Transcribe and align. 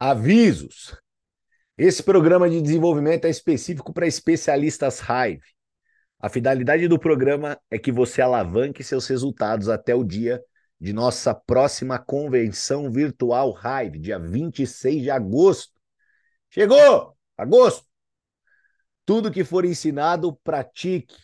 Avisos. 0.00 0.96
Esse 1.76 2.04
programa 2.04 2.48
de 2.48 2.62
desenvolvimento 2.62 3.24
é 3.24 3.30
específico 3.30 3.92
para 3.92 4.06
especialistas 4.06 5.00
Hive. 5.00 5.42
A 6.20 6.28
finalidade 6.28 6.86
do 6.86 7.00
programa 7.00 7.60
é 7.68 7.80
que 7.80 7.90
você 7.90 8.22
alavanque 8.22 8.84
seus 8.84 9.08
resultados 9.08 9.68
até 9.68 9.96
o 9.96 10.04
dia 10.04 10.40
de 10.80 10.92
nossa 10.92 11.34
próxima 11.34 11.98
convenção 11.98 12.88
virtual 12.92 13.58
Hive, 13.58 13.98
dia 13.98 14.20
26 14.20 15.02
de 15.02 15.10
agosto. 15.10 15.72
Chegou! 16.48 17.16
Agosto! 17.36 17.84
Tudo 19.04 19.32
que 19.32 19.42
for 19.42 19.64
ensinado, 19.64 20.36
pratique. 20.44 21.16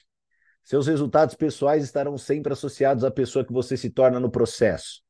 Seus 0.65 0.89
resultados 0.89 1.37
pessoais 1.37 1.85
estarão 1.85 2.19
sempre 2.19 2.53
associados 2.53 3.05
à 3.05 3.11
pessoa 3.11 3.45
que 3.45 3.53
você 3.53 3.77
se 3.77 3.91
torna 3.91 4.19
no 4.19 4.33
processo. 4.33 5.01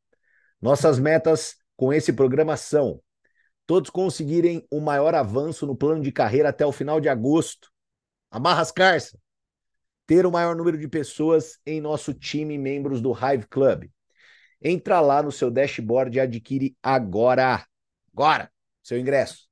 Nossas 0.61 0.99
metas 0.99 1.57
com 1.77 1.95
esse 1.95 2.13
programa 2.13 2.59
são 2.59 3.01
todos 3.67 3.91
conseguirem 3.91 4.67
um 4.71 4.81
maior 4.81 5.15
avanço 5.15 5.67
no 5.67 5.77
plano 5.77 6.03
de 6.03 6.13
carreira 6.13 6.49
até 6.51 6.65
o 6.67 6.73
final 6.73 7.01
de 7.01 7.09
agosto. 7.09 7.71
Amarra 8.31 8.63
as. 8.63 9.17
Ter 10.07 10.27
o 10.27 10.31
maior 10.31 10.55
número 10.55 10.77
de 10.77 10.89
pessoas 10.89 11.59
em 11.65 11.81
nosso 11.81 12.13
time 12.13 12.59
membros 12.59 13.01
do 13.01 13.13
Hive 13.13 13.47
Club. 13.47 13.89
Entra 14.61 15.01
lá 15.01 15.23
no 15.23 15.33
seu 15.33 15.51
dashboard 15.51 16.17
e 16.17 16.21
adquire 16.21 16.77
agora. 16.83 17.67
Agora, 18.13 18.51
seu 18.83 18.99
ingresso. 18.99 19.49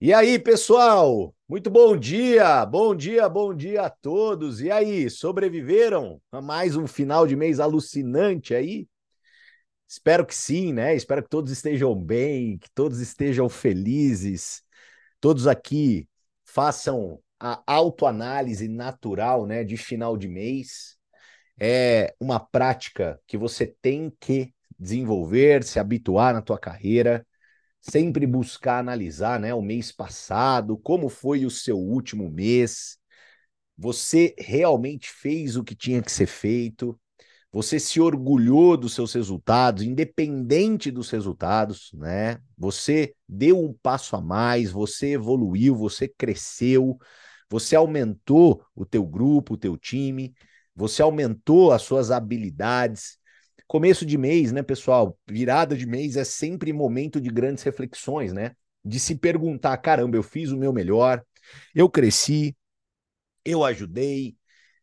E 0.00 0.12
aí, 0.12 0.38
pessoal? 0.38 1.33
Muito 1.46 1.68
bom 1.70 1.94
dia, 1.94 2.64
bom 2.64 2.94
dia, 2.94 3.28
bom 3.28 3.54
dia 3.54 3.82
a 3.82 3.90
todos. 3.90 4.62
E 4.62 4.70
aí, 4.70 5.10
sobreviveram 5.10 6.18
a 6.32 6.40
mais 6.40 6.74
um 6.74 6.86
final 6.86 7.26
de 7.26 7.36
mês 7.36 7.60
alucinante 7.60 8.54
aí? 8.54 8.88
Espero 9.86 10.24
que 10.24 10.34
sim, 10.34 10.72
né? 10.72 10.96
Espero 10.96 11.22
que 11.22 11.28
todos 11.28 11.52
estejam 11.52 11.94
bem, 11.94 12.56
que 12.56 12.70
todos 12.74 12.98
estejam 12.98 13.46
felizes, 13.50 14.62
todos 15.20 15.46
aqui 15.46 16.08
façam 16.46 17.20
a 17.38 17.62
autoanálise 17.66 18.66
natural, 18.66 19.44
né, 19.46 19.64
de 19.64 19.76
final 19.76 20.16
de 20.16 20.28
mês. 20.28 20.96
É 21.60 22.14
uma 22.18 22.40
prática 22.40 23.20
que 23.26 23.36
você 23.36 23.66
tem 23.66 24.10
que 24.18 24.54
desenvolver, 24.78 25.62
se 25.62 25.78
habituar 25.78 26.32
na 26.32 26.40
tua 26.40 26.58
carreira 26.58 27.26
sempre 27.90 28.26
buscar 28.26 28.78
analisar, 28.78 29.38
né, 29.38 29.52
o 29.54 29.60
mês 29.62 29.92
passado, 29.92 30.78
como 30.78 31.08
foi 31.08 31.44
o 31.44 31.50
seu 31.50 31.78
último 31.78 32.30
mês. 32.30 32.96
Você 33.76 34.34
realmente 34.38 35.10
fez 35.10 35.56
o 35.56 35.64
que 35.64 35.74
tinha 35.74 36.02
que 36.02 36.10
ser 36.10 36.26
feito? 36.26 36.98
Você 37.52 37.78
se 37.78 38.00
orgulhou 38.00 38.76
dos 38.76 38.94
seus 38.94 39.12
resultados, 39.12 39.82
independente 39.84 40.90
dos 40.90 41.10
resultados, 41.10 41.90
né? 41.94 42.38
Você 42.58 43.14
deu 43.28 43.60
um 43.62 43.72
passo 43.72 44.16
a 44.16 44.20
mais, 44.20 44.72
você 44.72 45.12
evoluiu, 45.12 45.76
você 45.76 46.08
cresceu, 46.08 46.98
você 47.48 47.76
aumentou 47.76 48.64
o 48.74 48.84
teu 48.84 49.06
grupo, 49.06 49.54
o 49.54 49.56
teu 49.58 49.76
time, 49.76 50.34
você 50.74 51.02
aumentou 51.02 51.70
as 51.70 51.82
suas 51.82 52.10
habilidades, 52.10 53.18
Começo 53.66 54.04
de 54.04 54.18
mês, 54.18 54.52
né, 54.52 54.62
pessoal? 54.62 55.18
Virada 55.26 55.76
de 55.76 55.86
mês 55.86 56.16
é 56.16 56.24
sempre 56.24 56.72
momento 56.72 57.20
de 57.20 57.30
grandes 57.30 57.64
reflexões, 57.64 58.32
né? 58.32 58.52
De 58.84 59.00
se 59.00 59.14
perguntar: 59.14 59.76
caramba, 59.78 60.16
eu 60.16 60.22
fiz 60.22 60.50
o 60.50 60.56
meu 60.56 60.72
melhor, 60.72 61.22
eu 61.74 61.88
cresci, 61.88 62.56
eu 63.44 63.64
ajudei. 63.64 64.36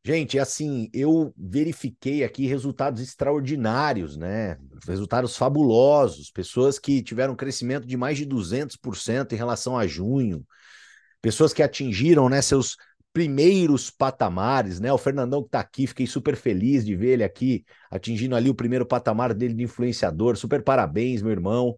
Gente, 0.04 0.40
assim, 0.40 0.90
eu 0.94 1.32
verifiquei 1.38 2.24
aqui 2.24 2.48
resultados 2.48 3.02
extraordinários, 3.02 4.18
né? 4.18 4.58
Resultados 4.88 5.38
fabulosos, 5.38 6.32
pessoas 6.32 6.80
que 6.80 7.04
tiveram 7.04 7.36
crescimento 7.36 7.86
de 7.86 7.96
mais 7.96 8.18
de 8.18 8.26
200% 8.26 9.34
em 9.34 9.38
relação 9.38 9.78
a 9.78 9.86
junho, 9.86 10.44
pessoas 11.22 11.54
que 11.54 11.62
atingiram, 11.62 12.28
né, 12.30 12.42
seus 12.42 12.78
primeiros 13.14 13.90
patamares, 13.90 14.80
né? 14.80 14.92
O 14.92 14.98
Fernandão 14.98 15.44
que 15.44 15.50
tá 15.50 15.60
aqui, 15.60 15.88
fiquei 15.88 16.08
super 16.08 16.36
feliz 16.36 16.86
de 16.86 16.96
ver 16.96 17.14
ele 17.14 17.24
aqui 17.24 17.66
atingindo 17.90 18.36
ali 18.36 18.50
o 18.50 18.56
primeiro 18.56 18.86
patamar 18.86 19.34
dele 19.34 19.54
de 19.54 19.64
influenciador. 19.64 20.38
Super 20.38 20.64
parabéns, 20.64 21.22
meu 21.22 21.32
irmão. 21.32 21.78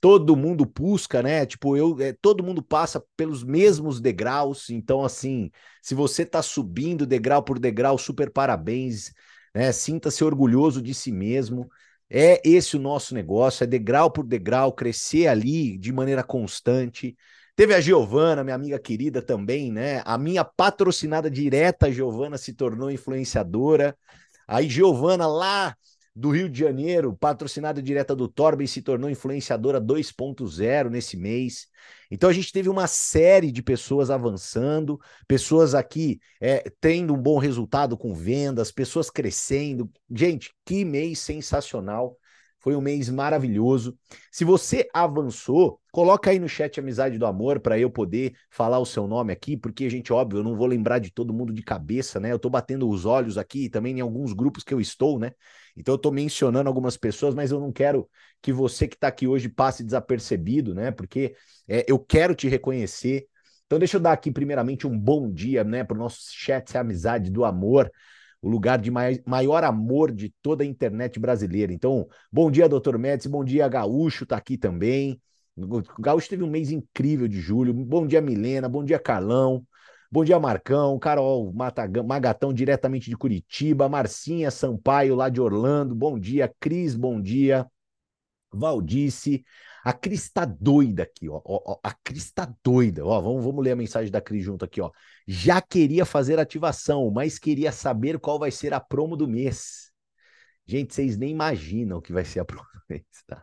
Todo 0.00 0.34
mundo 0.36 0.64
busca, 0.64 1.22
né? 1.22 1.44
Tipo, 1.44 1.76
eu, 1.76 1.96
é, 2.00 2.14
todo 2.14 2.42
mundo 2.42 2.62
passa 2.62 3.04
pelos 3.16 3.44
mesmos 3.44 4.00
degraus. 4.00 4.70
Então, 4.70 5.04
assim, 5.04 5.50
se 5.82 5.94
você 5.94 6.24
tá 6.24 6.42
subindo 6.42 7.06
degrau 7.06 7.42
por 7.42 7.58
degrau, 7.58 7.98
super 7.98 8.30
parabéns, 8.30 9.12
né? 9.54 9.72
Sinta-se 9.72 10.24
orgulhoso 10.24 10.80
de 10.80 10.94
si 10.94 11.12
mesmo. 11.12 11.68
É 12.08 12.40
esse 12.48 12.76
o 12.76 12.80
nosso 12.80 13.14
negócio, 13.14 13.62
é 13.62 13.66
degrau 13.66 14.10
por 14.10 14.26
degrau, 14.26 14.72
crescer 14.72 15.28
ali 15.28 15.78
de 15.78 15.92
maneira 15.92 16.24
constante. 16.24 17.16
Teve 17.56 17.74
a 17.74 17.80
Giovana, 17.80 18.42
minha 18.44 18.56
amiga 18.56 18.78
querida 18.78 19.20
também, 19.20 19.70
né? 19.70 20.02
A 20.04 20.16
minha 20.16 20.44
patrocinada 20.44 21.30
direta, 21.30 21.92
Giovana, 21.92 22.38
se 22.38 22.54
tornou 22.54 22.90
influenciadora. 22.90 23.96
Aí, 24.46 24.68
Giovana, 24.68 25.26
lá 25.26 25.76
do 26.14 26.30
Rio 26.30 26.48
de 26.48 26.58
Janeiro, 26.58 27.16
patrocinada 27.16 27.80
direta 27.80 28.14
do 28.14 28.28
Torben, 28.28 28.66
se 28.66 28.82
tornou 28.82 29.08
influenciadora 29.08 29.80
2.0 29.80 30.90
nesse 30.90 31.16
mês. 31.16 31.68
Então 32.10 32.28
a 32.28 32.32
gente 32.32 32.52
teve 32.52 32.68
uma 32.68 32.86
série 32.86 33.52
de 33.52 33.62
pessoas 33.62 34.10
avançando, 34.10 34.98
pessoas 35.28 35.74
aqui 35.74 36.20
é, 36.40 36.70
tendo 36.80 37.14
um 37.14 37.18
bom 37.22 37.38
resultado 37.38 37.96
com 37.96 38.12
vendas, 38.12 38.72
pessoas 38.72 39.08
crescendo. 39.08 39.90
Gente, 40.10 40.52
que 40.64 40.84
mês 40.84 41.20
sensacional! 41.20 42.16
Foi 42.60 42.76
um 42.76 42.80
mês 42.80 43.08
maravilhoso. 43.08 43.96
Se 44.30 44.44
você 44.44 44.88
avançou, 44.92 45.80
coloca 45.90 46.30
aí 46.30 46.38
no 46.38 46.48
chat 46.48 46.78
Amizade 46.78 47.18
do 47.18 47.24
Amor 47.24 47.58
para 47.58 47.78
eu 47.78 47.90
poder 47.90 48.34
falar 48.50 48.78
o 48.78 48.84
seu 48.84 49.06
nome 49.06 49.32
aqui, 49.32 49.56
porque, 49.56 49.88
gente, 49.88 50.12
óbvio, 50.12 50.40
eu 50.40 50.44
não 50.44 50.54
vou 50.54 50.66
lembrar 50.66 50.98
de 50.98 51.10
todo 51.10 51.32
mundo 51.32 51.54
de 51.54 51.62
cabeça, 51.62 52.20
né? 52.20 52.30
Eu 52.30 52.38
tô 52.38 52.50
batendo 52.50 52.88
os 52.88 53.06
olhos 53.06 53.38
aqui 53.38 53.70
também 53.70 53.98
em 53.98 54.00
alguns 54.00 54.34
grupos 54.34 54.62
que 54.62 54.74
eu 54.74 54.80
estou, 54.80 55.18
né? 55.18 55.32
Então 55.74 55.94
eu 55.94 55.98
tô 55.98 56.10
mencionando 56.10 56.68
algumas 56.68 56.96
pessoas, 56.98 57.34
mas 57.34 57.50
eu 57.50 57.58
não 57.58 57.72
quero 57.72 58.08
que 58.42 58.52
você 58.52 58.86
que 58.86 58.98
tá 58.98 59.08
aqui 59.08 59.26
hoje 59.26 59.48
passe 59.48 59.82
desapercebido, 59.82 60.74
né? 60.74 60.90
Porque 60.90 61.34
é, 61.66 61.84
eu 61.88 61.98
quero 61.98 62.34
te 62.34 62.46
reconhecer. 62.46 63.26
Então 63.64 63.78
deixa 63.78 63.96
eu 63.96 64.00
dar 64.00 64.12
aqui 64.12 64.30
primeiramente 64.30 64.86
um 64.86 64.98
bom 64.98 65.32
dia, 65.32 65.62
né, 65.64 65.84
para 65.84 65.94
o 65.94 65.98
nosso 65.98 66.18
chat 66.32 66.76
Amizade 66.76 67.30
do 67.30 67.44
Amor 67.44 67.90
o 68.42 68.48
lugar 68.48 68.78
de 68.78 68.90
mai 68.90 69.20
maior 69.26 69.64
amor 69.64 70.12
de 70.12 70.32
toda 70.42 70.64
a 70.64 70.66
internet 70.66 71.18
brasileira. 71.18 71.72
Então, 71.72 72.08
bom 72.32 72.50
dia, 72.50 72.68
doutor 72.68 72.98
Médici, 72.98 73.28
bom 73.28 73.44
dia, 73.44 73.68
Gaúcho, 73.68 74.24
tá 74.26 74.36
aqui 74.36 74.56
também. 74.56 75.20
O 75.56 75.82
Gaúcho 76.00 76.28
teve 76.28 76.42
um 76.42 76.50
mês 76.50 76.70
incrível 76.70 77.28
de 77.28 77.40
julho. 77.40 77.74
Bom 77.74 78.06
dia, 78.06 78.20
Milena, 78.20 78.68
bom 78.68 78.84
dia, 78.84 78.98
Carlão. 78.98 79.64
Bom 80.12 80.24
dia, 80.24 80.40
Marcão, 80.40 80.98
Carol 80.98 81.52
Magatão, 81.52 82.52
diretamente 82.52 83.08
de 83.08 83.16
Curitiba, 83.16 83.88
Marcinha 83.88 84.50
Sampaio, 84.50 85.14
lá 85.14 85.28
de 85.28 85.40
Orlando, 85.40 85.94
bom 85.94 86.18
dia, 86.18 86.52
Cris, 86.58 86.96
bom 86.96 87.20
dia, 87.20 87.64
Valdice, 88.52 89.44
a 89.84 89.92
Cris 89.92 90.30
tá 90.30 90.44
doida 90.44 91.02
aqui, 91.04 91.28
ó. 91.28 91.40
ó, 91.44 91.72
ó 91.72 91.80
a 91.82 91.92
Cris 92.04 92.30
tá 92.32 92.52
doida. 92.62 93.04
Ó, 93.04 93.20
vamos, 93.20 93.44
vamos 93.44 93.64
ler 93.64 93.72
a 93.72 93.76
mensagem 93.76 94.10
da 94.10 94.20
Cris 94.20 94.44
junto 94.44 94.64
aqui, 94.64 94.80
ó. 94.80 94.90
Já 95.26 95.60
queria 95.60 96.04
fazer 96.04 96.38
ativação, 96.38 97.10
mas 97.10 97.38
queria 97.38 97.72
saber 97.72 98.18
qual 98.18 98.38
vai 98.38 98.50
ser 98.50 98.74
a 98.74 98.80
promo 98.80 99.16
do 99.16 99.28
mês. 99.28 99.90
Gente, 100.66 100.94
vocês 100.94 101.16
nem 101.16 101.30
imaginam 101.30 101.98
o 101.98 102.02
que 102.02 102.12
vai 102.12 102.24
ser 102.24 102.40
a 102.40 102.44
promo 102.46 102.66
do 102.74 102.82
mês, 102.88 103.04
tá? 103.26 103.42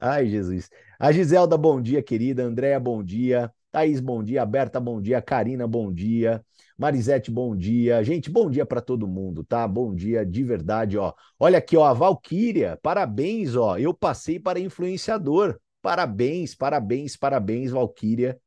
Ai, 0.00 0.28
Jesus. 0.28 0.70
A 0.98 1.12
Giselda, 1.12 1.56
bom 1.56 1.80
dia, 1.80 2.02
querida. 2.02 2.42
Andréia, 2.44 2.78
bom 2.80 3.02
dia. 3.02 3.52
Thaís, 3.76 4.00
bom 4.00 4.24
dia. 4.24 4.42
Berta, 4.46 4.80
bom 4.80 5.02
dia. 5.02 5.20
Karina, 5.20 5.66
bom 5.66 5.92
dia. 5.92 6.42
Marisete, 6.78 7.30
bom 7.30 7.54
dia. 7.54 8.02
Gente, 8.02 8.30
bom 8.30 8.48
dia 8.50 8.64
para 8.64 8.80
todo 8.80 9.06
mundo, 9.06 9.44
tá? 9.44 9.68
Bom 9.68 9.94
dia 9.94 10.24
de 10.24 10.42
verdade, 10.42 10.96
ó. 10.96 11.12
Olha 11.38 11.58
aqui, 11.58 11.76
ó, 11.76 11.84
a 11.84 11.92
Valquíria, 11.92 12.78
parabéns, 12.82 13.54
ó. 13.54 13.76
Eu 13.76 13.92
passei 13.92 14.40
para 14.40 14.58
influenciador. 14.58 15.60
Parabéns, 15.82 16.54
parabéns, 16.54 17.18
parabéns, 17.18 17.70
Valquíria. 17.70 18.40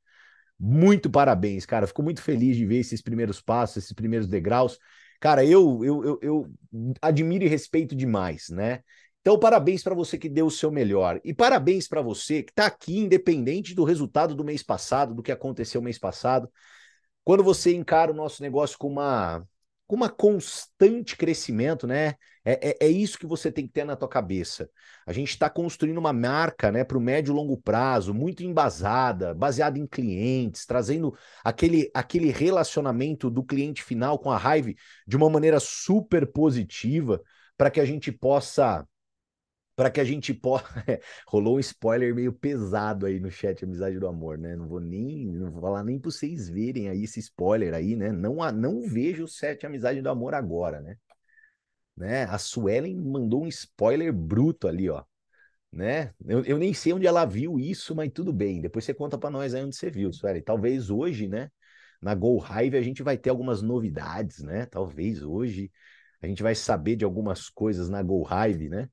Muito 0.60 1.10
parabéns, 1.12 1.66
cara. 1.66 1.88
Fico 1.88 2.04
muito 2.04 2.22
feliz 2.24 2.58
de 2.58 2.66
ver 2.66 2.80
esses 2.80 3.02
primeiros 3.02 3.42
passos, 3.42 3.78
esses 3.78 3.94
primeiros 3.94 4.28
degraus. 4.28 4.80
Cara, 5.20 5.46
eu, 5.46 5.86
eu, 5.86 6.04
eu, 6.06 6.20
eu 6.24 6.48
admiro 7.02 7.44
e 7.44 7.48
respeito 7.48 7.96
demais, 7.96 8.50
né? 8.50 8.82
Então, 9.22 9.38
parabéns 9.38 9.84
para 9.84 9.94
você 9.94 10.18
que 10.18 10.30
deu 10.30 10.48
o 10.48 10.52
seu 10.52 10.72
melhor. 10.72 11.20
E 11.24 11.34
parabéns 11.34 11.88
para 11.88 12.02
você 12.02 12.42
que 12.42 12.52
está 12.52 12.66
aqui, 12.66 12.98
independente 12.98 13.76
do 13.76 13.84
resultado 13.84 14.34
do 14.34 14.44
mês 14.44 14.64
passado, 14.64 15.14
do 15.14 15.22
que 15.22 15.32
aconteceu 15.32 15.82
mês 15.82 16.00
passado. 16.00 16.50
Quando 17.24 17.44
você 17.44 17.76
encara 17.76 18.12
o 18.12 18.16
nosso 18.16 18.42
negócio 18.42 18.78
com 18.78 18.88
uma, 18.88 19.46
com 19.86 19.96
uma 19.96 20.10
constante 20.10 21.18
crescimento, 21.18 21.86
né? 21.86 22.16
É, 22.46 22.70
é, 22.70 22.78
é, 22.86 22.88
isso 22.88 23.20
que 23.20 23.28
você 23.28 23.52
tem 23.52 23.68
que 23.68 23.74
ter 23.74 23.84
na 23.84 23.96
tua 23.96 24.08
cabeça. 24.08 24.70
A 25.06 25.12
gente 25.12 25.30
está 25.30 25.50
construindo 25.50 25.98
uma 25.98 26.14
marca, 26.14 26.72
né, 26.72 26.84
para 26.84 26.98
o 26.98 27.02
médio 27.02 27.32
e 27.32 27.36
longo 27.36 27.58
prazo, 27.58 28.14
muito 28.14 28.42
embasada, 28.44 29.34
baseada 29.34 29.78
em 29.78 29.86
clientes, 29.86 30.66
trazendo 30.66 31.14
aquele, 31.44 31.92
aquele 31.94 32.32
relacionamento 32.32 33.30
do 33.30 33.44
cliente 33.44 33.84
final 33.84 34.18
com 34.18 34.32
a 34.32 34.58
Hive 34.58 34.76
de 35.06 35.18
uma 35.18 35.30
maneira 35.30 35.60
super 35.60 36.26
positiva, 36.32 37.22
para 37.58 37.70
que 37.70 37.80
a 37.80 37.86
gente 37.86 38.12
possa 38.12 38.88
para 39.80 39.90
que 39.90 40.02
a 40.02 40.04
gente 40.04 40.34
possa. 40.34 40.68
Rolou 41.26 41.56
um 41.56 41.60
spoiler 41.60 42.14
meio 42.14 42.34
pesado 42.34 43.06
aí 43.06 43.18
no 43.18 43.32
chat 43.32 43.64
Amizade 43.64 43.98
do 43.98 44.08
Amor, 44.10 44.38
né? 44.38 44.54
Não 44.54 44.68
vou 44.68 44.82
nem 44.82 45.26
não 45.26 45.50
vou 45.52 45.62
falar 45.62 45.86
nem 45.86 45.98
para 45.98 46.12
vocês 46.12 46.50
verem 46.50 46.90
aí 46.90 47.06
esse 47.06 47.22
spoiler 47.22 47.74
aí, 47.74 47.96
né? 47.96 48.12
Não, 48.12 48.36
não 48.52 48.82
vejo 48.82 49.24
o 49.24 49.28
set 49.28 49.66
Amizade 49.66 50.02
do 50.02 50.10
Amor 50.10 50.34
agora, 50.34 50.82
né? 50.82 50.98
né? 51.96 52.26
A 52.26 52.38
Suelen 52.38 52.94
mandou 52.98 53.46
um 53.46 53.48
spoiler 53.48 54.12
bruto 54.12 54.68
ali, 54.68 54.90
ó. 54.90 55.02
Né? 55.72 56.14
Eu, 56.28 56.44
eu 56.44 56.58
nem 56.58 56.74
sei 56.74 56.92
onde 56.92 57.08
ela 57.08 57.24
viu 57.24 57.58
isso, 57.58 57.96
mas 57.96 58.12
tudo 58.12 58.34
bem. 58.34 58.60
Depois 58.60 58.84
você 58.84 58.94
conta 58.94 59.18
para 59.18 59.30
nós 59.30 59.54
aí 59.54 59.64
onde 59.64 59.78
você 59.78 59.90
viu, 59.90 60.12
Suelen. 60.12 60.42
Talvez 60.42 60.90
hoje, 60.90 61.30
né? 61.30 61.50
Na 62.02 62.14
Go 62.14 62.38
Hive 62.38 62.76
a 62.76 62.82
gente 62.82 63.02
vai 63.02 63.18
ter 63.18 63.30
algumas 63.30 63.62
novidades, 63.62 64.40
né? 64.44 64.66
Talvez 64.66 65.24
hoje 65.24 65.72
a 66.22 66.28
gente 66.28 66.44
vai 66.44 66.54
saber 66.54 66.98
de 66.98 67.06
algumas 67.06 67.48
coisas 67.48 67.88
na 67.88 68.04
Go 68.04 68.28
Hive, 68.30 68.68
né? 68.68 68.90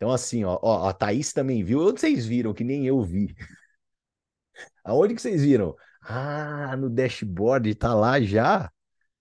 Então, 0.00 0.10
assim, 0.12 0.44
ó, 0.44 0.58
ó, 0.62 0.88
a 0.88 0.94
Thaís 0.94 1.30
também 1.30 1.62
viu. 1.62 1.80
Onde 1.86 2.00
vocês 2.00 2.24
viram 2.24 2.54
que 2.54 2.64
nem 2.64 2.86
eu 2.86 3.02
vi? 3.02 3.34
Aonde 4.82 5.14
que 5.14 5.20
vocês 5.20 5.42
viram? 5.42 5.76
Ah, 6.00 6.74
no 6.76 6.88
dashboard 6.88 7.74
tá 7.74 7.94
lá 7.94 8.18
já. 8.20 8.72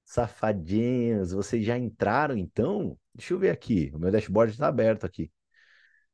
Safadinhos, 0.05 1.33
vocês 1.33 1.65
já 1.65 1.77
entraram 1.77 2.37
então? 2.37 2.97
Deixa 3.13 3.33
eu 3.33 3.39
ver 3.39 3.49
aqui. 3.51 3.91
O 3.93 3.99
meu 3.99 4.09
dashboard 4.11 4.53
está 4.53 4.67
aberto 4.69 5.05
aqui. 5.05 5.31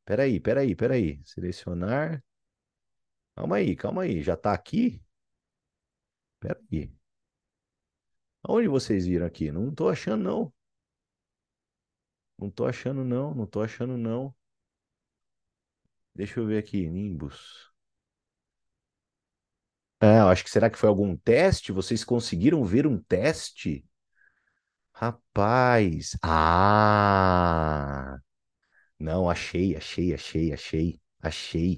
Peraí, 0.05 0.39
peraí, 0.39 0.75
peraí. 0.75 1.21
Selecionar. 1.25 2.23
Calma 3.35 3.57
aí, 3.57 3.75
calma 3.75 4.03
aí. 4.03 4.21
Já 4.23 4.33
está 4.33 4.53
aqui? 4.53 5.01
Peraí. 6.39 6.91
Aonde 8.43 8.67
vocês 8.67 9.05
viram 9.05 9.25
aqui? 9.27 9.51
Não 9.51 9.69
estou 9.69 9.89
achando, 9.89 10.23
não. 10.23 10.53
Não 12.39 12.47
estou 12.47 12.65
achando, 12.67 13.03
não. 13.03 13.33
Não 13.35 13.43
estou 13.45 13.61
achando, 13.63 13.97
não. 13.97 14.33
Deixa 16.15 16.39
eu 16.39 16.47
ver 16.47 16.57
aqui, 16.57 16.89
Nimbus. 16.89 17.71
É, 20.01 20.19
eu 20.19 20.27
acho 20.29 20.43
que 20.43 20.49
será 20.49 20.69
que 20.69 20.77
foi 20.77 20.89
algum 20.89 21.15
teste? 21.17 21.71
Vocês 21.71 22.03
conseguiram 22.03 22.63
ver 22.63 22.85
um 22.87 22.99
teste? 23.01 23.85
Rapaz, 24.93 26.17
ah, 26.23 28.17
não, 28.99 29.29
achei, 29.29 29.75
achei, 29.77 30.13
achei, 30.13 30.53
achei, 30.53 31.01
achei. 31.21 31.75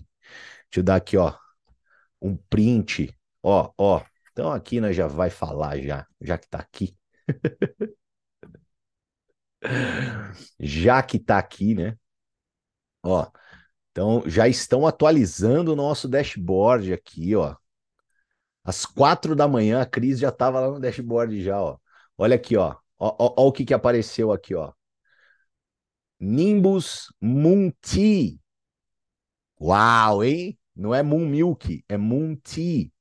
Deixa 0.69 0.79
eu 0.81 0.83
dar 0.83 0.97
aqui, 0.97 1.17
ó, 1.17 1.35
um 2.21 2.37
print, 2.37 3.13
ó, 3.43 3.71
ó. 3.77 4.03
Então 4.33 4.51
aqui 4.53 4.81
nós 4.81 4.95
já 4.95 5.07
vai 5.07 5.29
falar 5.31 5.79
já, 5.81 6.07
já 6.21 6.37
que 6.37 6.49
tá 6.49 6.59
aqui. 6.59 6.97
Já 10.59 11.01
que 11.03 11.19
tá 11.19 11.37
aqui, 11.37 11.73
né? 11.75 11.97
Ó, 13.03 13.31
então, 13.97 14.21
já 14.27 14.47
estão 14.47 14.85
atualizando 14.85 15.73
o 15.73 15.75
nosso 15.75 16.07
dashboard 16.07 16.93
aqui, 16.93 17.35
ó. 17.35 17.55
Às 18.63 18.85
quatro 18.85 19.35
da 19.35 19.47
manhã, 19.47 19.81
a 19.81 19.87
Cris 19.87 20.19
já 20.19 20.29
estava 20.29 20.59
lá 20.59 20.69
no 20.69 20.79
dashboard 20.79 21.41
já, 21.41 21.59
ó. 21.59 21.79
Olha 22.15 22.35
aqui, 22.35 22.55
ó. 22.55 22.75
Ó, 22.99 23.15
ó, 23.17 23.33
ó 23.35 23.47
o 23.47 23.51
que, 23.51 23.65
que 23.65 23.73
apareceu 23.73 24.31
aqui, 24.31 24.53
ó. 24.53 24.71
Nimbus 26.19 27.11
Moon 27.19 27.71
Tea. 27.81 28.37
Uau, 29.59 30.23
hein? 30.23 30.59
Não 30.75 30.93
é 30.93 31.01
Moon 31.01 31.25
Milk, 31.25 31.83
é 31.89 31.97
Moon 31.97 32.35
Tea. 32.35 32.91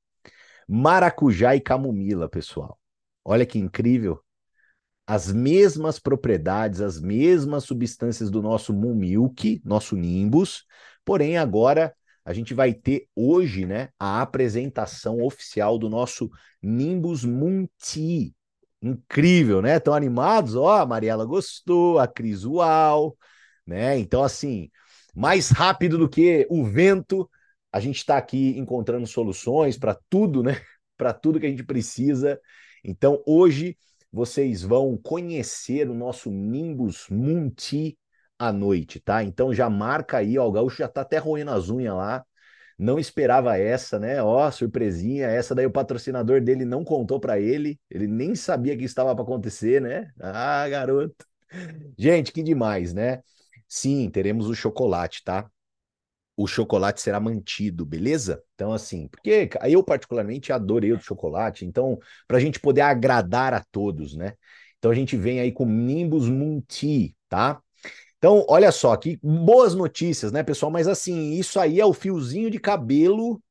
Maracujá 0.67 1.55
e 1.55 1.61
camomila, 1.61 2.27
pessoal. 2.27 2.81
Olha 3.23 3.45
que 3.45 3.59
incrível 3.59 4.25
as 5.07 5.33
mesmas 5.33 5.99
propriedades, 5.99 6.81
as 6.81 7.01
mesmas 7.01 7.65
substâncias 7.65 8.31
do 8.31 8.43
nosso 8.43 8.73
Moon 8.75 8.95
Milk, 8.95 9.61
nosso 9.65 9.97
Nimbus, 9.97 10.65
porém 11.05 11.39
agora 11.39 11.95
a 12.25 12.33
gente 12.33 12.53
vai 12.55 12.75
ter 12.75 13.07
hoje, 13.15 13.65
né, 13.65 13.89
a 14.01 14.21
apresentação 14.21 15.23
oficial 15.23 15.79
do 15.79 15.89
nosso 15.89 16.29
Nimbus 16.61 17.25
Moon 17.25 17.69
Tea. 17.79 18.33
Incrível, 18.83 19.63
né? 19.63 19.77
Estão 19.77 19.95
animados? 19.95 20.55
Ó, 20.55 20.69
a 20.83 20.87
Mariela 20.87 21.25
gostou, 21.25 21.99
a 21.99 22.07
Cris 22.07 22.45
uau, 22.45 23.17
né? 23.67 23.99
Então 23.99 24.23
assim, 24.23 24.71
mais 25.15 25.51
rápido 25.51 25.97
do 25.97 26.09
que 26.09 26.47
o 26.51 26.65
vento, 26.65 27.29
a 27.73 27.81
gente 27.81 27.97
está 27.99 28.19
aqui 28.19 28.59
encontrando 28.59 29.07
soluções 29.07 29.79
para 29.79 29.97
tudo, 30.09 30.43
né? 30.43 30.61
Para 30.97 31.13
tudo 31.13 31.39
que 31.39 31.45
a 31.47 31.49
gente 31.51 31.63
precisa. 31.63 32.41
Então 32.83 33.23
hoje 33.27 33.77
vocês 34.17 34.63
vão 34.63 34.97
conhecer 34.97 35.91
o 35.91 35.95
nosso 35.95 36.31
Nimbus 36.31 37.07
Munti 37.11 37.99
à 38.39 38.51
noite, 38.53 38.99
tá? 39.01 39.23
Então 39.23 39.53
já 39.53 39.69
marca 39.69 40.19
aí, 40.19 40.39
ó, 40.39 40.47
o 40.49 40.53
Gaúcho 40.53 40.79
já 40.79 40.89
tá 40.89 41.03
até 41.03 41.19
roendo 41.19 41.51
as 41.51 41.69
unhas 41.69 41.95
lá. 41.95 42.25
Não 42.79 42.99
esperava 42.99 43.59
essa, 43.59 43.99
né? 43.99 44.23
Ó, 44.23 44.51
surpresinha. 44.51 45.27
Essa 45.29 45.55
daí 45.55 45.67
o 45.67 45.71
patrocinador 45.73 46.41
dele 46.43 46.65
não 46.65 46.85
contou 46.85 47.21
para 47.21 47.41
ele. 47.41 47.79
Ele 47.91 48.07
nem 48.07 48.35
sabia 48.35 48.77
que 48.77 48.85
estava 48.85 49.15
para 49.15 49.25
acontecer, 49.25 49.81
né? 49.83 50.11
Ah, 50.21 50.69
garoto. 50.69 51.27
Gente, 51.99 52.33
que 52.33 52.43
demais, 52.43 52.95
né? 52.95 53.23
Sim, 53.69 54.11
teremos 54.11 54.49
o 54.49 54.55
chocolate, 54.55 55.23
tá? 55.25 55.51
O 56.37 56.47
chocolate 56.47 57.01
será 57.01 57.19
mantido, 57.19 57.87
beleza? 57.87 58.43
Então, 58.55 58.73
assim, 58.73 59.09
porque 59.09 59.49
eu 59.65 59.83
particularmente 59.83 60.53
adorei 60.53 60.93
o 60.93 61.01
chocolate, 61.01 61.65
então, 61.65 61.99
para 62.29 62.37
a 62.37 62.41
gente 62.41 62.61
poder 62.61 62.83
agradar 62.83 63.55
a 63.55 63.65
todos, 63.73 64.15
né? 64.15 64.35
Então, 64.79 64.91
a 64.91 64.95
gente 64.95 65.17
vem 65.17 65.41
aí 65.41 65.51
com 65.51 65.65
Nimbus 65.65 66.29
Munti, 66.29 67.17
tá? 67.29 67.61
Então, 68.19 68.45
olha 68.49 68.71
só, 68.71 68.97
que 68.97 69.19
boas 69.23 69.75
notícias, 69.75 70.31
né, 70.31 70.43
pessoal? 70.43 70.71
Mas, 70.71 70.87
assim, 70.87 71.33
isso 71.33 71.59
aí 71.59 71.81
é 71.81 71.87
o 71.87 71.93
fiozinho 71.95 72.51
de 72.51 72.59
cabelo 72.59 73.43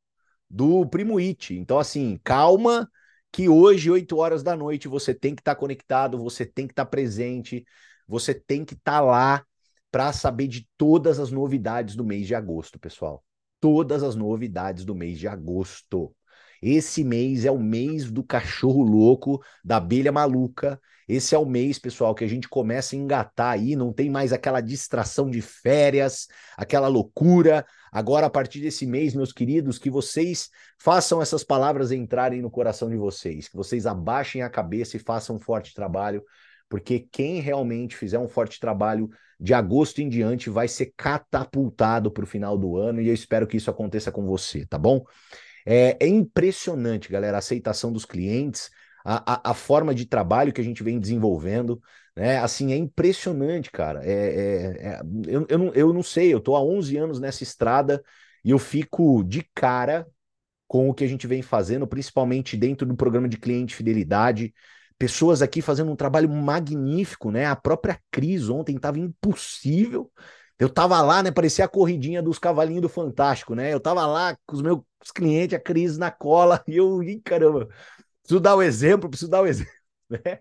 do 0.50 0.86
Primo 0.88 1.18
It. 1.18 1.56
Então, 1.56 1.80
assim, 1.80 2.20
calma, 2.24 2.90
que 3.32 3.50
hoje, 3.50 3.90
8 3.90 4.18
horas 4.18 4.44
da 4.44 4.56
noite, 4.56 4.88
você 4.88 5.14
tem 5.14 5.36
que 5.36 5.42
estar 5.42 5.56
tá 5.56 5.60
conectado, 5.60 6.18
você 6.20 6.46
tem 6.46 6.68
que 6.68 6.74
estar 6.74 6.86
tá 6.86 6.92
presente, 6.92 7.66
você 8.08 8.34
tem 8.34 8.64
que 8.64 8.76
estar 8.76 9.00
tá 9.00 9.02
lá 9.02 9.46
para 9.96 10.12
saber 10.12 10.50
de 10.50 10.68
todas 10.78 11.22
as 11.22 11.32
novidades 11.32 11.96
do 11.96 12.04
mês 12.04 12.28
de 12.28 12.36
agosto, 12.36 12.78
pessoal. 12.78 13.24
Todas 13.62 14.04
as 14.04 14.14
novidades 14.14 14.84
do 14.84 14.94
mês 14.94 15.18
de 15.18 15.26
agosto. 15.26 16.14
Esse 16.62 17.02
mês 17.02 17.46
é 17.46 17.52
o 17.52 17.58
mês 17.58 18.12
do 18.12 18.22
cachorro 18.22 18.84
louco, 18.84 19.42
da 19.64 19.78
abelha 19.78 20.12
maluca. 20.12 20.78
Esse 21.08 21.34
é 21.34 21.38
o 21.38 21.46
mês, 21.46 21.80
pessoal, 21.80 22.14
que 22.14 22.26
a 22.26 22.28
gente 22.28 22.50
começa 22.50 22.94
a 22.94 23.00
engatar 23.00 23.54
aí, 23.54 23.74
não 23.74 23.94
tem 23.94 24.10
mais 24.10 24.34
aquela 24.34 24.60
distração 24.60 25.30
de 25.30 25.42
férias, 25.42 26.28
aquela 26.58 26.90
loucura. 26.90 27.66
Agora, 27.90 28.26
a 28.26 28.30
partir 28.30 28.60
desse 28.60 28.86
mês, 28.86 29.16
meus 29.16 29.32
queridos, 29.32 29.80
que 29.80 29.90
vocês 29.90 30.50
façam 30.78 31.22
essas 31.22 31.42
palavras 31.42 31.94
entrarem 31.94 32.42
no 32.42 32.52
coração 32.52 32.90
de 32.90 32.98
vocês, 32.98 33.48
que 33.48 33.56
vocês 33.56 33.86
abaixem 33.86 34.42
a 34.42 34.50
cabeça 34.50 34.98
e 34.98 35.00
façam 35.00 35.38
um 35.38 35.40
forte 35.40 35.74
trabalho, 35.74 36.22
porque 36.68 37.08
quem 37.10 37.40
realmente 37.40 37.96
fizer 37.96 38.20
um 38.20 38.28
forte 38.28 38.60
trabalho 38.60 39.10
de 39.40 39.54
agosto 39.54 40.00
em 40.00 40.10
diante 40.10 40.50
vai 40.50 40.68
ser 40.68 40.94
catapultado 40.96 42.12
para 42.12 42.24
o 42.24 42.28
final 42.28 42.58
do 42.58 42.78
ano 42.78 43.02
e 43.02 43.08
eu 43.08 43.14
espero 43.14 43.48
que 43.48 43.58
isso 43.58 43.70
aconteça 43.70 44.12
com 44.12 44.26
você, 44.26 44.66
tá 44.66 44.78
bom? 44.78 45.04
É, 45.66 45.98
é 46.00 46.08
impressionante, 46.08 47.10
galera, 47.10 47.38
a 47.38 47.40
aceitação 47.40 47.92
dos 47.92 48.06
clientes, 48.06 48.70
a, 49.04 49.50
a, 49.50 49.52
a, 49.52 49.54
forma 49.54 49.94
de 49.94 50.06
trabalho 50.06 50.54
que 50.54 50.62
a 50.62 50.64
gente 50.64 50.84
vem 50.84 51.00
desenvolvendo, 51.00 51.82
né? 52.16 52.38
Assim, 52.40 52.72
é 52.72 52.78
impressionante, 52.78 53.72
cara. 53.72 54.02
É, 54.04 54.12
é, 54.12 54.88
é, 54.88 55.02
eu, 55.28 55.46
eu, 55.50 55.58
não, 55.58 55.74
eu 55.74 55.94
não 55.94 56.04
sei, 56.04 56.34
eu 56.34 56.40
tô 56.40 56.56
há 56.56 56.64
11 56.64 56.98
anos 56.98 57.20
nessa 57.20 57.44
estrada 57.44 58.04
e 58.44 58.52
eu 58.52 58.60
fico 58.60 59.24
de 59.24 59.44
cara 59.54 60.08
com 60.68 60.90
o 60.90 60.94
que 60.94 61.04
a 61.04 61.08
gente 61.08 61.28
vem 61.28 61.42
fazendo, 61.42 61.88
principalmente 61.88 62.58
dentro 62.58 62.88
do 62.88 62.96
programa 62.96 63.30
de 63.30 63.38
cliente 63.38 63.76
fidelidade 63.76 64.54
pessoas 64.98 65.42
aqui 65.42 65.62
fazendo 65.62 65.92
um 65.92 65.96
trabalho 65.96 66.30
magnífico, 66.30 67.32
né? 67.32 67.46
A 67.46 67.56
própria 67.56 68.00
Cris 68.12 68.50
ontem 68.50 68.76
estava 68.76 69.00
impossível. 69.00 70.12
Eu 70.58 70.70
tava 70.70 71.02
lá, 71.02 71.22
né? 71.24 71.32
Parecia 71.32 71.66
a 71.66 71.68
corridinha 71.68 72.22
dos 72.22 72.40
cavalinhos 72.40 72.82
do 72.82 72.90
Fantástico, 72.90 73.56
né? 73.56 73.74
Eu 73.74 73.80
tava 73.80 74.06
lá 74.06 74.38
com 74.46 74.56
os 74.56 74.62
meus 74.62 74.82
clientes, 75.14 75.56
a 75.58 75.60
Cris 75.60 75.98
na 75.98 76.12
cola, 76.12 76.64
e 76.68 76.78
eu, 76.78 77.04
Ih, 77.04 77.22
caramba, 77.22 77.68
preciso 78.22 78.40
dar 78.40 78.56
o 78.56 78.62
exemplo, 78.62 79.10
preciso 79.10 79.32
dar 79.32 79.42
o 79.42 79.48
exemplo, 79.48 79.74
né? 80.10 80.40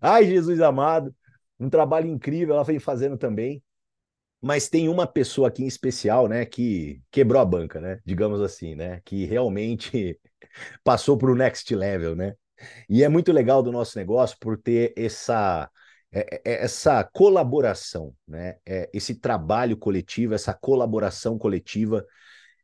Ai, 0.00 0.26
Jesus 0.26 0.60
amado, 0.60 1.14
um 1.58 1.68
trabalho 1.70 2.08
incrível 2.08 2.54
ela 2.54 2.64
vem 2.64 2.78
fazendo 2.78 3.16
também. 3.16 3.62
Mas 4.40 4.68
tem 4.68 4.88
uma 4.88 5.06
pessoa 5.06 5.48
aqui 5.48 5.64
em 5.64 5.66
especial, 5.66 6.28
né, 6.28 6.46
que 6.46 7.02
quebrou 7.10 7.42
a 7.42 7.44
banca, 7.44 7.80
né? 7.80 8.00
Digamos 8.04 8.40
assim, 8.40 8.74
né? 8.76 9.00
Que 9.04 9.24
realmente 9.26 10.18
passou 10.84 11.18
para 11.18 11.30
o 11.30 11.34
next 11.36 11.74
level, 11.74 12.16
né? 12.16 12.34
E 12.88 13.02
é 13.02 13.08
muito 13.08 13.32
legal 13.32 13.62
do 13.62 13.72
nosso 13.72 13.98
negócio 13.98 14.36
por 14.40 14.58
ter 14.58 14.92
essa 14.96 15.70
é, 16.10 16.40
é, 16.44 16.64
essa 16.64 17.04
colaboração, 17.04 18.14
né? 18.26 18.56
É, 18.64 18.88
esse 18.92 19.14
trabalho 19.14 19.76
coletivo, 19.76 20.34
essa 20.34 20.54
colaboração 20.54 21.38
coletiva. 21.38 22.04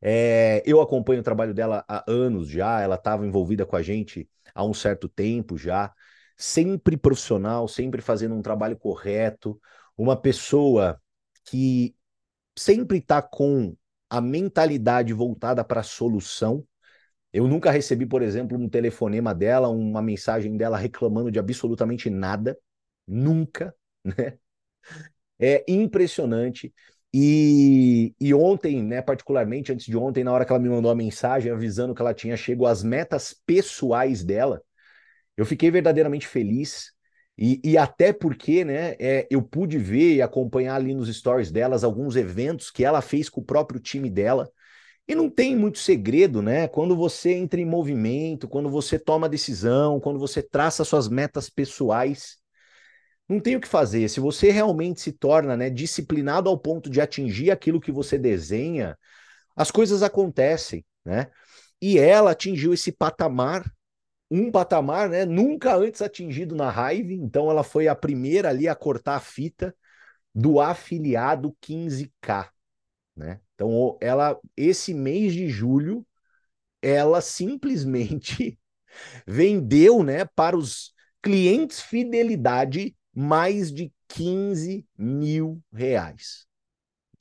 É, 0.00 0.62
eu 0.66 0.80
acompanho 0.80 1.20
o 1.20 1.24
trabalho 1.24 1.54
dela 1.54 1.84
há 1.88 2.04
anos 2.10 2.48
já, 2.48 2.80
ela 2.80 2.96
estava 2.96 3.26
envolvida 3.26 3.64
com 3.66 3.76
a 3.76 3.82
gente 3.82 4.28
há 4.54 4.64
um 4.64 4.74
certo 4.74 5.08
tempo 5.08 5.56
já, 5.56 5.92
sempre 6.36 6.96
profissional, 6.96 7.66
sempre 7.68 8.00
fazendo 8.02 8.34
um 8.34 8.42
trabalho 8.42 8.76
correto, 8.76 9.60
uma 9.96 10.16
pessoa 10.16 11.00
que 11.44 11.94
sempre 12.56 12.98
está 12.98 13.20
com 13.22 13.76
a 14.08 14.20
mentalidade 14.20 15.12
voltada 15.12 15.64
para 15.64 15.80
a 15.80 15.84
solução. 15.84 16.64
Eu 17.34 17.48
nunca 17.48 17.72
recebi, 17.72 18.06
por 18.06 18.22
exemplo, 18.22 18.58
um 18.58 18.70
telefonema 18.70 19.34
dela, 19.34 19.68
uma 19.68 20.00
mensagem 20.02 20.56
dela 20.56 20.78
reclamando 20.78 21.32
de 21.32 21.40
absolutamente 21.40 22.08
nada. 22.10 22.58
Nunca, 23.08 23.74
né? 24.04 24.38
É 25.38 25.64
impressionante. 25.68 26.72
E, 27.12 28.14
e 28.20 28.34
ontem, 28.34 28.82
né, 28.82 29.00
particularmente 29.02 29.72
antes 29.72 29.86
de 29.86 29.96
ontem, 29.96 30.24
na 30.24 30.32
hora 30.32 30.44
que 30.44 30.52
ela 30.52 30.60
me 30.60 30.68
mandou 30.68 30.90
a 30.90 30.94
mensagem 30.94 31.50
avisando 31.52 31.94
que 31.94 32.02
ela 32.02 32.14
tinha 32.14 32.36
chegado 32.36 32.66
às 32.66 32.82
metas 32.82 33.34
pessoais 33.46 34.24
dela, 34.24 34.62
eu 35.36 35.46
fiquei 35.46 35.70
verdadeiramente 35.70 36.28
feliz. 36.28 36.92
E, 37.38 37.60
e 37.64 37.78
até 37.78 38.12
porque, 38.12 38.64
né, 38.64 38.96
é, 39.00 39.26
eu 39.30 39.42
pude 39.42 39.78
ver 39.78 40.16
e 40.16 40.22
acompanhar 40.22 40.76
ali 40.76 40.94
nos 40.94 41.14
stories 41.14 41.50
delas 41.52 41.84
alguns 41.84 42.16
eventos 42.16 42.70
que 42.70 42.84
ela 42.84 43.02
fez 43.02 43.28
com 43.30 43.40
o 43.40 43.44
próprio 43.44 43.80
time 43.80 44.10
dela. 44.10 44.50
E 45.06 45.14
não 45.14 45.28
tem 45.28 45.54
muito 45.54 45.78
segredo, 45.78 46.40
né? 46.40 46.66
Quando 46.66 46.96
você 46.96 47.32
entra 47.34 47.60
em 47.60 47.64
movimento, 47.66 48.48
quando 48.48 48.70
você 48.70 48.98
toma 48.98 49.28
decisão, 49.28 50.00
quando 50.00 50.18
você 50.18 50.42
traça 50.42 50.84
suas 50.84 51.08
metas 51.08 51.50
pessoais, 51.50 52.38
não 53.28 53.40
tem 53.40 53.56
o 53.56 53.60
que 53.60 53.68
fazer. 53.68 54.08
Se 54.08 54.20
você 54.20 54.50
realmente 54.50 55.00
se 55.00 55.12
torna 55.12 55.56
né, 55.56 55.70
disciplinado 55.70 56.48
ao 56.48 56.58
ponto 56.58 56.90
de 56.90 57.00
atingir 57.00 57.50
aquilo 57.50 57.80
que 57.80 57.92
você 57.92 58.18
desenha, 58.18 58.98
as 59.56 59.70
coisas 59.70 60.02
acontecem, 60.02 60.84
né? 61.04 61.28
E 61.80 61.98
ela 61.98 62.32
atingiu 62.32 62.72
esse 62.74 62.92
patamar, 62.92 63.64
um 64.30 64.50
patamar, 64.50 65.08
né, 65.08 65.24
nunca 65.24 65.76
antes 65.76 66.02
atingido 66.02 66.54
na 66.54 66.70
Hive, 66.70 67.14
então 67.14 67.50
ela 67.50 67.62
foi 67.62 67.88
a 67.88 67.94
primeira 67.94 68.48
ali 68.48 68.68
a 68.68 68.74
cortar 68.74 69.16
a 69.16 69.20
fita 69.20 69.74
do 70.34 70.60
afiliado 70.60 71.56
15K, 71.60 72.50
né? 73.16 73.40
Então 73.54 73.96
ela 74.00 74.38
esse 74.56 74.92
mês 74.92 75.32
de 75.32 75.48
julho 75.48 76.06
ela 76.82 77.20
simplesmente 77.20 78.58
vendeu, 79.26 80.02
né, 80.02 80.24
para 80.24 80.56
os 80.56 80.92
clientes 81.22 81.80
fidelidade 81.80 82.94
mais 83.14 83.72
de 83.72 83.92
15 84.08 84.86
mil 84.96 85.62
reais. 85.72 86.46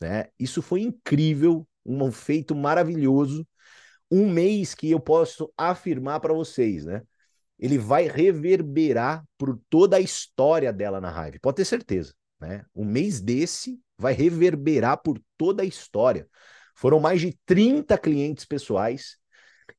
Né? 0.01 0.27
Isso 0.38 0.62
foi 0.62 0.81
incrível, 0.81 1.65
um 1.85 2.12
feito 2.12 2.53
maravilhoso. 2.53 3.47
Um 4.12 4.29
mês 4.29 4.75
que 4.75 4.91
eu 4.91 5.00
posso 5.00 5.51
afirmar 5.57 6.19
para 6.19 6.33
vocês, 6.33 6.85
né? 6.85 7.01
Ele 7.57 7.77
vai 7.77 8.07
reverberar 8.07 9.23
por 9.38 9.59
toda 9.69 9.97
a 9.97 10.01
história 10.01 10.73
dela 10.73 11.00
na 11.00 11.09
Hive, 11.09 11.39
pode 11.39 11.55
ter 11.57 11.65
certeza. 11.65 12.13
Né? 12.39 12.65
Um 12.75 12.83
mês 12.83 13.21
desse 13.21 13.79
vai 13.97 14.13
reverberar 14.13 15.01
por 15.01 15.19
toda 15.38 15.63
a 15.63 15.65
história. 15.65 16.27
Foram 16.75 17.00
mais 17.00 17.21
de 17.21 17.38
30 17.45 17.97
clientes 17.97 18.45
pessoais. 18.45 19.17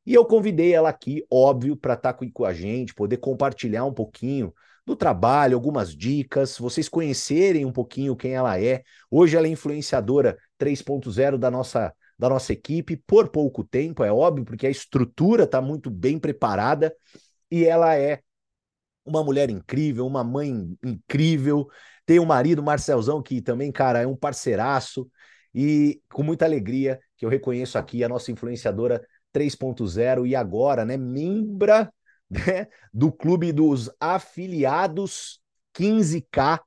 E 0.07 0.15
eu 0.15 0.25
convidei 0.25 0.73
ela 0.73 0.89
aqui, 0.89 1.25
óbvio, 1.31 1.77
para 1.77 1.95
estar 1.95 2.13
tá 2.13 2.27
com 2.33 2.45
a 2.45 2.53
gente, 2.53 2.95
poder 2.95 3.19
compartilhar 3.19 3.85
um 3.85 3.93
pouquinho 3.93 4.53
do 4.87 4.95
trabalho, 4.95 5.57
algumas 5.57 5.97
dicas, 5.97 6.59
vocês 6.59 6.89
conhecerem 6.89 7.65
um 7.65 7.73
pouquinho 7.73 8.17
quem 8.17 8.35
ela 8.35 8.61
é. 8.61 8.83
Hoje 9.11 9.37
ela 9.37 9.47
é 9.47 9.51
influenciadora 9.51 10.37
3.0 10.59 11.39
da 11.39 11.51
nossa 11.51 11.93
da 12.17 12.29
nossa 12.29 12.53
equipe 12.53 12.97
por 12.97 13.29
pouco 13.29 13.65
tempo, 13.65 14.05
é 14.05 14.13
óbvio, 14.13 14.45
porque 14.45 14.69
a 14.69 14.71
estrutura 14.71 15.45
está 15.45 15.61
muito 15.61 15.91
bem 15.91 16.17
preparada 16.17 16.95
e 17.51 17.65
ela 17.65 17.97
é 17.97 18.21
uma 19.05 19.23
mulher 19.23 19.51
incrível, 19.51 20.07
uma 20.07 20.25
mãe 20.25 20.77
incrível, 20.83 21.69
tem 22.07 22.19
um 22.19 22.25
marido, 22.25 22.63
Marcelzão, 22.63 23.23
que 23.23 23.41
também, 23.41 23.73
cara, 23.73 24.03
é 24.03 24.07
um 24.07 24.17
parceiraço 24.17 25.09
e 25.55 26.01
com 26.13 26.23
muita 26.23 26.45
alegria 26.45 26.99
que 27.17 27.25
eu 27.25 27.31
reconheço 27.31 27.79
aqui 27.79 28.03
a 28.03 28.09
nossa 28.09 28.31
influenciadora 28.33 29.05
3.0 29.33 30.27
e 30.27 30.35
agora, 30.35 30.85
né, 30.85 30.97
membra 30.97 31.93
né, 32.31 32.69
do 32.93 33.13
clube 33.13 33.53
dos 33.53 33.91
afiliados 34.01 35.41
15K, 35.75 36.61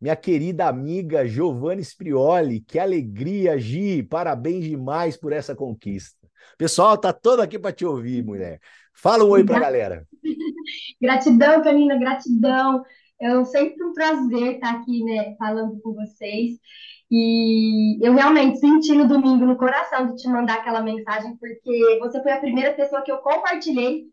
minha 0.00 0.16
querida 0.16 0.66
amiga 0.66 1.26
Giovanni 1.26 1.82
Sprioli. 1.82 2.60
Que 2.60 2.78
alegria, 2.78 3.58
Gi! 3.58 4.02
Parabéns 4.02 4.64
demais 4.64 5.16
por 5.16 5.32
essa 5.32 5.54
conquista. 5.54 6.26
Pessoal, 6.56 6.96
tá 6.96 7.12
todo 7.12 7.40
aqui 7.40 7.58
para 7.58 7.72
te 7.72 7.84
ouvir, 7.84 8.24
mulher. 8.24 8.60
Fala 8.94 9.24
um 9.24 9.28
oi 9.28 9.44
para 9.44 9.58
a 9.58 9.60
galera. 9.60 10.06
Gratidão, 11.00 11.62
Canina, 11.62 11.98
gratidão. 11.98 12.84
É 13.20 13.44
sempre 13.44 13.84
um 13.84 13.92
prazer 13.92 14.54
estar 14.54 14.70
aqui, 14.76 15.04
né, 15.04 15.36
falando 15.36 15.80
com 15.82 15.92
vocês. 15.94 16.58
E 17.10 17.98
eu 18.06 18.14
realmente 18.14 18.58
senti 18.58 18.92
no 18.92 19.08
domingo 19.08 19.44
no 19.44 19.56
coração 19.56 20.06
de 20.06 20.16
te 20.16 20.28
mandar 20.28 20.54
aquela 20.54 20.82
mensagem, 20.82 21.36
porque 21.36 21.98
você 22.00 22.22
foi 22.22 22.32
a 22.32 22.40
primeira 22.40 22.72
pessoa 22.74 23.02
que 23.02 23.10
eu 23.12 23.18
compartilhei 23.18 24.04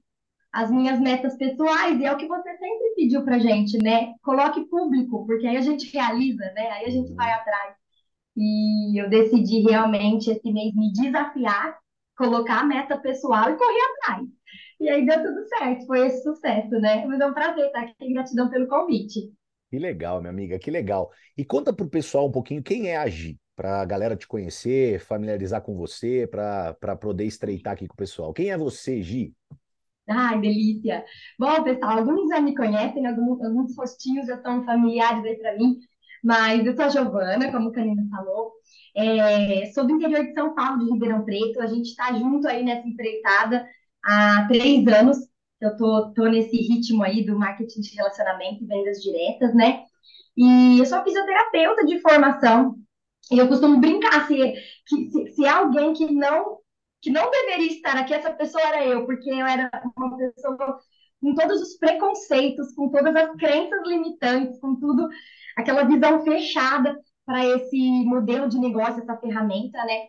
as 0.52 0.72
minhas 0.72 1.00
metas 1.00 1.38
pessoais, 1.38 2.00
e 2.00 2.06
é 2.06 2.12
o 2.14 2.18
que 2.18 2.28
você 2.28 2.50
sempre 2.58 2.96
pediu 2.96 3.24
pra 3.24 3.40
gente, 3.40 3.78
né? 3.84 4.14
Coloque 4.24 4.66
público, 4.68 5.26
porque 5.26 5.46
aí 5.46 5.58
a 5.58 5.62
gente 5.62 5.92
realiza, 5.94 6.44
né? 6.56 6.70
Aí 6.72 6.86
a 6.86 6.90
gente 6.90 7.14
vai 7.14 7.32
atrás. 7.32 7.76
E 8.36 9.02
eu 9.02 9.10
decidi 9.10 9.62
realmente 9.62 10.30
esse 10.32 10.52
mês 10.52 10.74
me 10.76 10.92
desafiar, 10.94 11.78
colocar 12.18 12.62
a 12.62 12.66
meta 12.66 12.98
pessoal 12.98 13.50
e 13.52 13.58
correr 13.58 13.82
atrás. 14.00 14.37
E 14.80 14.90
aí 14.90 15.06
deu 15.06 15.24
tudo 15.24 15.48
certo, 15.48 15.86
foi 15.86 16.06
esse 16.06 16.24
sucesso, 16.24 16.70
né? 16.80 17.06
Mas 17.06 17.20
é 17.20 17.26
um 17.26 17.34
prazer 17.34 17.66
estar 17.66 17.82
aqui, 17.82 18.14
gratidão 18.14 18.50
pelo 18.50 18.68
convite. 18.68 19.32
Que 19.70 19.80
legal, 19.80 20.22
minha 20.22 20.32
amiga, 20.32 20.60
que 20.60 20.72
legal. 20.72 21.12
E 21.38 21.44
conta 21.44 21.74
pro 21.74 21.90
pessoal 21.90 22.28
um 22.28 22.32
pouquinho 22.32 22.64
quem 22.64 22.90
é 22.90 22.98
a 22.98 23.08
Gi, 23.08 23.38
para 23.56 23.82
a 23.82 23.86
galera 23.86 24.16
te 24.16 24.28
conhecer, 24.28 25.00
familiarizar 25.00 25.62
com 25.62 25.76
você, 25.76 26.28
para 26.28 26.96
poder 26.96 27.26
estreitar 27.26 27.74
aqui 27.74 27.88
com 27.88 27.96
o 27.96 27.98
pessoal. 27.98 28.34
Quem 28.34 28.52
é 28.52 28.58
você, 28.58 29.02
Gi? 29.02 29.34
Ai, 30.10 30.40
delícia! 30.40 31.04
Bom, 31.38 31.64
pessoal, 31.64 31.98
alguns 31.98 32.30
já 32.30 32.40
me 32.40 32.56
conhecem, 32.56 33.06
alguns, 33.06 33.44
alguns 33.44 33.76
rostinhos 33.76 34.28
já 34.28 34.42
são 34.42 34.64
familiares 34.64 35.26
aí 35.26 35.36
para 35.36 35.58
mim, 35.58 35.76
mas 36.24 36.66
eu 36.66 36.74
sou 36.74 36.86
a 36.86 36.90
Giovana, 36.90 37.52
como 37.52 37.70
o 37.70 37.72
Canina 37.74 38.08
falou, 38.10 38.54
é, 38.96 39.66
sou 39.74 39.86
do 39.86 39.96
interior 39.96 40.24
de 40.24 40.34
São 40.34 40.56
Paulo, 40.56 40.80
de 40.80 40.92
Ribeirão 40.94 41.26
Preto, 41.26 41.60
a 41.60 41.68
gente 41.68 41.90
está 41.90 42.14
junto 42.14 42.48
aí 42.48 42.64
nessa 42.64 42.88
empreitada 42.88 43.68
há 44.08 44.48
três 44.48 44.88
anos, 44.88 45.18
eu 45.62 45.76
tô, 45.78 46.14
tô 46.14 46.26
nesse 46.26 46.56
ritmo 46.58 47.04
aí 47.04 47.26
do 47.26 47.38
marketing 47.38 47.82
de 47.82 47.96
relacionamento 47.96 48.64
e 48.64 48.68
vendas 48.68 49.02
diretas, 49.02 49.54
né? 49.56 49.84
E 50.38 50.80
eu 50.80 50.86
sou 50.86 51.04
fisioterapeuta 51.04 51.86
de 51.86 52.00
formação, 52.02 52.76
e 53.32 53.38
eu 53.38 53.48
costumo 53.48 53.80
brincar 53.80 54.28
se, 54.28 54.36
que, 54.88 55.10
se, 55.12 55.32
se 55.34 55.48
alguém 55.48 55.94
que 55.94 56.12
não 56.14 56.58
que 57.02 57.12
não 57.12 57.30
deveria 57.30 57.68
estar 57.68 57.96
aqui, 57.96 58.14
essa 58.14 58.34
pessoa 58.34 58.64
era 58.64 58.86
eu, 58.86 59.06
porque 59.06 59.30
eu 59.30 59.46
era 59.46 59.70
uma 59.96 60.18
pessoa 60.18 60.80
com 61.22 61.36
todos 61.36 61.62
os 61.62 61.78
preconceitos, 61.78 62.74
com 62.74 62.90
todas 62.90 63.16
as 63.16 63.36
crenças 63.36 63.88
limitantes, 63.88 64.60
com 64.60 64.76
tudo, 64.76 65.08
aquela 65.56 65.84
visão 65.84 66.24
fechada 66.24 66.98
para 67.26 67.46
esse 67.46 67.78
modelo 68.06 68.50
de 68.50 68.58
negócio, 68.60 69.02
essa 69.02 69.18
ferramenta, 69.18 69.78
né? 69.86 70.08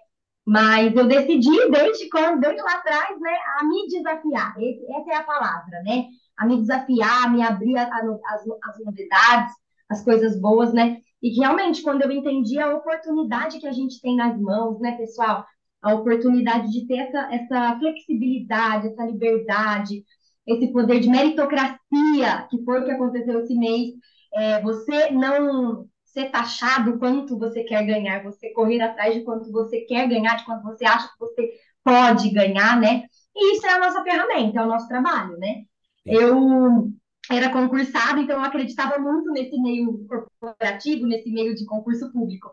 Mas 0.48 0.96
eu 0.96 1.06
decidi, 1.06 1.50
desde 1.70 2.08
quando, 2.08 2.40
desde 2.40 2.62
lá 2.62 2.72
atrás, 2.72 3.20
né, 3.20 3.36
a 3.58 3.64
me 3.64 3.86
desafiar. 3.86 4.54
Essa 4.58 5.10
é 5.10 5.16
a 5.16 5.22
palavra, 5.22 5.82
né? 5.84 6.06
A 6.38 6.46
me 6.46 6.58
desafiar, 6.58 7.26
a 7.26 7.28
me 7.28 7.42
abrir 7.42 7.76
as 7.76 8.84
novidades, 8.84 9.52
as 9.88 10.02
coisas 10.02 10.40
boas, 10.40 10.72
né? 10.72 10.98
E 11.22 11.38
realmente, 11.38 11.82
quando 11.82 12.02
eu 12.02 12.10
entendi 12.10 12.58
a 12.58 12.74
oportunidade 12.74 13.58
que 13.58 13.66
a 13.66 13.72
gente 13.72 14.00
tem 14.00 14.16
nas 14.16 14.40
mãos, 14.40 14.80
né, 14.80 14.92
pessoal? 14.92 15.44
a 15.82 15.94
oportunidade 15.94 16.70
de 16.70 16.86
ter 16.86 16.96
essa, 16.98 17.32
essa 17.32 17.78
flexibilidade, 17.78 18.88
essa 18.88 19.04
liberdade, 19.04 20.04
esse 20.46 20.72
poder 20.72 21.00
de 21.00 21.08
meritocracia, 21.08 22.46
que 22.50 22.62
foi 22.64 22.80
o 22.80 22.84
que 22.84 22.90
aconteceu 22.90 23.40
esse 23.40 23.54
mês. 23.54 23.94
É, 24.34 24.60
você 24.60 25.10
não 25.10 25.86
ser 26.20 26.30
taxado 26.30 26.98
quanto 26.98 27.38
você 27.38 27.64
quer 27.64 27.84
ganhar, 27.86 28.22
você 28.22 28.50
correr 28.52 28.80
atrás 28.80 29.14
de 29.14 29.22
quanto 29.22 29.50
você 29.52 29.80
quer 29.82 30.08
ganhar, 30.08 30.36
de 30.36 30.44
quanto 30.44 30.62
você 30.64 30.84
acha 30.84 31.08
que 31.08 31.18
você 31.18 31.50
pode 31.84 32.30
ganhar, 32.30 32.78
né? 32.80 33.04
E 33.34 33.54
isso 33.56 33.66
é 33.66 33.70
a 33.72 33.78
nossa 33.78 34.02
ferramenta, 34.02 34.58
é 34.60 34.62
o 34.62 34.68
nosso 34.68 34.88
trabalho, 34.88 35.38
né? 35.38 35.64
Eu 36.06 36.90
era 37.30 37.50
concursada, 37.52 38.20
então 38.20 38.38
eu 38.38 38.44
acreditava 38.44 38.98
muito 38.98 39.30
nesse 39.32 39.60
meio 39.60 40.06
corporativo, 40.08 41.06
nesse 41.06 41.30
meio 41.30 41.54
de 41.54 41.66
concurso 41.66 42.10
público. 42.12 42.50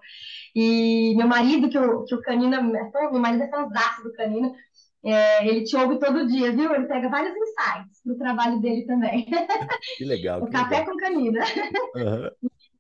E 0.56 1.16
meu 1.18 1.28
marido, 1.28 1.70
que 1.70 1.78
o, 1.78 2.04
que 2.06 2.16
o 2.16 2.22
Canina, 2.22 2.62
meu 2.62 3.22
marido 3.22 3.44
é 3.44 3.50
fãzaço 3.50 4.04
do 4.04 4.14
Canina, 4.14 4.52
É, 5.04 5.48
ele 5.48 5.64
te 5.64 5.76
ouve 5.78 6.00
todo 6.00 6.28
dia, 6.28 6.52
viu? 6.54 6.74
Ele 6.74 6.88
pega 6.88 7.10
vários 7.10 7.36
insights 7.38 8.02
do 8.06 8.18
trabalho 8.18 8.60
dele 8.62 8.86
também. 8.88 9.26
Que 9.98 10.06
legal. 10.06 10.42
o 10.44 10.48
que 10.48 10.52
café 10.52 10.80
legal. 10.80 10.86
com 10.86 10.98
canina. 10.98 11.42
Aham. 11.96 12.32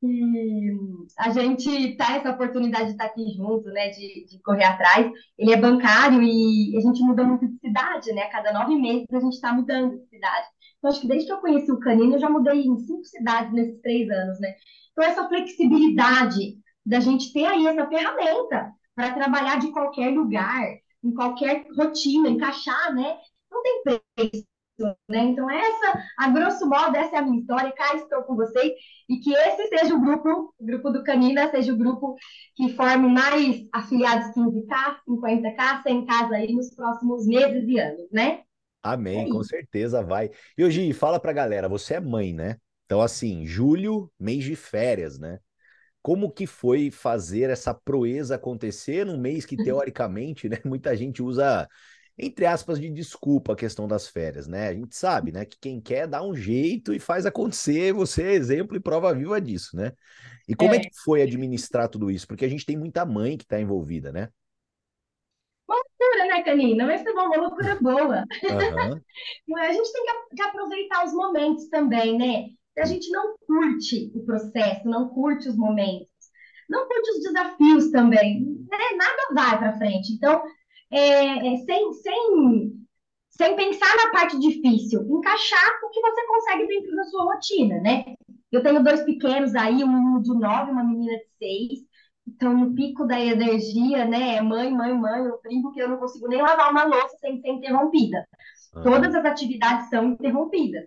E 0.03 0.71
a 1.17 1.29
gente 1.29 1.95
tá 1.97 2.15
essa 2.15 2.31
oportunidade 2.31 2.85
de 2.85 2.91
estar 2.91 3.05
aqui 3.05 3.33
junto, 3.35 3.69
né? 3.69 3.89
De, 3.89 4.25
de 4.25 4.41
correr 4.41 4.65
atrás. 4.65 5.11
Ele 5.37 5.53
é 5.53 5.57
bancário 5.57 6.21
e 6.21 6.75
a 6.77 6.81
gente 6.81 7.01
muda 7.03 7.23
muito 7.23 7.47
de 7.47 7.57
cidade, 7.59 8.11
né? 8.13 8.23
A 8.23 8.29
cada 8.31 8.53
nove 8.53 8.75
meses 8.75 9.05
a 9.11 9.19
gente 9.19 9.33
está 9.33 9.53
mudando 9.53 9.97
de 9.97 10.07
cidade. 10.07 10.47
Então, 10.77 10.91
acho 10.91 11.01
que 11.01 11.07
desde 11.07 11.27
que 11.27 11.33
eu 11.33 11.41
conheci 11.41 11.71
o 11.71 11.79
Canino, 11.79 12.15
eu 12.15 12.19
já 12.19 12.29
mudei 12.29 12.61
em 12.61 12.77
cinco 12.77 13.03
cidades 13.05 13.51
nesses 13.53 13.81
três 13.81 14.09
anos, 14.09 14.39
né? 14.39 14.53
Então, 14.91 15.03
essa 15.03 15.27
flexibilidade 15.27 16.57
da 16.85 16.99
gente 16.99 17.33
ter 17.33 17.45
aí 17.45 17.65
essa 17.65 17.87
ferramenta 17.87 18.71
para 18.95 19.13
trabalhar 19.13 19.59
de 19.59 19.71
qualquer 19.71 20.09
lugar, 20.13 20.63
em 21.03 21.13
qualquer 21.13 21.65
rotina, 21.75 22.29
encaixar, 22.29 22.93
né? 22.93 23.17
Não 23.51 23.61
tem 23.63 23.81
preço, 23.83 24.45
né? 25.09 25.19
Então, 25.19 25.49
essa, 25.49 26.03
a 26.17 26.29
grosso 26.29 26.67
modo, 26.67 26.95
essa 26.95 27.15
é 27.15 27.19
a 27.19 27.21
minha 27.21 27.39
história. 27.39 27.71
Cá 27.71 27.95
estou 27.95 28.23
com 28.23 28.35
vocês 28.35 28.73
e 29.09 29.17
que 29.19 29.33
esse 29.33 29.67
seja 29.67 29.95
o 29.95 30.01
grupo, 30.01 30.53
o 30.57 30.65
grupo 30.65 30.89
do 30.89 31.03
Canina, 31.03 31.49
seja 31.49 31.73
o 31.73 31.77
grupo 31.77 32.15
que 32.55 32.69
forme 32.73 33.07
mais 33.07 33.65
afiliados 33.73 34.33
15K, 34.33 34.99
50K, 35.05 35.83
100K 35.83 36.35
aí 36.35 36.53
nos 36.53 36.73
próximos 36.75 37.25
meses 37.25 37.67
e 37.67 37.79
anos, 37.79 38.07
né? 38.11 38.41
Amém, 38.83 39.25
É 39.25 39.29
com 39.29 39.43
certeza 39.43 40.03
vai. 40.03 40.29
E 40.57 40.63
hoje, 40.63 40.93
fala 40.93 41.19
pra 41.19 41.33
galera, 41.33 41.67
você 41.67 41.95
é 41.95 41.99
mãe, 41.99 42.33
né? 42.33 42.57
Então, 42.85 43.01
assim, 43.01 43.45
julho, 43.45 44.11
mês 44.19 44.43
de 44.43 44.55
férias, 44.55 45.17
né? 45.17 45.39
Como 46.01 46.31
que 46.31 46.47
foi 46.47 46.91
fazer 46.91 47.49
essa 47.49 47.73
proeza 47.73 48.35
acontecer 48.35 49.05
num 49.05 49.19
mês 49.19 49.45
que, 49.45 49.57
teoricamente, 49.63 50.49
né, 50.49 50.59
muita 50.65 50.95
gente 50.95 51.23
usa, 51.23 51.67
entre 52.17 52.45
aspas, 52.45 52.79
de 52.79 52.89
desculpa 52.89 53.53
a 53.53 53.55
questão 53.55 53.87
das 53.87 54.07
férias, 54.07 54.47
né? 54.47 54.69
A 54.69 54.73
gente 54.73 54.95
sabe, 54.95 55.31
né, 55.31 55.45
que 55.45 55.57
quem 55.59 55.81
quer 55.81 56.07
dá 56.07 56.21
um 56.23 56.35
jeito 56.35 56.93
e 56.93 56.99
faz 56.99 57.25
acontecer, 57.25 57.93
você 57.93 58.23
é 58.23 58.33
exemplo 58.33 58.75
e 58.77 58.79
prova 58.79 59.13
viva 59.13 59.39
disso, 59.41 59.75
né? 59.75 59.91
E 60.47 60.55
como 60.55 60.75
é 60.75 60.79
que 60.79 60.87
É. 60.87 60.91
foi 61.03 61.21
administrar 61.23 61.89
tudo 61.89 62.11
isso? 62.11 62.27
Porque 62.27 62.45
a 62.45 62.49
gente 62.49 62.65
tem 62.65 62.77
muita 62.77 63.05
mãe 63.05 63.37
que 63.37 63.45
tá 63.47 63.59
envolvida, 63.61 64.11
né? 64.11 64.29
Uma 65.67 65.75
loucura, 65.77 66.25
né, 66.27 66.43
Canina? 66.43 66.85
Mas 66.87 67.03
foi 67.03 67.13
uma 67.13 67.37
loucura 67.37 67.75
boa. 67.81 68.23
É? 68.49 68.95
A 69.59 69.73
gente 69.73 69.91
tem 69.91 70.03
que, 70.05 70.35
que 70.35 70.41
aproveitar 70.41 71.05
os 71.05 71.13
momentos 71.13 71.67
também, 71.69 72.17
né? 72.17 72.49
A 72.77 72.85
gente 72.85 73.09
não 73.09 73.35
curte 73.47 74.11
o 74.13 74.25
processo, 74.25 74.87
não 74.87 75.09
curte 75.09 75.47
os 75.47 75.55
momentos, 75.55 76.07
não 76.69 76.87
curte 76.87 77.09
os 77.11 77.23
desafios 77.23 77.91
também, 77.91 78.41
né? 78.69 78.77
Nada 78.97 79.33
vai 79.33 79.57
para 79.59 79.77
frente. 79.77 80.13
Então, 80.13 80.43
é, 80.91 81.53
é, 81.53 81.57
sem, 81.57 81.93
sem, 81.93 82.73
sem 83.29 83.55
pensar 83.55 83.95
na 83.97 84.11
parte 84.11 84.39
difícil, 84.39 85.01
encaixar 85.09 85.79
o 85.83 85.89
que 85.89 86.01
você 86.01 86.27
consegue 86.27 86.67
dentro 86.67 86.95
da 86.95 87.03
sua 87.05 87.23
rotina, 87.25 87.79
né? 87.81 88.05
Eu 88.51 88.63
tenho 88.63 88.83
dois 88.83 89.03
pequenos 89.03 89.55
aí, 89.55 89.83
um 89.83 90.21
de 90.21 90.29
nove, 90.37 90.71
uma 90.71 90.83
menina 90.83 91.17
de 91.17 91.25
seis. 91.37 91.79
Então, 92.27 92.57
no 92.57 92.73
pico 92.73 93.05
da 93.05 93.19
energia, 93.19 94.05
né? 94.05 94.41
Mãe, 94.41 94.71
mãe, 94.71 94.93
mãe, 94.93 95.25
eu 95.25 95.39
brinco 95.43 95.71
que 95.73 95.79
eu 95.79 95.89
não 95.89 95.97
consigo 95.97 96.27
nem 96.27 96.41
lavar 96.41 96.71
uma 96.71 96.85
louça 96.85 97.17
sem 97.19 97.39
ser 97.41 97.49
interrompida. 97.49 98.25
aham, 98.73 99.05
Todas 99.05 99.15
as 99.15 99.25
atividades 99.25 99.89
são 99.89 100.11
interrompidas. 100.11 100.85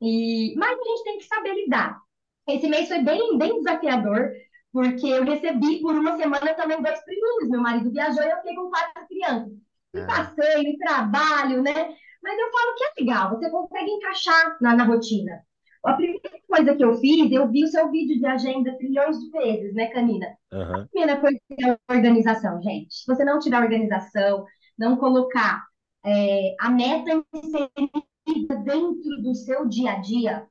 E, 0.00 0.54
mas 0.56 0.78
a 0.78 0.84
gente 0.84 1.04
tem 1.04 1.18
que 1.18 1.24
saber 1.24 1.54
lidar. 1.54 2.00
Esse 2.48 2.68
mês 2.68 2.88
foi 2.88 3.02
bem, 3.02 3.38
bem 3.38 3.58
desafiador, 3.58 4.30
porque 4.76 5.06
eu 5.06 5.24
recebi 5.24 5.80
por 5.80 5.94
uma 5.94 6.18
semana 6.18 6.52
também 6.52 6.82
dois 6.82 7.02
priminhos. 7.02 7.48
Meu 7.48 7.62
marido 7.62 7.90
viajou 7.90 8.22
e 8.22 8.28
eu 8.28 8.36
fiquei 8.36 8.54
com 8.54 8.68
quatro 8.68 9.06
crianças. 9.08 9.52
E 9.94 10.00
ah, 10.00 10.06
passeio, 10.06 10.68
e 10.68 10.76
trabalho, 10.76 11.62
né? 11.62 11.96
Mas 12.22 12.38
eu 12.38 12.50
falo 12.50 12.74
que 12.76 12.84
é 12.84 12.92
legal, 13.00 13.30
você 13.30 13.48
consegue 13.48 13.90
encaixar 13.90 14.58
na, 14.60 14.76
na 14.76 14.84
rotina. 14.84 15.40
A 15.82 15.94
primeira 15.94 16.20
coisa 16.46 16.76
que 16.76 16.84
eu 16.84 16.94
fiz, 16.98 17.32
eu 17.32 17.50
vi 17.50 17.64
o 17.64 17.68
seu 17.68 17.90
vídeo 17.90 18.18
de 18.18 18.26
agenda 18.26 18.76
trilhões 18.76 19.18
de 19.18 19.30
vezes, 19.30 19.72
né, 19.72 19.86
Canina? 19.86 20.26
aham, 20.52 20.86
primeira 20.88 21.20
coisa 21.22 21.40
é 21.58 21.70
a 21.70 21.94
organização, 21.94 22.60
gente. 22.60 22.96
Se 22.96 23.06
você 23.06 23.24
não 23.24 23.38
tiver 23.38 23.58
organização, 23.58 24.44
não 24.76 24.98
colocar 24.98 25.64
é, 26.04 26.54
a 26.60 26.68
meta 26.68 27.24
inserida 27.32 28.56
dentro 28.62 29.22
do 29.22 29.34
seu 29.34 29.66
dia 29.66 29.92
a 29.92 29.98
dia, 30.00 30.46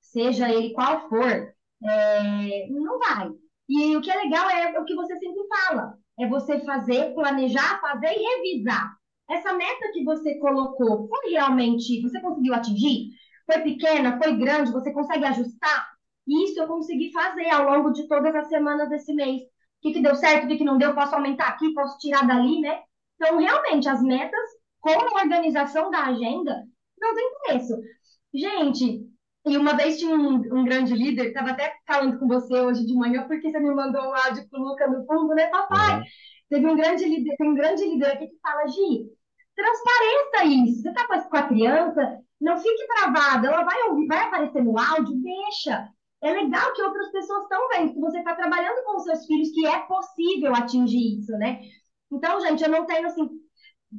seja 0.00 0.50
ele 0.50 0.72
qual 0.72 1.08
for, 1.08 1.54
é, 1.84 2.66
não 2.70 2.98
vai. 2.98 3.30
E 3.68 3.96
o 3.96 4.00
que 4.00 4.10
é 4.10 4.16
legal 4.16 4.48
é 4.50 4.78
o 4.78 4.84
que 4.84 4.94
você 4.94 5.16
sempre 5.18 5.42
fala, 5.48 5.94
é 6.18 6.26
você 6.26 6.60
fazer, 6.64 7.14
planejar, 7.14 7.80
fazer 7.80 8.14
e 8.16 8.22
revisar. 8.22 8.96
Essa 9.30 9.52
meta 9.52 9.90
que 9.92 10.04
você 10.04 10.38
colocou, 10.38 11.06
foi 11.08 11.30
realmente, 11.32 12.00
você 12.00 12.20
conseguiu 12.20 12.54
atingir? 12.54 13.10
Foi 13.44 13.60
pequena, 13.60 14.18
foi 14.18 14.36
grande, 14.36 14.72
você 14.72 14.90
consegue 14.92 15.24
ajustar? 15.26 15.88
Isso 16.26 16.60
eu 16.60 16.66
consegui 16.66 17.12
fazer 17.12 17.48
ao 17.50 17.64
longo 17.64 17.90
de 17.90 18.06
todas 18.08 18.34
as 18.34 18.48
semanas 18.48 18.88
desse 18.88 19.12
mês. 19.14 19.42
O 19.42 19.46
que, 19.82 19.92
que 19.92 20.02
deu 20.02 20.14
certo, 20.14 20.44
o 20.44 20.48
que, 20.48 20.58
que 20.58 20.64
não 20.64 20.78
deu, 20.78 20.94
posso 20.94 21.14
aumentar 21.14 21.48
aqui, 21.48 21.72
posso 21.72 21.98
tirar 21.98 22.26
dali, 22.26 22.60
né? 22.60 22.82
Então, 23.16 23.38
realmente, 23.38 23.88
as 23.88 24.02
metas 24.02 24.48
com 24.80 24.90
a 24.90 25.22
organização 25.22 25.90
da 25.90 26.04
agenda 26.06 26.64
não 27.00 27.14
tem 27.14 27.30
preço. 27.46 27.74
Gente, 28.34 29.08
e 29.50 29.56
uma 29.56 29.76
vez 29.76 29.98
tinha 29.98 30.14
um, 30.14 30.34
um 30.36 30.64
grande 30.64 30.94
líder, 30.94 31.28
estava 31.28 31.50
até 31.50 31.74
falando 31.86 32.18
com 32.18 32.26
você 32.28 32.54
hoje 32.60 32.86
de 32.86 32.94
manhã, 32.94 33.26
porque 33.26 33.50
você 33.50 33.58
me 33.60 33.74
mandou 33.74 34.02
um 34.02 34.14
áudio 34.14 34.48
com 34.50 34.58
o 34.60 34.64
Luca 34.68 34.86
no 34.88 35.04
fundo, 35.06 35.34
né, 35.34 35.46
papai? 35.48 35.98
aham, 35.98 36.10
Teve 36.48 36.66
um 36.66 36.76
grande 36.76 37.04
líder, 37.04 37.36
tem 37.36 37.50
um 37.50 37.54
grande 37.54 37.84
líder 37.84 38.12
aqui 38.12 38.28
que 38.28 38.38
fala, 38.40 38.66
Gi, 38.68 39.10
transpareça 39.56 40.44
isso. 40.46 40.82
Você 40.82 40.88
está 40.90 41.06
com, 41.06 41.36
a- 41.36 41.42
criança, 41.48 42.18
não 42.40 42.56
fique 42.58 42.86
travada, 42.88 43.48
ela 43.48 43.64
vai 43.64 43.82
ouvir, 43.88 44.06
vai 44.06 44.18
aparecer 44.24 44.62
no 44.64 44.78
áudio, 44.78 45.14
deixa. 45.22 45.88
É 46.22 46.32
legal 46.32 46.72
que 46.74 46.82
outras 46.82 47.10
pessoas 47.12 47.42
estão 47.44 47.68
vendo 47.68 47.94
que 47.94 48.00
você 48.00 48.18
está 48.18 48.34
trabalhando 48.34 48.82
com 48.84 48.96
os 48.96 49.04
seus 49.04 49.24
filhos, 49.26 49.50
que 49.52 49.66
é 49.66 49.78
possível 49.80 50.54
atingir 50.54 51.18
isso, 51.18 51.32
né? 51.38 51.60
Então, 52.10 52.40
gente, 52.40 52.62
eu 52.64 52.70
não 52.70 52.86
tenho 52.86 53.06
assim 53.06 53.28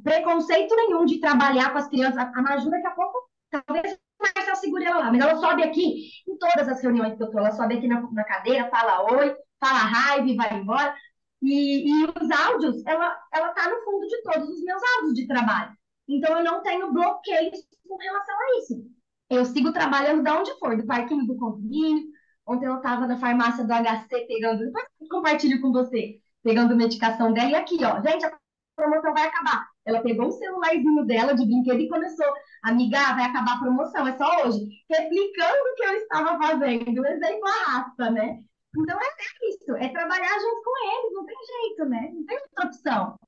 preconceito 0.02 0.74
nenhum 0.76 1.04
de 1.04 1.20
trabalhar 1.20 1.72
com 1.72 1.78
as 1.78 1.88
crianças. 1.88 2.18
A 2.18 2.32
a 2.34 2.42
Maju, 2.42 2.70
daqui 2.70 2.86
a 2.86 2.90
pouco, 2.92 3.18
talvez 3.50 3.98
o 4.20 4.32
Marcel 4.36 4.56
segure 4.56 4.84
ela 4.84 4.98
lá, 4.98 5.10
mas 5.10 5.20
ela 5.20 5.36
sobe 5.36 5.62
aqui 5.62 6.10
em 6.28 6.38
todas 6.38 6.68
as 6.68 6.82
reuniões 6.82 7.16
que 7.16 7.22
eu 7.22 7.30
tô, 7.30 7.38
ela 7.38 7.52
sobe 7.52 7.76
aqui 7.76 7.88
na, 7.88 8.00
na 8.12 8.24
cadeira, 8.24 8.68
fala 8.70 9.02
oi, 9.12 9.34
fala 9.58 9.78
raiva 9.78 10.28
e 10.28 10.36
vai 10.36 10.54
embora. 10.58 10.94
E, 11.42 11.88
e 11.90 12.04
os 12.04 12.30
áudios, 12.30 12.84
ela, 12.86 13.18
ela 13.32 13.48
tá 13.54 13.68
no 13.70 13.82
fundo 13.82 14.06
de 14.06 14.22
todos 14.22 14.48
os 14.48 14.62
meus 14.62 14.82
áudios 14.96 15.14
de 15.14 15.26
trabalho. 15.26 15.72
Então, 16.06 16.36
eu 16.36 16.44
não 16.44 16.62
tenho 16.62 16.92
bloqueios 16.92 17.58
com 17.88 17.96
relação 17.96 18.34
a 18.34 18.58
isso. 18.58 18.84
Eu 19.30 19.44
sigo 19.44 19.72
trabalhando 19.72 20.22
de 20.22 20.30
onde 20.30 20.58
for, 20.58 20.76
do 20.76 20.86
parquinho 20.86 21.26
do 21.26 21.36
condomínio. 21.36 22.08
Ontem 22.46 22.66
eu 22.66 22.76
estava 22.76 23.06
na 23.06 23.18
farmácia 23.18 23.64
do 23.64 23.72
HC 23.72 24.26
pegando, 24.26 24.64
depois 24.64 24.84
eu 25.00 25.08
compartilho 25.08 25.60
com 25.60 25.72
você, 25.72 26.20
pegando 26.42 26.76
medicação 26.76 27.32
dela. 27.32 27.50
E 27.50 27.54
aqui, 27.54 27.78
ó, 27.84 28.02
gente, 28.02 28.26
a 28.26 28.38
promoção 28.76 29.12
vai 29.12 29.26
acabar. 29.26 29.66
Ela 29.84 30.02
pegou 30.02 30.26
um 30.26 30.32
celularzinho 30.32 31.04
dela 31.04 31.34
de 31.34 31.44
brinquedo 31.44 31.80
e 31.80 31.88
começou. 31.88 32.26
Amiga, 32.62 32.98
vai 33.14 33.24
acabar 33.24 33.56
a 33.56 33.60
promoção, 33.60 34.06
é 34.06 34.16
só 34.16 34.46
hoje. 34.46 34.66
Replicando 34.90 35.58
o 35.58 35.74
que 35.74 35.84
eu 35.84 35.92
estava 35.96 36.38
fazendo. 36.38 37.06
Exemplo 37.06 37.46
arrasta, 37.46 38.10
né? 38.10 38.40
Então 38.76 38.98
é 39.00 39.48
isso, 39.50 39.76
é 39.76 39.88
trabalhar 39.88 40.38
junto 40.38 40.62
com 40.62 40.78
eles, 40.78 41.12
não 41.12 41.26
tem 41.26 41.36
jeito, 41.36 41.84
né? 41.86 42.10
Não 42.14 42.24
tem 42.24 42.38
outra 42.38 42.66
opção. 42.66 43.18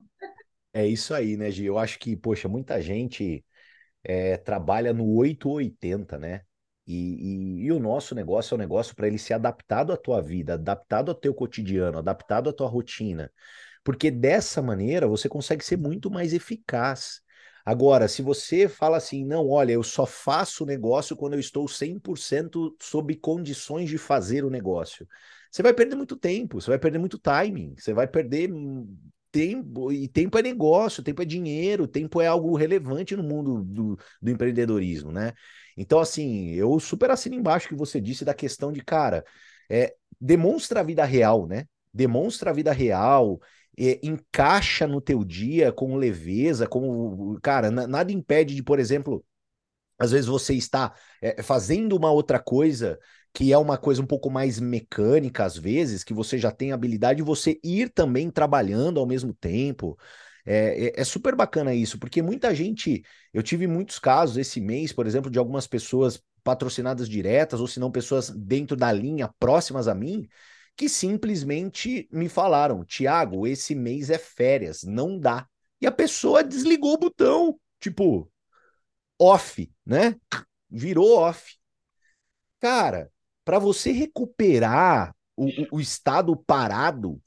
É 0.73 0.87
isso 0.87 1.13
aí, 1.15 1.37
né, 1.37 1.51
Gi? 1.51 1.67
Eu 1.67 1.79
acho 1.79 1.99
que, 1.99 2.17
poxa, 2.17 2.49
muita 2.49 2.81
gente 2.81 3.45
é, 4.05 4.37
trabalha 4.37 4.93
no 4.93 5.15
8 5.15 5.49
ou 5.49 5.57
80, 5.57 6.19
né? 6.19 6.43
E, 6.87 7.63
e, 7.63 7.67
e 7.67 7.73
o 7.73 7.79
nosso 7.79 8.15
negócio 8.15 8.55
é 8.55 8.57
um 8.57 8.59
negócio 8.59 8.95
para 8.95 9.07
ele 9.07 9.19
ser 9.19 9.35
adaptado 9.35 9.93
à 9.93 9.97
tua 9.97 10.21
vida, 10.21 10.55
adaptado 10.55 11.11
ao 11.11 11.15
teu 11.15 11.35
cotidiano, 11.35 11.99
adaptado 11.99 12.51
à 12.51 12.53
tua 12.53 12.69
rotina. 12.69 13.31
Porque 13.85 14.11
dessa 14.11 14.63
maneira 14.63 15.07
você 15.07 15.29
consegue 15.29 15.65
ser 15.65 15.77
muito 15.77 16.11
mais 16.11 16.33
eficaz. 16.33 17.21
Agora, 17.65 18.09
se 18.09 18.23
você 18.23 18.69
fala 18.69 18.97
assim, 18.97 19.25
não, 19.25 19.49
olha, 19.49 19.73
eu 19.73 19.83
só 19.83 20.05
faço 20.05 20.67
negócio 20.67 21.17
quando 21.17 21.35
eu 21.35 21.41
estou 21.41 21.69
100% 21.69 22.77
sob 22.81 23.15
condições 23.17 23.89
de 23.89 23.99
fazer 23.99 24.45
o 24.45 24.51
negócio, 24.51 25.07
você 25.51 25.63
vai 25.63 25.73
perder 25.73 25.95
muito 25.97 26.17
tempo, 26.17 26.61
você 26.61 26.71
vai 26.71 26.79
perder 26.79 26.99
muito 26.99 27.19
timing, 27.19 27.75
você 27.79 27.93
vai 27.93 28.09
perder 28.09 28.49
tempo, 29.31 29.91
e 29.93 30.09
tempo 30.09 30.39
é 30.39 30.43
negócio, 30.43 31.03
tempo 31.03 31.23
é 31.23 31.25
dinheiro, 31.25 31.87
tempo 31.89 32.21
é 32.21 32.27
algo 32.27 32.55
relevante 32.57 33.17
no 33.17 33.23
mundo 33.23 33.63
do, 33.65 33.99
do 34.21 34.31
empreendedorismo, 34.31 35.11
né? 35.11 35.33
Então, 35.77 35.99
assim, 36.01 36.51
eu 36.51 36.79
super 36.79 37.11
assino 37.11 37.35
embaixo 37.35 37.69
que 37.69 37.75
você 37.75 38.01
disse 38.01 38.25
da 38.25 38.35
questão 38.35 38.71
de, 38.71 38.83
cara, 38.83 39.25
é, 39.71 39.95
demonstra 40.21 40.81
a 40.81 40.83
vida 40.83 41.05
real, 41.05 41.47
né? 41.47 41.67
Demonstra 41.93 42.51
a 42.51 42.53
vida 42.53 42.73
real, 42.73 43.41
é, 43.79 44.01
encaixa 44.07 44.87
no 44.87 45.01
teu 45.01 45.25
dia 45.25 45.73
com 45.73 45.97
leveza, 45.97 46.67
com, 46.67 47.39
cara, 47.43 47.71
na- 47.71 47.87
nada 47.87 48.13
impede 48.13 48.55
de, 48.55 48.63
por 48.63 48.79
exemplo, 48.79 49.25
às 49.99 50.11
vezes 50.13 50.27
você 50.27 50.55
está 50.55 50.95
é, 51.21 51.43
fazendo 51.43 51.97
uma 51.97 52.11
outra 52.11 52.39
coisa 52.41 52.99
que 53.35 53.53
é 53.53 53.57
uma 53.59 53.79
coisa 53.79 54.03
um 54.03 54.07
pouco 54.07 54.31
mais 54.31 54.61
mecânica, 54.61 55.45
às 55.45 55.57
vezes, 55.57 56.05
que 56.05 56.13
você 56.13 56.37
já 56.37 56.51
tem 56.51 56.71
habilidade, 56.73 57.23
você 57.23 57.59
ir 57.65 57.89
também 57.91 58.31
trabalhando 58.31 59.01
ao 59.01 59.07
mesmo 59.07 59.33
tempo. 59.33 59.99
É, 60.45 60.89
é, 60.89 61.01
é, 61.01 61.05
super 61.05 61.35
bacana 61.35 61.75
isso, 61.75 61.99
porque 61.99 62.21
muita 62.21 62.55
gente. 62.55 63.03
Eu 63.33 63.43
tive 63.43 63.67
muitos 63.67 63.99
casos 63.99 64.37
esse 64.37 64.61
mês, 64.61 64.93
por 64.93 65.07
exemplo, 65.07 65.31
de 65.31 65.39
algumas 65.39 65.67
pessoas 65.67 66.23
patrocinadas 66.45 67.09
diretas, 67.09 67.61
ou 67.61 67.67
se 67.67 67.79
não 67.81 67.91
pessoas 67.91 68.29
dentro 68.31 68.77
da 68.77 68.93
linha 68.93 69.29
próximas 69.39 69.89
a 69.89 69.95
mim, 69.95 70.29
que 70.77 70.89
simplesmente 70.89 72.09
me 72.11 72.29
falaram: 72.29 72.85
Tiago, 72.85 73.47
esse 73.47 73.75
mês 73.75 74.11
é 74.11 74.19
férias, 74.19 74.83
não 74.83 75.19
dá. 75.19 75.47
E 75.81 75.87
a 75.87 75.93
pessoa 75.93 76.45
desligou 76.45 76.95
o 76.95 76.99
botão, 76.99 77.59
tipo, 77.81 78.31
off, 79.19 79.71
né? 79.85 80.17
Virou 80.71 81.19
off. 81.19 81.57
Cara, 82.61 83.11
para 83.45 83.59
você 83.59 83.91
recuperar 83.91 85.15
o, 85.37 85.77
o, 85.77 85.81
estado 85.81 86.37
parado, 86.37 87.21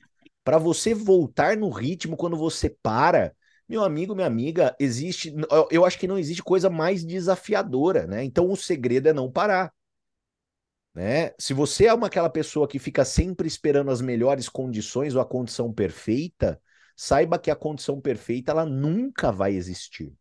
para 0.44 0.58
você 0.58 0.94
voltar 0.94 1.58
no 1.58 1.70
ritmo 1.70 2.16
quando 2.16 2.38
você 2.38 2.70
para, 2.70 3.36
meu 3.68 3.84
amigo, 3.84 4.16
minha 4.16 4.28
amiga, 4.28 4.76
existe. 4.80 5.34
Eu 5.70 5.84
acho 5.84 6.00
que 6.00 6.08
não 6.08 6.18
existe 6.18 6.44
coisa 6.44 6.70
mais 6.70 7.04
desafiadora, 7.04 8.08
né? 8.08 8.24
Então 8.24 8.50
o 8.50 8.56
segredo 8.56 9.10
é 9.10 9.14
não 9.14 9.32
parar. 9.32 9.74
Né? 10.96 11.32
Se 11.38 11.54
você 11.54 11.88
é 11.88 11.94
uma 11.94 12.08
aquela 12.08 12.30
pessoa 12.30 12.68
que 12.68 12.80
fica 12.80 13.04
sempre 13.04 13.48
esperando 13.48 13.92
as 13.92 14.00
melhores 14.00 14.48
condições 14.48 15.14
ou 15.14 15.22
a 15.22 15.26
condição 15.26 15.74
perfeita, 15.74 16.60
saiba 16.96 17.38
que 17.38 17.52
a 17.52 17.56
condição 17.56 18.00
perfeita 18.00 18.52
ela 18.52 18.66
nunca 18.66 19.30
vai 19.30 19.54
existir. 19.54 20.14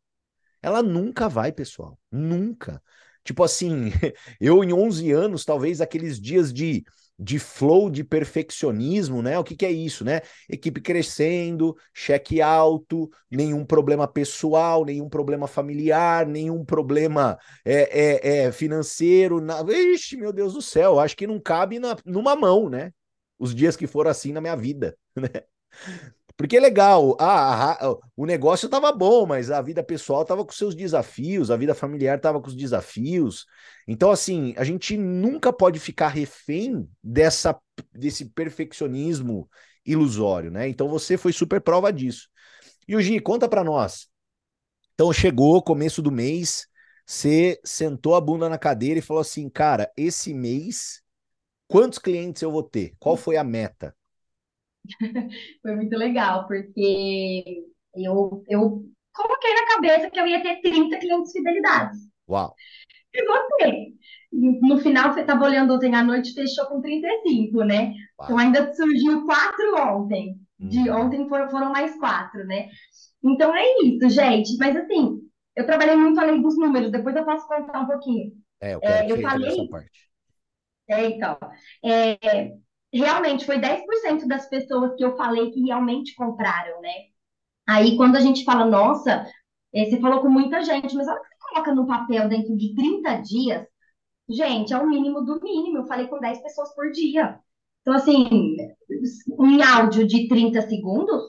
Ela 0.61 0.83
nunca 0.83 1.29
vai, 1.29 1.53
pessoal. 1.53 1.97
Nunca. 2.11 2.83
Tipo 3.23 3.45
assim, 3.45 3.93
eu 4.41 4.65
em 4.65 4.73
11 4.73 5.13
anos, 5.13 5.45
talvez 5.45 5.81
aqueles 5.81 6.21
dias 6.21 6.53
de 6.53 6.85
de 7.19 7.39
flow 7.39 7.89
de 7.89 8.03
perfeccionismo, 8.03 9.23
né? 9.23 9.39
O 9.39 9.45
que, 9.45 9.57
que 9.57 9.65
é 9.65 9.71
isso, 9.71 10.05
né? 10.05 10.21
Equipe 10.49 10.81
crescendo, 10.81 11.77
cheque 11.93 12.43
alto, 12.43 13.09
nenhum 13.31 13.65
problema 13.65 14.07
pessoal, 14.09 14.85
nenhum 14.85 15.09
problema 15.09 15.47
familiar, 15.47 16.27
nenhum 16.27 16.65
problema 16.65 17.39
é, 17.65 18.43
é, 18.43 18.47
é 18.47 18.53
financeiro. 18.53 19.41
Na... 19.41 19.61
Ixi, 19.63 20.17
meu 20.17 20.33
Deus 20.33 20.55
do 20.55 20.63
céu, 20.63 20.99
acho 20.99 21.17
que 21.17 21.27
não 21.27 21.39
cabe 21.41 21.79
na, 21.79 21.97
numa 22.05 22.35
mão, 22.35 22.69
né? 22.69 22.93
Os 23.39 23.55
dias 23.55 23.77
que 23.77 23.87
foram 23.87 24.11
assim 24.11 24.33
na 24.33 24.41
minha 24.41 24.57
vida, 24.57 24.97
né? 25.17 25.29
Porque 26.37 26.57
é 26.57 26.61
legal, 26.61 27.17
ah, 27.21 27.79
o 28.17 28.27
negócio 28.27 28.67
estava 28.67 28.91
bom, 28.91 29.25
mas 29.25 29.53
a 29.53 29.63
vida 29.63 29.85
pessoal 29.85 30.23
estava 30.23 30.45
com 30.45 30.51
seus 30.51 30.75
desafios, 30.75 31.49
a 31.49 31.57
vida 31.57 31.75
familiar 31.77 32.17
estava 32.17 32.41
com 32.41 32.49
os 32.49 32.57
desafios. 32.57 33.47
Então, 33.87 34.11
assim, 34.11 34.53
a 34.57 34.65
gente 34.65 34.97
nunca 34.97 35.53
pode 35.53 35.79
ficar 35.79 36.09
refém 36.09 36.89
dessa, 37.03 37.57
desse 37.93 38.31
perfeccionismo 38.31 39.49
ilusório, 39.87 40.51
né? 40.51 40.69
Então, 40.69 40.89
você 40.89 41.17
foi 41.17 41.33
super 41.33 41.61
prova 41.61 41.93
disso. 41.93 42.29
E 42.89 42.97
o 42.97 43.01
Gi, 43.01 43.21
conta 43.21 43.49
para 43.49 43.63
nós. 43.63 44.09
Então, 44.95 45.13
chegou 45.13 45.63
começo 45.63 46.03
do 46.03 46.11
mês, 46.11 46.67
você 47.07 47.61
sentou 47.65 48.17
a 48.17 48.21
bunda 48.21 48.49
na 48.49 48.59
cadeira 48.59 48.99
e 48.99 49.03
falou 49.03 49.21
assim, 49.21 49.49
cara, 49.49 49.89
esse 49.97 50.35
mês, 50.35 51.01
quantos 51.69 51.99
clientes 51.99 52.43
eu 52.43 52.51
vou 52.51 52.63
ter? 52.63 52.95
Qual 52.99 53.17
foi 53.17 53.37
a 53.37 53.45
meta? 53.45 53.95
Foi 55.63 55.77
muito 55.77 55.97
legal, 55.97 56.47
porque 56.47 57.65
eu, 57.95 58.43
eu 58.49 58.85
coloquei 59.13 59.55
na 59.55 59.67
cabeça 59.67 60.11
que 60.11 60.21
eu 60.21 60.27
ia 60.27 60.43
ter 60.43 60.61
30 60.61 60.99
clientes 60.99 61.33
fidelidades. 61.33 61.99
Uau! 62.29 62.55
E 63.13 63.27
botei. 63.27 63.95
No 64.33 64.79
final, 64.79 65.13
você 65.13 65.21
estava 65.21 65.45
olhando 65.45 65.75
ontem 65.75 65.95
à 65.95 66.03
noite, 66.03 66.35
fechou 66.35 66.67
com 66.67 66.81
35, 66.81 67.63
né? 67.63 67.95
Uau. 68.19 68.25
Então 68.25 68.39
ainda 68.39 68.73
surgiu 68.75 69.25
quatro 69.25 69.77
ontem. 69.79 70.37
De 70.59 70.91
hum. 70.91 70.97
ontem 70.97 71.29
foram, 71.29 71.51
foram 71.51 71.73
mais 71.73 71.97
quatro, 71.99 72.45
né? 72.47 72.69
Então 73.23 73.55
é 73.55 73.65
isso, 73.83 74.09
gente. 74.09 74.57
Mas 74.59 74.77
assim, 74.77 75.21
eu 75.57 75.67
trabalhei 75.67 75.97
muito 75.97 76.19
além 76.19 76.41
dos 76.41 76.57
números, 76.59 76.91
depois 76.91 77.15
eu 77.15 77.25
posso 77.25 77.47
contar 77.47 77.81
um 77.81 77.87
pouquinho. 77.87 78.33
É, 78.61 78.75
eu 78.75 78.81
quero 78.81 78.93
é, 78.93 79.13
eu 79.13 79.21
falei... 79.21 79.69
parte. 79.69 80.09
É, 80.89 81.07
então. 81.07 81.39
É, 81.83 82.53
realmente 82.99 83.45
foi 83.45 83.59
10% 83.59 84.27
das 84.27 84.49
pessoas 84.49 84.95
que 84.97 85.05
eu 85.05 85.17
falei 85.17 85.51
que 85.51 85.61
realmente 85.63 86.15
compraram, 86.15 86.81
né? 86.81 86.93
Aí 87.67 87.97
quando 87.97 88.17
a 88.17 88.21
gente 88.21 88.45
fala, 88.45 88.65
nossa, 88.65 89.27
eh, 89.75 89.87
você 89.87 90.01
falou 90.01 90.21
com 90.21 90.29
muita 90.29 90.63
gente, 90.63 90.95
mas 90.95 91.09
olha 91.09 91.21
que 91.21 91.29
você 91.29 91.37
coloca 91.51 91.75
no 91.75 91.87
papel 91.87 92.29
dentro 92.29 92.57
de 92.57 92.75
30 92.75 93.17
dias, 93.23 93.67
gente, 94.29 94.73
é 94.73 94.79
o 94.79 94.87
mínimo 94.89 95.23
do 95.23 95.41
mínimo. 95.41 95.79
Eu 95.79 95.87
falei 95.87 96.07
com 96.07 96.21
10 96.21 96.43
pessoas 96.43 96.75
por 96.75 96.91
dia. 96.93 97.39
Então, 97.83 97.95
assim, 97.95 98.57
em 99.41 99.63
áudio 99.63 100.07
de 100.07 100.29
30 100.29 100.63
segundos, 100.63 101.23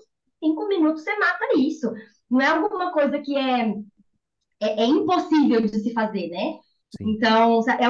5 0.43 0.67
minutos 0.67 1.03
você 1.03 1.17
mata 1.17 1.45
isso. 1.57 1.91
Não 2.29 2.41
é 2.41 2.47
alguma 2.47 2.91
coisa 2.91 3.19
que 3.19 3.35
é, 3.35 3.69
é, 4.61 4.83
é 4.83 4.85
impossível 4.85 5.61
de 5.61 5.79
se 5.79 5.93
fazer, 5.93 6.29
né? 6.29 6.59
Sim. 6.97 7.11
Então, 7.11 7.61
é 7.69 7.85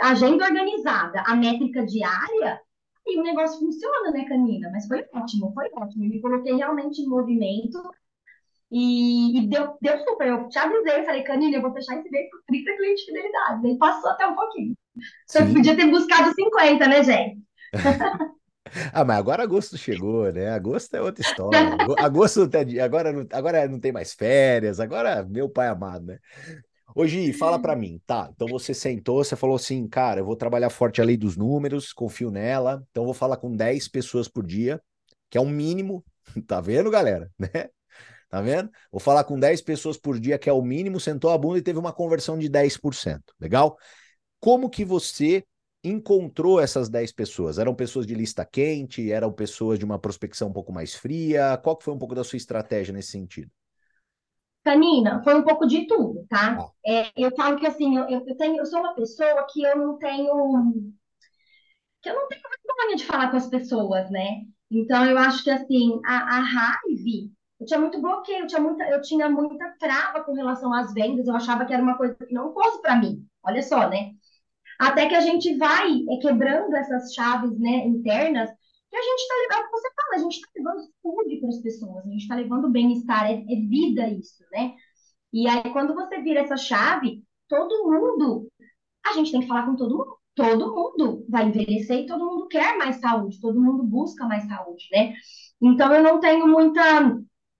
a 0.00 0.10
agenda 0.10 0.44
organizada, 0.44 1.22
a 1.26 1.34
métrica 1.36 1.84
diária, 1.86 2.60
e 3.06 3.18
o 3.18 3.22
negócio 3.22 3.58
funciona, 3.58 4.10
né, 4.10 4.24
Canina? 4.24 4.70
Mas 4.70 4.86
foi 4.86 5.04
ótimo, 5.12 5.52
foi 5.52 5.70
ótimo. 5.74 6.04
Eu 6.04 6.10
me 6.10 6.20
coloquei 6.20 6.54
realmente 6.54 7.02
em 7.02 7.06
movimento 7.06 7.78
e, 8.70 9.38
e 9.38 9.46
deu, 9.48 9.76
deu 9.80 9.98
super. 9.98 10.26
Eu 10.26 10.48
te 10.48 10.58
avisei, 10.58 11.00
eu 11.00 11.04
falei, 11.04 11.22
Canina, 11.22 11.56
eu 11.56 11.62
vou 11.62 11.72
fechar 11.72 11.98
esse 11.98 12.10
mês 12.10 12.28
por 12.30 12.42
30 12.46 12.76
clientes 12.76 13.04
de 13.04 13.12
fidelidade. 13.12 13.66
Ele 13.66 13.78
passou 13.78 14.10
até 14.10 14.26
um 14.26 14.34
pouquinho. 14.34 14.74
Você 15.26 15.44
podia 15.44 15.76
ter 15.76 15.90
buscado 15.90 16.32
50, 16.34 16.88
né, 16.88 17.02
gente? 17.02 17.42
Ah, 18.92 19.04
mas 19.04 19.18
agora 19.18 19.42
agosto 19.42 19.76
chegou, 19.76 20.32
né? 20.32 20.50
Agosto 20.50 20.94
é 20.94 21.00
outra 21.00 21.22
história. 21.22 21.76
Agosto 22.00 22.48
agora 22.82 23.12
não, 23.12 23.26
agora 23.32 23.68
não 23.68 23.78
tem 23.78 23.92
mais 23.92 24.14
férias, 24.14 24.80
agora 24.80 25.22
meu 25.24 25.48
pai 25.48 25.68
amado, 25.68 26.06
né? 26.06 26.18
Hoje, 26.96 27.32
fala 27.32 27.58
para 27.58 27.74
mim, 27.74 28.00
tá? 28.06 28.30
Então 28.32 28.46
você 28.46 28.72
sentou, 28.72 29.24
você 29.24 29.34
falou 29.34 29.56
assim, 29.56 29.88
cara, 29.88 30.20
eu 30.20 30.24
vou 30.24 30.36
trabalhar 30.36 30.70
forte 30.70 31.00
a 31.00 31.04
lei 31.04 31.16
dos 31.16 31.36
números, 31.36 31.92
confio 31.92 32.30
nela, 32.30 32.84
então 32.90 33.04
vou 33.04 33.12
falar 33.12 33.36
com 33.36 33.54
10 33.54 33.88
pessoas 33.88 34.28
por 34.28 34.46
dia, 34.46 34.80
que 35.28 35.36
é 35.36 35.40
um 35.40 35.48
mínimo, 35.48 36.04
tá 36.46 36.60
vendo, 36.60 36.90
galera? 36.90 37.30
Né? 37.38 37.68
Tá 38.28 38.40
vendo? 38.40 38.70
Vou 38.90 39.00
falar 39.00 39.22
com 39.24 39.38
10 39.38 39.60
pessoas 39.60 39.96
por 39.96 40.18
dia, 40.18 40.38
que 40.38 40.48
é 40.50 40.52
o 40.52 40.62
mínimo, 40.62 40.98
sentou 40.98 41.30
a 41.30 41.38
bunda 41.38 41.58
e 41.58 41.62
teve 41.62 41.78
uma 41.78 41.92
conversão 41.92 42.36
de 42.36 42.48
10%. 42.48 43.32
Legal? 43.40 43.76
Como 44.40 44.68
que 44.68 44.84
você 44.84 45.44
encontrou 45.84 46.60
essas 46.60 46.88
10 46.88 47.12
pessoas? 47.12 47.58
Eram 47.58 47.74
pessoas 47.74 48.06
de 48.06 48.14
lista 48.14 48.44
quente? 48.44 49.12
Eram 49.12 49.32
pessoas 49.32 49.78
de 49.78 49.84
uma 49.84 50.00
prospecção 50.00 50.48
um 50.48 50.52
pouco 50.52 50.72
mais 50.72 50.94
fria? 50.94 51.56
Qual 51.62 51.76
que 51.76 51.84
foi 51.84 51.94
um 51.94 51.98
pouco 51.98 52.14
da 52.14 52.24
sua 52.24 52.36
estratégia 52.36 52.92
nesse 52.92 53.10
sentido? 53.10 53.50
Canina, 54.64 55.22
foi 55.22 55.34
um 55.34 55.44
pouco 55.44 55.66
de 55.66 55.86
tudo, 55.86 56.26
tá? 56.28 56.56
Ah. 56.58 56.70
É, 56.86 57.10
eu 57.16 57.30
falo 57.36 57.58
que 57.58 57.66
assim, 57.66 57.96
eu, 57.96 58.08
eu, 58.08 58.36
tenho, 58.36 58.58
eu 58.58 58.66
sou 58.66 58.80
uma 58.80 58.94
pessoa 58.94 59.46
que 59.52 59.62
eu 59.62 59.76
não 59.76 59.98
tenho. 59.98 60.92
que 62.02 62.10
eu 62.10 62.14
não 62.14 62.28
tenho 62.28 62.42
vergonha 62.66 62.96
de 62.96 63.04
falar 63.06 63.30
com 63.30 63.36
as 63.36 63.48
pessoas, 63.48 64.10
né? 64.10 64.42
Então 64.70 65.04
eu 65.06 65.18
acho 65.18 65.42
que 65.44 65.50
assim, 65.50 66.00
a, 66.04 66.38
a 66.38 66.40
raiva, 66.40 67.30
eu 67.60 67.66
tinha 67.66 67.78
muito 67.80 68.00
bloqueio, 68.00 68.40
eu 68.44 68.46
tinha 68.46 68.60
muita, 68.60 68.84
eu 68.90 69.00
tinha 69.02 69.28
muita 69.30 69.74
trava 69.78 70.22
com 70.24 70.32
relação 70.34 70.72
às 70.72 70.92
vendas, 70.92 71.26
eu 71.26 71.34
achava 71.36 71.64
que 71.64 71.72
era 71.72 71.82
uma 71.82 71.96
coisa 71.96 72.14
que 72.14 72.34
não 72.34 72.52
fosse 72.52 72.80
para 72.82 72.96
mim. 72.96 73.26
Olha 73.44 73.62
só, 73.62 73.88
né? 73.88 74.12
Até 74.80 75.08
que 75.08 75.14
a 75.14 75.20
gente 75.20 75.56
vai 75.58 75.88
é, 76.10 76.18
quebrando 76.20 76.74
essas 76.76 77.14
chaves, 77.14 77.58
né, 77.60 77.86
internas 77.86 78.50
e 78.94 78.96
a 78.96 79.02
gente 79.02 79.20
está 79.22 79.34
levando, 79.34 79.58
é 79.58 79.60
o 79.60 79.64
que 79.66 79.72
você 79.72 79.88
fala, 79.96 80.14
a 80.14 80.18
gente 80.18 80.34
está 80.34 80.48
levando 80.56 80.88
saúde 81.02 81.40
para 81.40 81.48
as 81.48 81.58
pessoas, 81.58 82.06
a 82.06 82.08
gente 82.08 82.22
está 82.22 82.34
levando 82.36 82.70
bem-estar, 82.70 83.26
é, 83.28 83.34
é 83.34 83.56
vida 83.68 84.08
isso, 84.08 84.44
né? 84.52 84.74
E 85.32 85.48
aí, 85.48 85.72
quando 85.72 85.94
você 85.94 86.22
vira 86.22 86.40
essa 86.40 86.56
chave, 86.56 87.24
todo 87.48 87.90
mundo, 87.90 88.48
a 89.04 89.12
gente 89.14 89.32
tem 89.32 89.40
que 89.40 89.48
falar 89.48 89.66
com 89.66 89.74
todo 89.74 89.96
mundo. 89.98 90.18
Todo 90.36 90.74
mundo 90.74 91.26
vai 91.28 91.46
envelhecer 91.46 92.00
e 92.00 92.06
todo 92.06 92.24
mundo 92.24 92.48
quer 92.48 92.76
mais 92.76 92.96
saúde, 92.96 93.40
todo 93.40 93.60
mundo 93.60 93.84
busca 93.84 94.26
mais 94.26 94.44
saúde, 94.48 94.88
né? 94.92 95.14
Então, 95.60 95.92
eu 95.92 96.02
não 96.02 96.20
tenho 96.20 96.46
muita, 96.48 96.82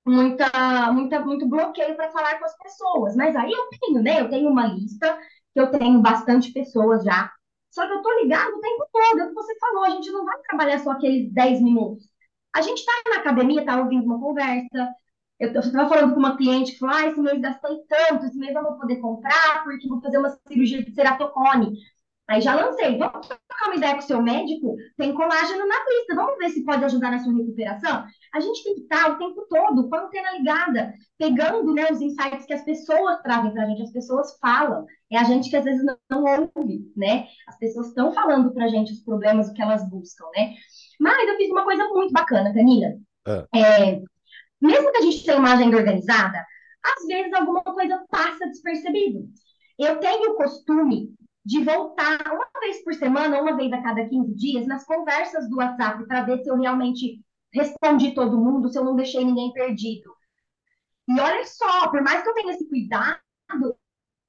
muita, 0.07 0.93
muita, 0.93 1.21
muito 1.21 1.49
bloqueio 1.49 1.97
para 1.97 2.11
falar 2.11 2.39
com 2.39 2.45
as 2.45 2.57
pessoas. 2.59 3.17
Mas 3.17 3.37
aí 3.37 3.51
eu 3.51 3.69
tenho, 3.81 4.03
né? 4.03 4.21
Eu 4.21 4.31
tenho 4.31 4.51
uma 4.51 4.67
lista, 4.67 5.19
que 5.53 5.61
eu 5.61 5.71
tenho 5.71 6.01
bastante 6.01 6.53
pessoas 6.53 7.05
já 7.05 7.33
só 7.75 7.85
que 7.89 7.93
eu 7.93 8.03
tô 8.03 8.21
ligado 8.21 8.55
o 8.55 8.61
tempo 8.61 8.87
todo, 8.93 9.21
é 9.21 9.25
o 9.25 9.29
que 9.31 9.35
você 9.35 9.59
gente 10.05 10.13
não 10.13 10.25
vai 10.25 10.39
trabalhar 10.43 10.79
só 10.81 10.91
aqueles 10.93 11.33
10 11.33 11.61
minutos. 11.63 12.09
A 12.55 12.63
gente 12.63 12.79
está 12.79 12.93
na 13.09 13.17
academia, 13.17 13.65
tá 13.65 13.81
ouvindo 13.81 14.05
uma 14.05 14.21
conversa. 14.21 14.95
Eu 15.41 15.49
estava 15.59 15.89
falando 15.89 16.15
com 16.15 16.21
uma 16.21 16.37
cliente 16.37 16.73
que 16.73 16.79
falou: 16.79 16.95
ah, 16.97 17.07
esse 17.09 17.21
mês 17.21 17.41
gastei 17.41 17.77
tanto, 17.89 18.27
esse 18.27 18.39
mês 18.39 18.55
eu 18.55 18.63
vou 18.63 18.79
poder 18.79 18.97
comprar 19.01 19.65
porque 19.65 19.89
vou 19.89 20.01
fazer 20.01 20.19
uma 20.19 20.31
cirurgia 20.49 20.85
de 20.85 20.95
ceratocone. 20.95 21.77
Aí 22.27 22.41
já 22.41 22.55
lancei, 22.55 22.97
vamos 22.97 23.27
trocar 23.27 23.67
uma 23.67 23.77
ideia 23.77 23.95
com 23.95 24.01
o 24.01 24.03
seu 24.03 24.23
médico? 24.23 24.77
Tem 24.97 25.13
colágeno 25.13 25.67
na 25.67 25.75
lista, 25.85 26.15
vamos 26.15 26.39
ver 26.39 26.49
se 26.51 26.65
pode 26.65 26.85
ajudar 26.85 27.11
na 27.11 27.19
sua 27.19 27.35
recuperação? 27.35 28.05
A 28.33 28.41
gente 28.41 28.65
tem 28.65 28.75
que 28.75 28.81
estar 28.81 29.11
o 29.11 29.19
tempo 29.19 29.47
todo, 29.49 29.89
com 29.89 29.95
a 29.95 30.05
antena 30.05 30.33
ligada, 30.33 30.95
pegando 31.19 31.75
né, 31.75 31.91
os 31.93 32.01
insights 32.01 32.47
que 32.47 32.55
as 32.55 32.65
pessoas 32.65 33.21
trazem 33.21 33.53
para 33.53 33.65
a 33.65 33.67
gente, 33.67 33.83
as 33.83 33.93
pessoas 33.93 34.39
falam. 34.41 34.87
É 35.13 35.19
a 35.19 35.25
gente 35.25 35.51
que 35.51 35.57
às 35.57 35.65
vezes 35.65 35.85
não, 35.85 35.99
não 36.11 36.25
ouve, 36.57 36.91
né? 36.97 37.27
As 37.47 37.59
pessoas 37.59 37.89
estão 37.89 38.13
falando 38.13 38.53
para 38.55 38.65
a 38.65 38.69
gente 38.69 38.93
os 38.93 39.01
problemas, 39.01 39.49
o 39.49 39.53
que 39.53 39.61
elas 39.61 39.87
buscam, 39.91 40.25
né? 40.35 40.55
Mas 40.99 41.29
eu 41.29 41.37
fiz 41.37 41.51
uma 41.51 41.65
coisa 41.65 41.87
muito 41.89 42.13
bacana, 42.13 42.55
Canina. 42.55 42.97
É. 43.27 43.59
É, 43.61 44.03
mesmo 44.61 44.91
que 44.91 44.99
a 44.99 45.03
gente 45.03 45.25
tenha 45.25 45.39
uma 45.39 45.53
agenda 45.53 45.77
organizada, 45.77 46.45
às 46.83 47.07
vezes 47.07 47.33
alguma 47.35 47.63
coisa 47.63 48.03
passa 48.09 48.47
despercebido. 48.47 49.29
Eu 49.79 49.99
tenho 49.99 50.33
o 50.33 50.37
costume 50.37 51.15
de 51.45 51.63
voltar 51.63 52.21
uma 52.33 52.49
vez 52.61 52.83
por 52.83 52.95
semana, 52.95 53.41
uma 53.41 53.57
vez 53.57 53.73
a 53.73 53.83
cada 53.83 54.09
15 54.09 54.35
dias, 54.35 54.67
nas 54.67 54.85
conversas 54.85 55.49
do 55.49 55.57
WhatsApp, 55.57 56.07
para 56.07 56.23
ver 56.23 56.43
se 56.43 56.51
eu 56.51 56.57
realmente 56.57 57.21
respondi 57.53 58.15
todo 58.15 58.39
mundo, 58.41 58.69
se 58.69 58.79
eu 58.79 58.85
não 58.85 58.97
deixei 58.97 59.25
ninguém 59.25 59.53
perdido. 59.53 60.11
E 61.07 61.21
olha 61.21 61.45
só, 61.45 61.89
por 61.89 62.03
mais 62.03 62.23
que 62.23 62.31
eu 62.31 62.35
tenha 62.35 62.53
esse 62.53 62.67
cuidado, 62.69 63.21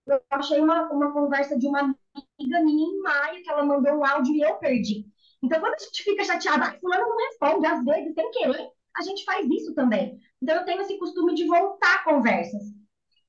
eu 0.06 0.22
achei 0.30 0.60
uma, 0.60 0.92
uma 0.92 1.12
conversa 1.14 1.58
de 1.58 1.68
uma 1.68 1.80
amiga 1.80 2.64
minha 2.64 2.88
em 2.88 3.02
maio, 3.02 3.44
que 3.44 3.50
ela 3.50 3.66
mandou 3.66 3.94
um 3.94 4.06
áudio 4.06 4.36
e 4.36 4.42
eu 4.42 4.56
perdi. 4.56 5.06
Então, 5.42 5.60
quando 5.60 5.74
a 5.74 5.78
gente 5.78 6.04
fica 6.04 6.24
chateada, 6.24 6.66
ah, 6.66 6.80
fulano 6.80 7.08
não 7.08 7.18
responde, 7.18 7.66
às 7.66 7.84
vezes, 7.84 8.14
sem 8.14 8.32
querer, 8.32 8.70
a 8.96 9.02
gente 9.02 9.24
faz 9.24 9.48
isso 9.50 9.74
também. 9.74 10.20
Então, 10.42 10.56
eu 10.56 10.66
tenho 10.66 10.82
esse 10.82 10.98
costume 11.00 11.34
de 11.34 11.46
voltar 11.46 12.04
conversas. 12.04 12.62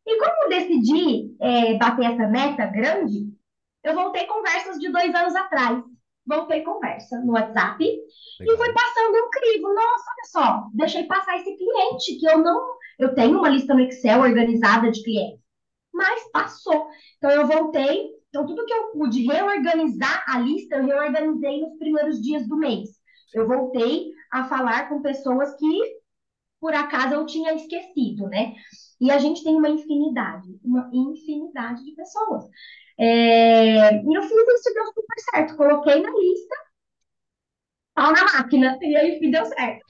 E 0.06 0.18
como 0.18 0.44
eu 0.44 0.48
decidi 0.48 1.36
é, 1.40 1.74
bater 1.78 2.06
essa 2.06 2.28
meta 2.28 2.66
grande, 2.66 3.35
eu 3.86 3.94
voltei 3.94 4.26
conversas 4.26 4.78
de 4.78 4.90
dois 4.90 5.14
anos 5.14 5.34
atrás. 5.36 5.82
Voltei 6.26 6.62
conversa 6.62 7.20
no 7.20 7.34
WhatsApp 7.34 7.84
Legal. 7.84 8.54
e 8.54 8.58
fui 8.58 8.72
passando 8.72 9.14
um 9.14 9.30
crivo. 9.30 9.72
Nossa, 9.72 10.04
olha 10.10 10.24
só, 10.24 10.64
deixei 10.74 11.04
passar 11.04 11.36
esse 11.36 11.56
cliente 11.56 12.18
que 12.18 12.26
eu 12.26 12.38
não. 12.38 12.76
Eu 12.98 13.14
tenho 13.14 13.38
uma 13.38 13.48
lista 13.48 13.74
no 13.74 13.80
Excel 13.80 14.20
organizada 14.20 14.90
de 14.90 15.02
clientes, 15.04 15.40
mas 15.94 16.28
passou. 16.32 16.88
Então 17.16 17.30
eu 17.30 17.46
voltei. 17.46 18.16
Então, 18.28 18.44
tudo 18.44 18.66
que 18.66 18.74
eu 18.74 18.88
pude 18.88 19.24
reorganizar 19.24 20.24
a 20.26 20.38
lista, 20.40 20.76
eu 20.76 20.84
reorganizei 20.84 21.60
nos 21.60 21.78
primeiros 21.78 22.20
dias 22.20 22.46
do 22.46 22.56
mês. 22.56 22.90
Eu 23.32 23.46
voltei 23.46 24.10
a 24.32 24.44
falar 24.44 24.88
com 24.88 25.00
pessoas 25.00 25.56
que, 25.56 25.95
por 26.60 26.74
acaso, 26.74 27.14
eu 27.14 27.26
tinha 27.26 27.54
esquecido, 27.54 28.28
né? 28.28 28.54
E 29.00 29.10
a 29.10 29.18
gente 29.18 29.44
tem 29.44 29.54
uma 29.54 29.68
infinidade, 29.68 30.58
uma 30.64 30.90
infinidade 30.92 31.84
de 31.84 31.92
pessoas. 31.92 32.44
É, 32.98 33.94
e 33.94 34.14
eu 34.14 34.22
fiz 34.22 34.30
isso 34.32 34.74
deu 34.74 34.86
super 34.86 35.20
certo. 35.30 35.56
Coloquei 35.56 36.00
na 36.00 36.10
lista, 36.10 36.54
pau 37.94 38.12
na 38.12 38.24
máquina, 38.24 38.78
e 38.80 38.96
aí 38.96 39.30
deu 39.30 39.44
certo. 39.44 39.84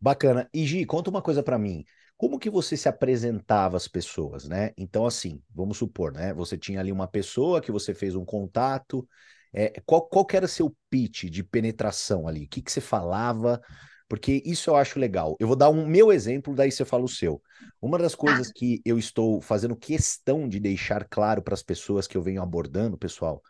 Bacana. 0.00 0.48
E 0.52 0.66
Gi, 0.66 0.84
conta 0.84 1.10
uma 1.10 1.22
coisa 1.22 1.42
para 1.42 1.58
mim. 1.58 1.84
Como 2.16 2.38
que 2.38 2.48
você 2.48 2.76
se 2.76 2.88
apresentava 2.88 3.76
às 3.76 3.88
pessoas, 3.88 4.48
né? 4.48 4.72
Então, 4.76 5.04
assim, 5.04 5.42
vamos 5.54 5.78
supor, 5.78 6.12
né? 6.12 6.32
Você 6.34 6.56
tinha 6.56 6.80
ali 6.80 6.92
uma 6.92 7.08
pessoa 7.08 7.60
que 7.60 7.72
você 7.72 7.94
fez 7.94 8.14
um 8.14 8.24
contato. 8.24 9.06
É, 9.52 9.80
qual, 9.84 10.06
qual 10.06 10.24
que 10.24 10.36
era 10.36 10.46
seu 10.46 10.74
pitch 10.90 11.24
de 11.24 11.42
penetração 11.42 12.28
ali? 12.28 12.44
O 12.44 12.48
que, 12.48 12.62
que 12.62 12.70
você 12.70 12.80
falava? 12.80 13.60
Porque 14.08 14.42
isso 14.44 14.70
eu 14.70 14.76
acho 14.76 14.98
legal. 14.98 15.36
Eu 15.40 15.46
vou 15.46 15.56
dar 15.56 15.70
um 15.70 15.86
meu 15.86 16.12
exemplo, 16.12 16.54
daí 16.54 16.70
você 16.70 16.84
fala 16.84 17.04
o 17.04 17.08
seu. 17.08 17.42
Uma 17.80 17.98
das 17.98 18.14
coisas 18.14 18.52
que 18.52 18.80
eu 18.84 18.98
estou 18.98 19.40
fazendo 19.40 19.76
questão 19.76 20.48
de 20.48 20.60
deixar 20.60 21.06
claro 21.08 21.42
para 21.42 21.54
as 21.54 21.62
pessoas 21.62 22.06
que 22.06 22.16
eu 22.16 22.22
venho 22.22 22.42
abordando, 22.42 22.98
pessoal, 22.98 23.42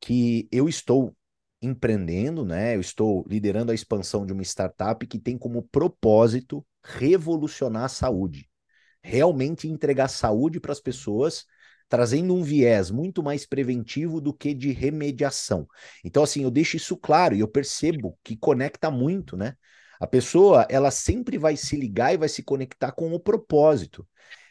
que 0.00 0.48
eu 0.52 0.68
estou 0.68 1.16
empreendendo, 1.60 2.44
né? 2.44 2.76
Eu 2.76 2.80
estou 2.80 3.24
liderando 3.26 3.72
a 3.72 3.74
expansão 3.74 4.26
de 4.26 4.32
uma 4.32 4.42
startup 4.42 5.06
que 5.06 5.18
tem 5.18 5.38
como 5.38 5.62
propósito 5.62 6.64
revolucionar 6.82 7.84
a 7.84 7.88
saúde. 7.88 8.48
Realmente 9.02 9.68
entregar 9.68 10.08
saúde 10.08 10.60
para 10.60 10.72
as 10.72 10.80
pessoas, 10.80 11.44
trazendo 11.88 12.34
um 12.34 12.42
viés 12.42 12.90
muito 12.90 13.22
mais 13.22 13.46
preventivo 13.46 14.20
do 14.20 14.32
que 14.32 14.54
de 14.54 14.72
remediação. 14.72 15.66
Então, 16.04 16.22
assim, 16.22 16.42
eu 16.42 16.50
deixo 16.50 16.76
isso 16.76 16.96
claro 16.96 17.34
e 17.34 17.40
eu 17.40 17.48
percebo 17.48 18.18
que 18.22 18.36
conecta 18.36 18.90
muito, 18.90 19.36
né? 19.36 19.54
A 20.00 20.06
pessoa, 20.06 20.66
ela 20.68 20.90
sempre 20.90 21.38
vai 21.38 21.56
se 21.56 21.76
ligar 21.76 22.12
e 22.12 22.18
vai 22.18 22.28
se 22.28 22.42
conectar 22.42 22.92
com 22.92 23.12
o 23.12 23.20
propósito. 23.20 24.06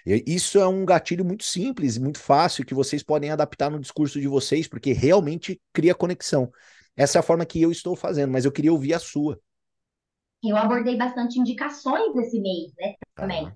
Isso 0.05 0.59
é 0.59 0.67
um 0.67 0.85
gatilho 0.85 1.23
muito 1.23 1.45
simples, 1.45 1.97
muito 1.97 2.19
fácil, 2.19 2.65
que 2.65 2.73
vocês 2.73 3.01
podem 3.01 3.29
adaptar 3.29 3.69
no 3.69 3.79
discurso 3.79 4.19
de 4.19 4.27
vocês, 4.27 4.67
porque 4.67 4.91
realmente 4.91 5.61
cria 5.71 5.95
conexão. 5.95 6.51
Essa 6.95 7.17
é 7.17 7.19
a 7.19 7.23
forma 7.23 7.45
que 7.45 7.61
eu 7.61 7.71
estou 7.71 7.95
fazendo, 7.95 8.31
mas 8.31 8.45
eu 8.45 8.51
queria 8.51 8.71
ouvir 8.71 8.93
a 8.93 8.99
sua. 8.99 9.39
Eu 10.43 10.57
abordei 10.57 10.97
bastante 10.97 11.39
indicações 11.39 12.13
nesse 12.13 12.39
mês, 12.41 12.73
né? 12.77 12.95
Também. 13.15 13.47
Ah. 13.47 13.53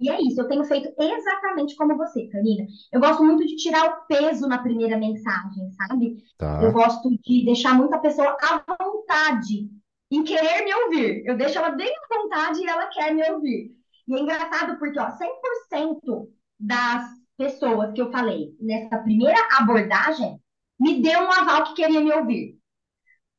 E 0.00 0.10
é 0.10 0.20
isso, 0.22 0.40
eu 0.40 0.48
tenho 0.48 0.64
feito 0.64 0.92
exatamente 0.98 1.76
como 1.76 1.96
você, 1.96 2.26
Karina. 2.28 2.66
Eu 2.92 3.00
gosto 3.00 3.22
muito 3.22 3.46
de 3.46 3.54
tirar 3.56 3.86
o 3.86 4.06
peso 4.06 4.48
na 4.48 4.58
primeira 4.58 4.98
mensagem, 4.98 5.70
sabe? 5.70 6.16
Tá. 6.36 6.60
Eu 6.62 6.72
gosto 6.72 7.10
de 7.10 7.44
deixar 7.44 7.74
muita 7.74 7.98
pessoa 7.98 8.36
à 8.42 8.64
vontade 8.82 9.70
em 10.14 10.22
querer 10.22 10.64
me 10.64 10.74
ouvir. 10.74 11.26
Eu 11.26 11.36
deixo 11.36 11.58
ela 11.58 11.70
bem 11.70 11.92
à 11.92 12.16
vontade 12.16 12.60
e 12.60 12.66
ela 12.68 12.86
quer 12.86 13.12
me 13.12 13.28
ouvir. 13.30 13.72
E 14.06 14.14
é 14.14 14.20
engraçado 14.20 14.78
porque, 14.78 14.98
ó, 14.98 15.10
100% 15.10 16.28
das 16.60 17.04
pessoas 17.36 17.92
que 17.92 18.00
eu 18.00 18.12
falei 18.12 18.54
nessa 18.60 18.98
primeira 18.98 19.38
abordagem 19.58 20.38
me 20.78 21.02
deu 21.02 21.20
um 21.20 21.32
aval 21.32 21.64
que 21.64 21.74
queria 21.74 22.00
me 22.00 22.12
ouvir. 22.12 22.56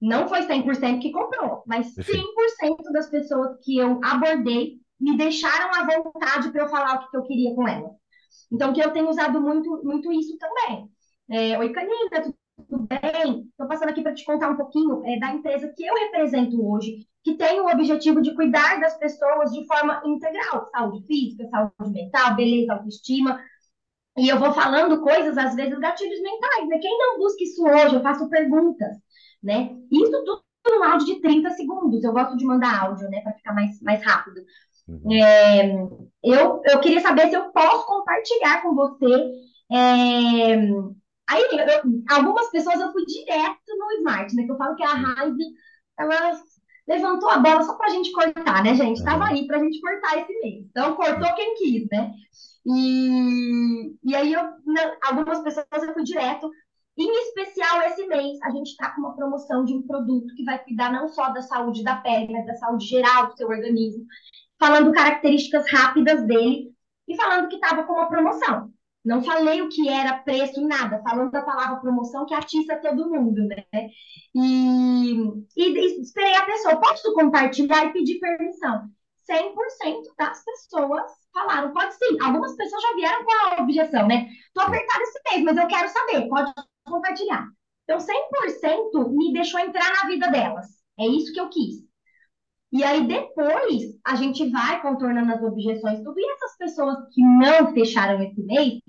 Não 0.01 0.27
foi 0.27 0.41
100% 0.41 1.01
que 1.01 1.11
comprou, 1.11 1.63
mas 1.65 1.93
100% 1.95 2.91
das 2.91 3.09
pessoas 3.09 3.57
que 3.63 3.77
eu 3.77 3.99
abordei 4.03 4.79
me 4.99 5.17
deixaram 5.17 5.73
à 5.73 5.85
vontade 5.85 6.51
para 6.51 6.63
eu 6.63 6.67
falar 6.67 6.95
o 6.95 7.09
que 7.09 7.17
eu 7.17 7.23
queria 7.23 7.55
com 7.55 7.67
elas. 7.67 7.91
Então, 8.51 8.73
que 8.73 8.81
eu 8.81 8.91
tenho 8.91 9.09
usado 9.09 9.41
muito, 9.41 9.81
muito 9.83 10.11
isso 10.11 10.37
também. 10.37 10.89
É, 11.29 11.57
Oi, 11.57 11.69
Canina, 11.71 12.21
tudo 12.21 12.35
bem? 12.57 13.47
Estou 13.49 13.67
passando 13.67 13.89
aqui 13.89 14.01
para 14.01 14.13
te 14.13 14.25
contar 14.25 14.49
um 14.49 14.57
pouquinho 14.57 15.05
é, 15.05 15.19
da 15.19 15.33
empresa 15.33 15.71
que 15.75 15.85
eu 15.85 15.93
represento 15.93 16.65
hoje, 16.65 17.07
que 17.23 17.35
tem 17.35 17.59
o 17.59 17.67
objetivo 17.67 18.21
de 18.21 18.33
cuidar 18.35 18.79
das 18.79 18.97
pessoas 18.97 19.51
de 19.51 19.65
forma 19.65 20.01
integral, 20.05 20.69
saúde 20.71 21.05
física, 21.05 21.47
saúde 21.49 21.91
mental, 21.91 22.35
beleza, 22.35 22.73
autoestima. 22.73 23.39
E 24.17 24.29
eu 24.29 24.39
vou 24.39 24.53
falando 24.53 25.01
coisas, 25.01 25.37
às 25.37 25.55
vezes, 25.55 25.77
gatilhos 25.79 26.21
mentais, 26.21 26.67
né? 26.69 26.77
Quem 26.79 26.97
não 26.97 27.17
busca 27.17 27.43
isso 27.43 27.63
hoje, 27.65 27.95
eu 27.95 28.01
faço 28.01 28.29
perguntas, 28.29 28.95
né? 29.43 29.75
Isso 29.91 30.23
tudo 30.23 30.43
no 30.65 30.83
áudio 30.83 31.07
de 31.07 31.21
30 31.21 31.49
segundos. 31.51 32.03
Eu 32.03 32.13
gosto 32.13 32.37
de 32.37 32.45
mandar 32.45 32.85
áudio, 32.85 33.09
né, 33.09 33.21
para 33.21 33.33
ficar 33.33 33.53
mais, 33.53 33.81
mais 33.81 34.03
rápido. 34.03 34.41
Uhum. 34.87 35.13
É, 35.13 35.65
eu, 36.23 36.61
eu 36.63 36.79
queria 36.79 37.01
saber 37.01 37.29
se 37.29 37.35
eu 37.35 37.51
posso 37.51 37.85
compartilhar 37.85 38.61
com 38.61 38.73
você 38.73 39.31
é, 39.71 40.55
Aí, 41.27 41.41
eu, 41.41 42.03
algumas 42.15 42.49
pessoas 42.51 42.79
eu 42.79 42.91
fui 42.91 43.05
direto 43.05 43.77
no 43.77 43.91
Smart, 43.99 44.35
né? 44.35 44.43
Que 44.43 44.51
eu 44.51 44.57
falo 44.57 44.75
que 44.75 44.83
a 44.83 44.93
Raiz, 44.93 45.35
ela 45.99 46.39
levantou 46.87 47.29
a 47.29 47.39
bola 47.39 47.63
só 47.63 47.73
pra 47.75 47.89
gente 47.89 48.11
cortar, 48.11 48.63
né, 48.63 48.75
gente? 48.75 49.03
Tava 49.03 49.25
aí 49.25 49.47
pra 49.47 49.59
gente 49.59 49.81
cortar 49.81 50.19
esse 50.19 50.39
mês. 50.39 50.65
Então, 50.69 50.95
cortou 50.95 51.33
quem 51.35 51.55
quis, 51.55 51.87
né? 51.91 52.13
E, 52.65 53.95
e 54.03 54.15
aí, 54.15 54.33
eu, 54.33 54.41
algumas 55.03 55.39
pessoas 55.41 55.67
eu 55.71 55.93
fui 55.93 56.03
direto. 56.03 56.49
Em 56.97 57.11
especial, 57.23 57.81
esse 57.81 58.07
mês, 58.07 58.39
a 58.43 58.51
gente 58.51 58.69
está 58.69 58.91
com 58.91 59.01
uma 59.01 59.15
promoção 59.15 59.65
de 59.65 59.73
um 59.73 59.85
produto 59.85 60.33
que 60.35 60.45
vai 60.45 60.63
cuidar 60.63 60.91
não 60.93 61.09
só 61.09 61.29
da 61.29 61.41
saúde 61.41 61.83
da 61.83 61.97
pele, 61.97 62.31
mas 62.31 62.45
da 62.45 62.55
saúde 62.55 62.85
geral 62.85 63.27
do 63.27 63.35
seu 63.35 63.49
organismo. 63.49 64.05
Falando 64.57 64.93
características 64.93 65.69
rápidas 65.69 66.25
dele 66.25 66.73
e 67.07 67.15
falando 67.17 67.49
que 67.49 67.55
estava 67.55 67.83
com 67.83 67.93
uma 67.93 68.07
promoção. 68.07 68.71
Não 69.05 69.21
falei 69.23 69.61
o 69.61 69.69
que 69.69 69.87
era 69.87 70.17
preço, 70.17 70.65
nada, 70.67 71.01
falando 71.03 71.31
da 71.31 71.43
palavra 71.43 71.79
promoção 71.79 72.25
que 72.25 72.33
atiça 72.33 72.75
todo 72.77 73.09
mundo, 73.09 73.45
né? 73.45 73.63
E, 74.33 75.13
e 75.55 76.01
esperei 76.01 76.35
a 76.35 76.45
pessoa, 76.45 76.81
posso 76.81 77.13
compartilhar 77.13 77.85
e 77.85 77.93
pedir 77.93 78.19
permissão? 78.19 78.89
100% 79.25 80.03
das 80.17 80.43
pessoas 80.43 81.11
falaram, 81.33 81.71
pode 81.73 81.93
sim. 81.95 82.17
Algumas 82.21 82.55
pessoas 82.55 82.81
já 82.81 82.93
vieram 82.95 83.23
com 83.25 83.31
a 83.31 83.63
objeção, 83.63 84.07
né? 84.07 84.27
Tô 84.53 84.61
apertado 84.61 85.03
esse 85.03 85.19
mês, 85.31 85.43
mas 85.43 85.57
eu 85.57 85.67
quero 85.67 85.89
saber, 85.89 86.27
pode 86.27 86.51
compartilhar. 86.85 87.47
Então, 87.83 87.99
100% 87.99 89.09
me 89.11 89.33
deixou 89.33 89.59
entrar 89.59 89.91
na 89.93 90.07
vida 90.09 90.29
delas. 90.31 90.65
É 90.99 91.05
isso 91.07 91.31
que 91.33 91.39
eu 91.39 91.49
quis. 91.49 91.84
E 92.71 92.83
aí, 92.83 93.07
depois, 93.07 93.83
a 94.05 94.15
gente 94.15 94.49
vai 94.49 94.81
contornando 94.81 95.31
as 95.31 95.41
objeções, 95.41 96.03
tudo. 96.03 96.19
E 96.19 96.31
essas 96.33 96.57
pessoas 96.57 96.97
que 97.13 97.21
não 97.21 97.73
fecharam 97.73 98.21
esse 98.21 98.41
mês, 98.43 98.79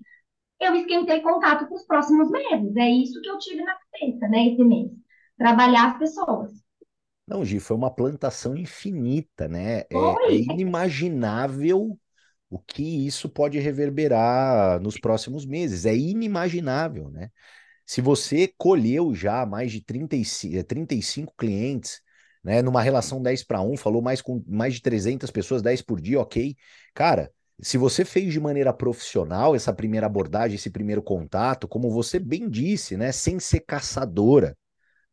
eu 0.60 0.74
esquentei 0.74 1.20
contato 1.20 1.66
para 1.66 1.74
os 1.74 1.86
próximos 1.86 2.30
meses. 2.30 2.76
É 2.76 2.90
isso 2.90 3.20
que 3.20 3.28
eu 3.28 3.38
tive 3.38 3.62
na 3.62 3.74
cabeça, 3.74 4.28
né, 4.28 4.48
esse 4.48 4.64
mês. 4.64 4.90
Trabalhar 5.38 5.92
as 5.92 5.98
pessoas. 5.98 6.50
Não, 7.28 7.44
Gi, 7.44 7.60
foi 7.60 7.76
uma 7.76 7.90
plantação 7.90 8.56
infinita, 8.56 9.48
né? 9.48 9.80
É, 9.80 9.86
é, 10.28 10.32
inimaginável 10.32 11.98
o 12.48 12.58
que 12.60 13.06
isso 13.06 13.28
pode 13.28 13.58
reverberar 13.58 14.80
nos 14.80 14.98
próximos 14.98 15.44
meses. 15.44 15.84
É 15.84 15.96
inimaginável, 15.96 17.10
né? 17.10 17.30
Se 17.84 18.00
você 18.00 18.52
colheu 18.56 19.14
já 19.14 19.44
mais 19.44 19.72
de 19.72 19.80
35, 19.80 20.64
35 20.64 21.34
clientes, 21.36 22.00
né, 22.46 22.62
numa 22.62 22.80
relação 22.80 23.20
10 23.20 23.42
para 23.42 23.60
1, 23.60 23.76
falou 23.76 24.00
mais 24.00 24.22
com 24.22 24.40
mais 24.46 24.74
de 24.74 24.80
300 24.80 25.32
pessoas, 25.32 25.62
10 25.62 25.82
por 25.82 26.00
dia, 26.00 26.20
ok. 26.20 26.56
Cara, 26.94 27.28
se 27.60 27.76
você 27.76 28.04
fez 28.04 28.32
de 28.32 28.38
maneira 28.38 28.72
profissional 28.72 29.56
essa 29.56 29.72
primeira 29.72 30.06
abordagem, 30.06 30.54
esse 30.54 30.70
primeiro 30.70 31.02
contato, 31.02 31.66
como 31.66 31.90
você 31.90 32.20
bem 32.20 32.48
disse, 32.48 32.96
né, 32.96 33.10
sem 33.10 33.40
ser 33.40 33.60
caçadora, 33.66 34.56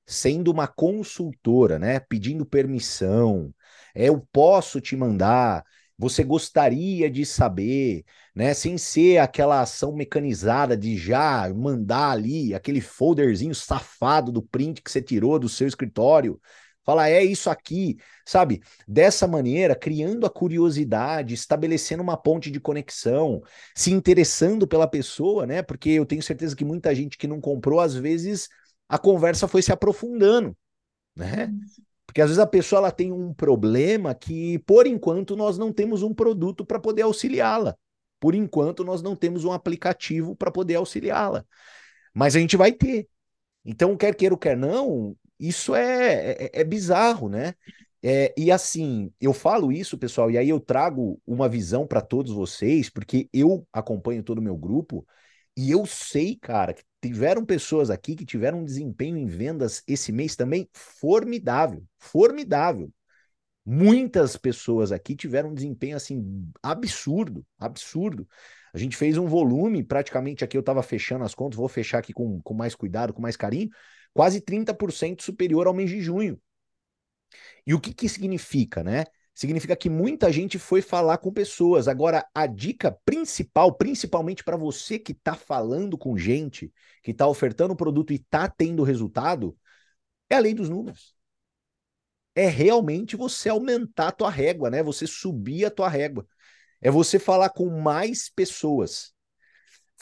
sendo 0.05 0.51
uma 0.51 0.67
consultora, 0.67 1.79
né, 1.79 1.99
pedindo 1.99 2.45
permissão, 2.45 3.51
é, 3.95 4.09
eu 4.09 4.27
posso 4.31 4.79
te 4.79 4.95
mandar, 4.95 5.63
você 5.97 6.23
gostaria 6.23 7.09
de 7.09 7.25
saber, 7.25 8.03
né? 8.35 8.53
Sem 8.53 8.77
ser 8.77 9.19
aquela 9.19 9.61
ação 9.61 9.95
mecanizada 9.95 10.75
de 10.75 10.97
já 10.97 11.51
mandar 11.53 12.11
ali 12.11 12.53
aquele 12.53 12.81
folderzinho 12.81 13.55
safado 13.55 14.31
do 14.31 14.41
print 14.41 14.81
que 14.81 14.91
você 14.91 15.01
tirou 15.01 15.39
do 15.39 15.47
seu 15.47 15.67
escritório. 15.67 16.39
Falar, 16.85 17.09
é 17.09 17.23
isso 17.23 17.49
aqui, 17.49 17.97
sabe? 18.25 18.61
Dessa 18.87 19.25
maneira, 19.25 19.75
criando 19.75 20.25
a 20.25 20.29
curiosidade, 20.29 21.33
estabelecendo 21.33 22.03
uma 22.03 22.17
ponte 22.17 22.51
de 22.51 22.59
conexão, 22.59 23.41
se 23.73 23.91
interessando 23.91 24.67
pela 24.67 24.87
pessoa, 24.87 25.45
né? 25.45 25.61
Porque 25.61 25.89
eu 25.91 26.05
tenho 26.05 26.21
certeza 26.21 26.55
que 26.55 26.65
muita 26.65 26.93
gente 26.93 27.17
que 27.17 27.27
não 27.27 27.39
comprou, 27.39 27.79
às 27.79 27.93
vezes 27.95 28.49
a 28.89 28.97
conversa 28.97 29.47
foi 29.47 29.61
se 29.61 29.71
aprofundando, 29.71 30.55
né? 31.15 31.53
Porque 32.05 32.21
às 32.21 32.27
vezes 32.29 32.39
a 32.39 32.47
pessoa 32.47 32.79
ela 32.79 32.91
tem 32.91 33.11
um 33.11 33.33
problema 33.33 34.13
que, 34.13 34.59
por 34.59 34.85
enquanto, 34.85 35.35
nós 35.35 35.57
não 35.57 35.71
temos 35.71 36.03
um 36.03 36.13
produto 36.13 36.65
para 36.65 36.79
poder 36.79 37.03
auxiliá-la. 37.03 37.75
Por 38.19 38.35
enquanto, 38.35 38.83
nós 38.83 39.01
não 39.01 39.15
temos 39.15 39.45
um 39.45 39.51
aplicativo 39.51 40.35
para 40.35 40.51
poder 40.51 40.75
auxiliá-la. 40.75 41.45
Mas 42.13 42.35
a 42.35 42.39
gente 42.39 42.55
vai 42.57 42.71
ter. 42.71 43.07
Então, 43.65 43.97
quer 43.97 44.13
queira 44.15 44.35
ou 44.35 44.39
quer 44.39 44.57
não, 44.57 45.15
isso 45.47 45.75
é, 45.75 46.31
é, 46.45 46.51
é 46.53 46.63
bizarro, 46.63 47.29
né? 47.29 47.53
É, 48.01 48.33
e 48.37 48.51
assim, 48.51 49.11
eu 49.19 49.33
falo 49.33 49.71
isso, 49.71 49.97
pessoal, 49.97 50.29
e 50.29 50.37
aí 50.37 50.49
eu 50.49 50.59
trago 50.59 51.21
uma 51.25 51.47
visão 51.47 51.87
para 51.87 52.01
todos 52.01 52.33
vocês, 52.33 52.89
porque 52.89 53.29
eu 53.33 53.65
acompanho 53.71 54.23
todo 54.23 54.39
o 54.39 54.41
meu 54.41 54.57
grupo, 54.57 55.05
e 55.55 55.71
eu 55.71 55.85
sei, 55.85 56.35
cara, 56.35 56.73
que 56.73 56.83
tiveram 57.01 57.45
pessoas 57.45 57.89
aqui 57.89 58.15
que 58.15 58.25
tiveram 58.25 58.59
um 58.59 58.65
desempenho 58.65 59.17
em 59.17 59.25
vendas 59.25 59.83
esse 59.87 60.11
mês 60.11 60.35
também 60.35 60.67
formidável, 60.73 61.83
formidável. 61.97 62.91
Muitas 63.65 64.35
pessoas 64.35 64.91
aqui 64.91 65.15
tiveram 65.15 65.49
um 65.49 65.53
desempenho 65.53 65.95
assim 65.95 66.51
absurdo, 66.61 67.45
absurdo. 67.57 68.27
A 68.73 68.77
gente 68.77 68.97
fez 68.97 69.17
um 69.17 69.27
volume, 69.27 69.83
praticamente 69.83 70.43
aqui 70.43 70.57
eu 70.57 70.61
estava 70.61 70.83
fechando 70.83 71.23
as 71.23 71.33
contas, 71.33 71.57
vou 71.57 71.69
fechar 71.69 71.99
aqui 71.99 72.11
com, 72.11 72.41
com 72.41 72.53
mais 72.53 72.75
cuidado, 72.75 73.13
com 73.13 73.21
mais 73.21 73.37
carinho, 73.37 73.69
quase 74.13 74.41
30% 74.41 75.21
superior 75.21 75.67
ao 75.67 75.73
mês 75.73 75.89
de 75.89 76.01
junho. 76.01 76.39
E 77.65 77.73
o 77.73 77.79
que, 77.79 77.93
que 77.93 78.07
significa, 78.07 78.83
né? 78.83 79.05
significa 79.33 79.75
que 79.75 79.89
muita 79.89 80.31
gente 80.31 80.59
foi 80.59 80.81
falar 80.81 81.17
com 81.17 81.31
pessoas. 81.33 81.87
Agora, 81.87 82.27
a 82.33 82.45
dica 82.45 82.91
principal, 83.03 83.73
principalmente 83.73 84.43
para 84.43 84.55
você 84.55 84.99
que 84.99 85.11
está 85.11 85.35
falando 85.35 85.97
com 85.97 86.17
gente, 86.17 86.71
que 87.01 87.11
está 87.11 87.27
ofertando 87.27 87.73
o 87.73 87.77
produto 87.77 88.13
e 88.13 88.17
está 88.17 88.47
tendo 88.47 88.83
resultado, 88.83 89.57
é 90.29 90.35
a 90.35 90.39
lei 90.39 90.53
dos 90.53 90.69
números. 90.69 91.15
É 92.35 92.47
realmente 92.47 93.15
você 93.15 93.49
aumentar 93.49 94.07
a 94.09 94.11
tua 94.11 94.29
régua, 94.29 94.69
né? 94.69 94.81
Você 94.83 95.05
subir 95.05 95.65
a 95.65 95.71
tua 95.71 95.87
régua. 95.87 96.27
É 96.81 96.89
você 96.91 97.19
falar 97.19 97.49
com 97.49 97.69
mais 97.69 98.29
pessoas. 98.29 99.13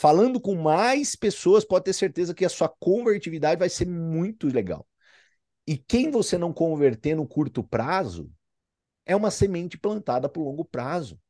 Falando 0.02 0.42
com 0.42 0.56
mais 0.56 1.16
pessoas, 1.16 1.64
pode 1.64 1.86
ter 1.86 1.94
certeza 1.94 2.34
que 2.34 2.44
a 2.44 2.50
sua 2.50 2.68
convertibilidade 2.68 3.60
vai 3.60 3.70
ser 3.70 3.86
muito 3.86 4.48
legal. 4.48 4.84
E 5.68 5.78
quem 5.78 6.10
você 6.10 6.40
não 6.40 6.52
converter 6.52 7.14
no 7.14 7.28
curto 7.28 7.64
prazo, 7.64 8.34
é 9.06 9.16
uma 9.16 9.30
semente 9.30 9.78
plantada 9.78 10.28
para 10.28 10.42
o 10.42 10.46
longo 10.46 10.66
prazo. 10.66 11.22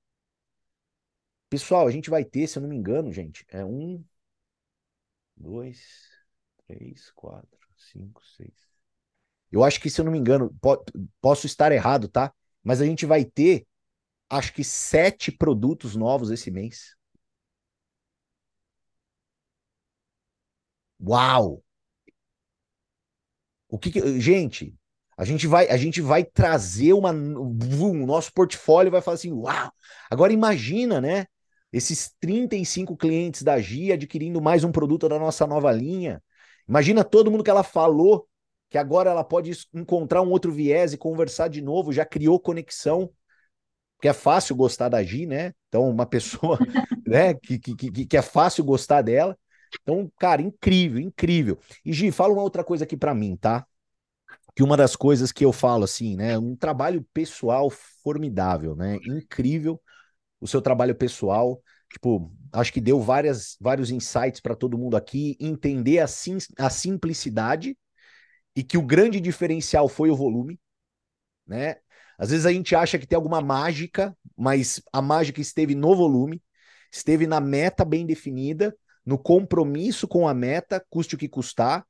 Pessoal, 1.50 1.86
a 1.86 1.92
gente 1.92 2.10
vai 2.10 2.24
ter, 2.24 2.48
se 2.48 2.60
eu 2.60 2.62
não 2.62 2.70
me 2.70 2.78
engano, 2.78 3.12
gente, 3.12 3.46
é 3.50 3.66
um, 3.66 4.02
dois, 5.36 5.82
três, 6.66 7.12
quatro, 7.12 7.60
cinco, 7.76 8.26
seis. 8.26 8.56
Eu 9.52 9.66
acho 9.66 9.82
que, 9.82 9.90
se 9.90 10.00
eu 10.00 10.06
não 10.06 10.14
me 10.14 10.18
engano, 10.18 10.58
po 10.62 10.82
posso 11.20 11.46
estar 11.46 11.74
errado, 11.74 12.08
tá? 12.08 12.34
Mas 12.64 12.80
a 12.80 12.86
gente 12.86 13.06
vai 13.06 13.26
ter, 13.26 13.68
acho 14.30 14.54
que 14.54 14.64
sete 14.64 15.30
produtos 15.30 15.94
novos 15.94 16.32
esse 16.32 16.50
mês. 16.50 16.96
Uau! 21.02 21.64
O 23.68 23.80
que, 23.80 23.92
que 23.92 24.20
gente, 24.20 24.76
a 25.18 25.26
gente 25.26 25.48
vai, 25.48 25.68
a 25.70 25.78
gente 25.78 26.02
vai 26.02 26.24
trazer 26.24 26.94
uma. 26.94 27.12
O 27.12 28.06
nosso 28.06 28.32
portfólio 28.34 28.92
vai 28.92 29.02
falar 29.02 29.16
assim: 29.16 29.32
uau! 29.32 29.72
Agora 30.10 30.34
imagina, 30.34 31.02
né? 31.02 31.26
Esses 31.72 32.14
35 32.20 32.98
clientes 32.98 33.44
da 33.44 33.60
GIA 33.60 33.94
adquirindo 33.94 34.42
mais 34.42 34.64
um 34.64 34.72
produto 34.72 35.08
da 35.08 35.18
nossa 35.18 35.48
nova 35.48 35.72
linha. 35.72 36.22
Imagina 36.68 37.04
todo 37.04 37.32
mundo 37.32 37.44
que 37.44 37.50
ela 37.50 37.64
falou 37.64 38.28
que 38.70 38.78
agora 38.78 39.10
ela 39.10 39.24
pode 39.24 39.52
encontrar 39.74 40.22
um 40.22 40.30
outro 40.30 40.52
viés 40.52 40.94
e 40.94 40.98
conversar 40.98 41.50
de 41.50 41.62
novo, 41.62 41.92
já 41.92 42.06
criou 42.06 42.40
conexão, 42.40 43.12
porque 43.98 44.08
é 44.08 44.14
fácil 44.14 44.56
gostar 44.56 44.90
da 44.90 45.04
Gi, 45.04 45.26
né? 45.26 45.54
Então, 45.68 45.90
uma 45.90 46.06
pessoa 46.06 46.58
né, 47.06 47.34
que, 47.34 47.60
que, 47.60 47.76
que, 47.76 48.06
que 48.06 48.18
é 48.18 48.22
fácil 48.22 48.64
gostar 48.64 49.02
dela. 49.02 49.38
Então, 49.82 50.12
cara, 50.20 50.42
incrível, 50.42 51.00
incrível. 51.00 51.60
E 51.86 51.94
Gi, 51.94 52.12
fala 52.12 52.34
uma 52.34 52.44
outra 52.44 52.64
coisa 52.64 52.84
aqui 52.84 52.98
para 52.98 53.14
mim, 53.14 53.36
tá? 53.36 53.66
que 54.56 54.64
uma 54.64 54.78
das 54.78 54.96
coisas 54.96 55.32
que 55.32 55.46
eu 55.46 55.54
falo 55.54 55.84
assim, 55.84 56.16
né, 56.16 56.38
um 56.38 56.56
trabalho 56.56 57.06
pessoal 57.14 57.70
formidável, 57.70 58.76
né, 58.76 58.98
incrível 59.06 59.82
o 60.42 60.48
seu 60.48 60.62
trabalho 60.62 60.96
pessoal, 60.96 61.62
tipo, 61.92 62.34
acho 62.54 62.74
que 62.74 62.82
deu 62.82 63.02
várias, 63.02 63.58
vários 63.62 63.92
insights 63.92 64.40
para 64.42 64.56
todo 64.56 64.78
mundo 64.78 64.98
aqui, 64.98 65.38
entender 65.40 66.00
a, 66.00 66.08
sim, 66.08 66.38
a 66.60 66.70
simplicidade 66.70 67.78
e 68.56 68.64
que 68.64 68.78
o 68.78 68.84
grande 68.86 69.20
diferencial 69.22 69.90
foi 69.90 70.10
o 70.12 70.16
volume, 70.16 70.60
né? 71.48 71.78
Às 72.18 72.30
vezes 72.32 72.46
a 72.46 72.52
gente 72.54 72.76
acha 72.76 73.00
que 73.00 73.08
tem 73.08 73.16
alguma 73.16 73.42
mágica, 73.42 74.16
mas 74.38 74.82
a 74.94 75.02
mágica 75.02 75.42
esteve 75.42 75.74
no 75.76 75.96
volume, 75.96 76.42
esteve 76.92 77.26
na 77.28 77.40
meta 77.40 77.84
bem 77.84 78.06
definida, 78.06 78.76
no 79.06 79.18
compromisso 79.18 80.08
com 80.08 80.28
a 80.28 80.34
meta, 80.34 80.84
custe 80.90 81.16
o 81.16 81.18
que 81.18 81.28
custar, 81.28 81.86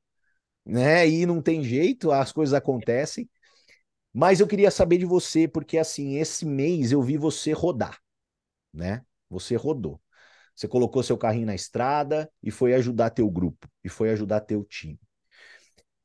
né? 0.66 1.08
E 1.08 1.26
não 1.26 1.42
tem 1.42 1.64
jeito, 1.64 2.12
as 2.12 2.32
coisas 2.32 2.54
acontecem. 2.54 3.28
Mas 4.12 4.40
eu 4.40 4.46
queria 4.46 4.70
saber 4.70 4.98
de 4.98 5.06
você, 5.06 5.48
porque 5.48 5.78
assim, 5.78 6.16
esse 6.16 6.44
mês 6.46 6.92
eu 6.92 7.02
vi 7.02 7.16
você 7.16 7.52
rodar, 7.52 7.98
né? 8.74 9.02
Você 9.30 9.56
rodou. 9.56 10.00
Você 10.56 10.68
colocou 10.68 11.02
seu 11.02 11.18
carrinho 11.18 11.46
na 11.46 11.54
estrada 11.54 12.30
e 12.42 12.50
foi 12.50 12.74
ajudar 12.74 13.10
teu 13.10 13.30
grupo, 13.30 13.68
e 13.84 13.88
foi 13.88 14.10
ajudar 14.10 14.40
teu 14.42 14.64
time. 14.64 14.98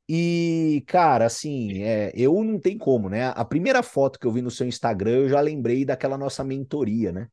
E, 0.10 0.84
cara, 0.88 1.26
assim, 1.26 1.84
é, 1.84 2.12
eu 2.16 2.42
não 2.44 2.60
tem 2.60 2.78
como, 2.78 3.10
né? 3.10 3.28
A 3.30 3.44
primeira 3.44 3.84
foto 3.84 4.18
que 4.20 4.26
eu 4.26 4.32
vi 4.32 4.42
no 4.42 4.50
seu 4.52 4.66
Instagram, 4.68 5.12
eu 5.12 5.30
já 5.30 5.42
lembrei 5.42 5.84
daquela 5.84 6.18
nossa 6.18 6.44
mentoria, 6.46 7.12
né? 7.12 7.28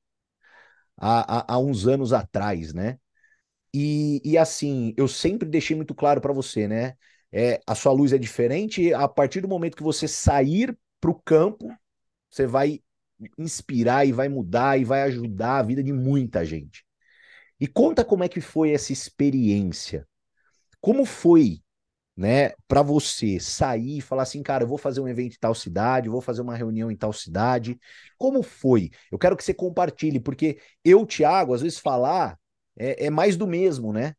Há, 0.97 1.39
há, 1.53 1.55
há 1.55 1.59
uns 1.59 1.87
anos 1.87 2.13
atrás, 2.13 2.73
né? 2.75 2.99
E, 3.75 4.23
e 4.25 4.39
assim, 4.39 4.95
eu 4.97 5.09
sempre 5.09 5.49
deixei 5.49 5.77
muito 5.77 5.95
claro 5.95 6.21
para 6.21 6.33
você, 6.33 6.69
né? 6.69 6.97
é, 7.35 7.61
a 7.67 7.75
sua 7.75 7.93
luz 7.93 8.13
é 8.13 8.19
diferente. 8.19 8.95
A 8.95 9.09
partir 9.09 9.41
do 9.41 9.49
momento 9.49 9.77
que 9.77 9.83
você 9.83 10.07
sair 10.07 10.77
para 11.01 11.11
o 11.11 11.21
campo, 11.25 11.69
você 12.31 12.47
vai 12.47 12.81
inspirar 13.39 14.07
e 14.07 14.13
vai 14.13 14.29
mudar 14.29 14.79
e 14.79 14.85
vai 14.85 15.03
ajudar 15.03 15.59
a 15.59 15.63
vida 15.63 15.83
de 15.83 15.93
muita 15.93 16.45
gente. 16.45 16.85
E 17.61 17.67
conta 17.67 18.05
como 18.05 18.25
é 18.25 18.29
que 18.29 18.41
foi 18.41 18.73
essa 18.73 18.93
experiência. 18.93 20.07
Como 20.81 21.05
foi, 21.05 21.63
né, 22.17 22.53
para 22.69 22.83
você 22.83 23.41
sair 23.41 23.99
e 23.99 24.03
falar 24.03 24.25
assim, 24.25 24.43
cara, 24.43 24.65
eu 24.65 24.69
vou 24.69 24.79
fazer 24.79 25.01
um 25.01 25.09
evento 25.09 25.35
em 25.37 25.41
tal 25.41 25.55
cidade, 25.55 26.09
vou 26.09 26.21
fazer 26.21 26.43
uma 26.43 26.57
reunião 26.57 26.91
em 26.91 26.97
tal 26.97 27.13
cidade. 27.13 27.79
Como 28.19 28.43
foi? 28.43 28.91
Eu 29.13 29.19
quero 29.19 29.37
que 29.37 29.45
você 29.45 29.55
compartilhe, 29.55 30.21
porque 30.21 30.59
eu, 30.85 31.07
Thiago, 31.07 31.55
às 31.55 31.63
vezes 31.63 31.79
falar 31.79 32.39
é, 32.77 33.07
é 33.07 33.11
mais 33.11 33.37
do 33.37 33.47
mesmo, 33.47 33.93
né? 33.93 34.15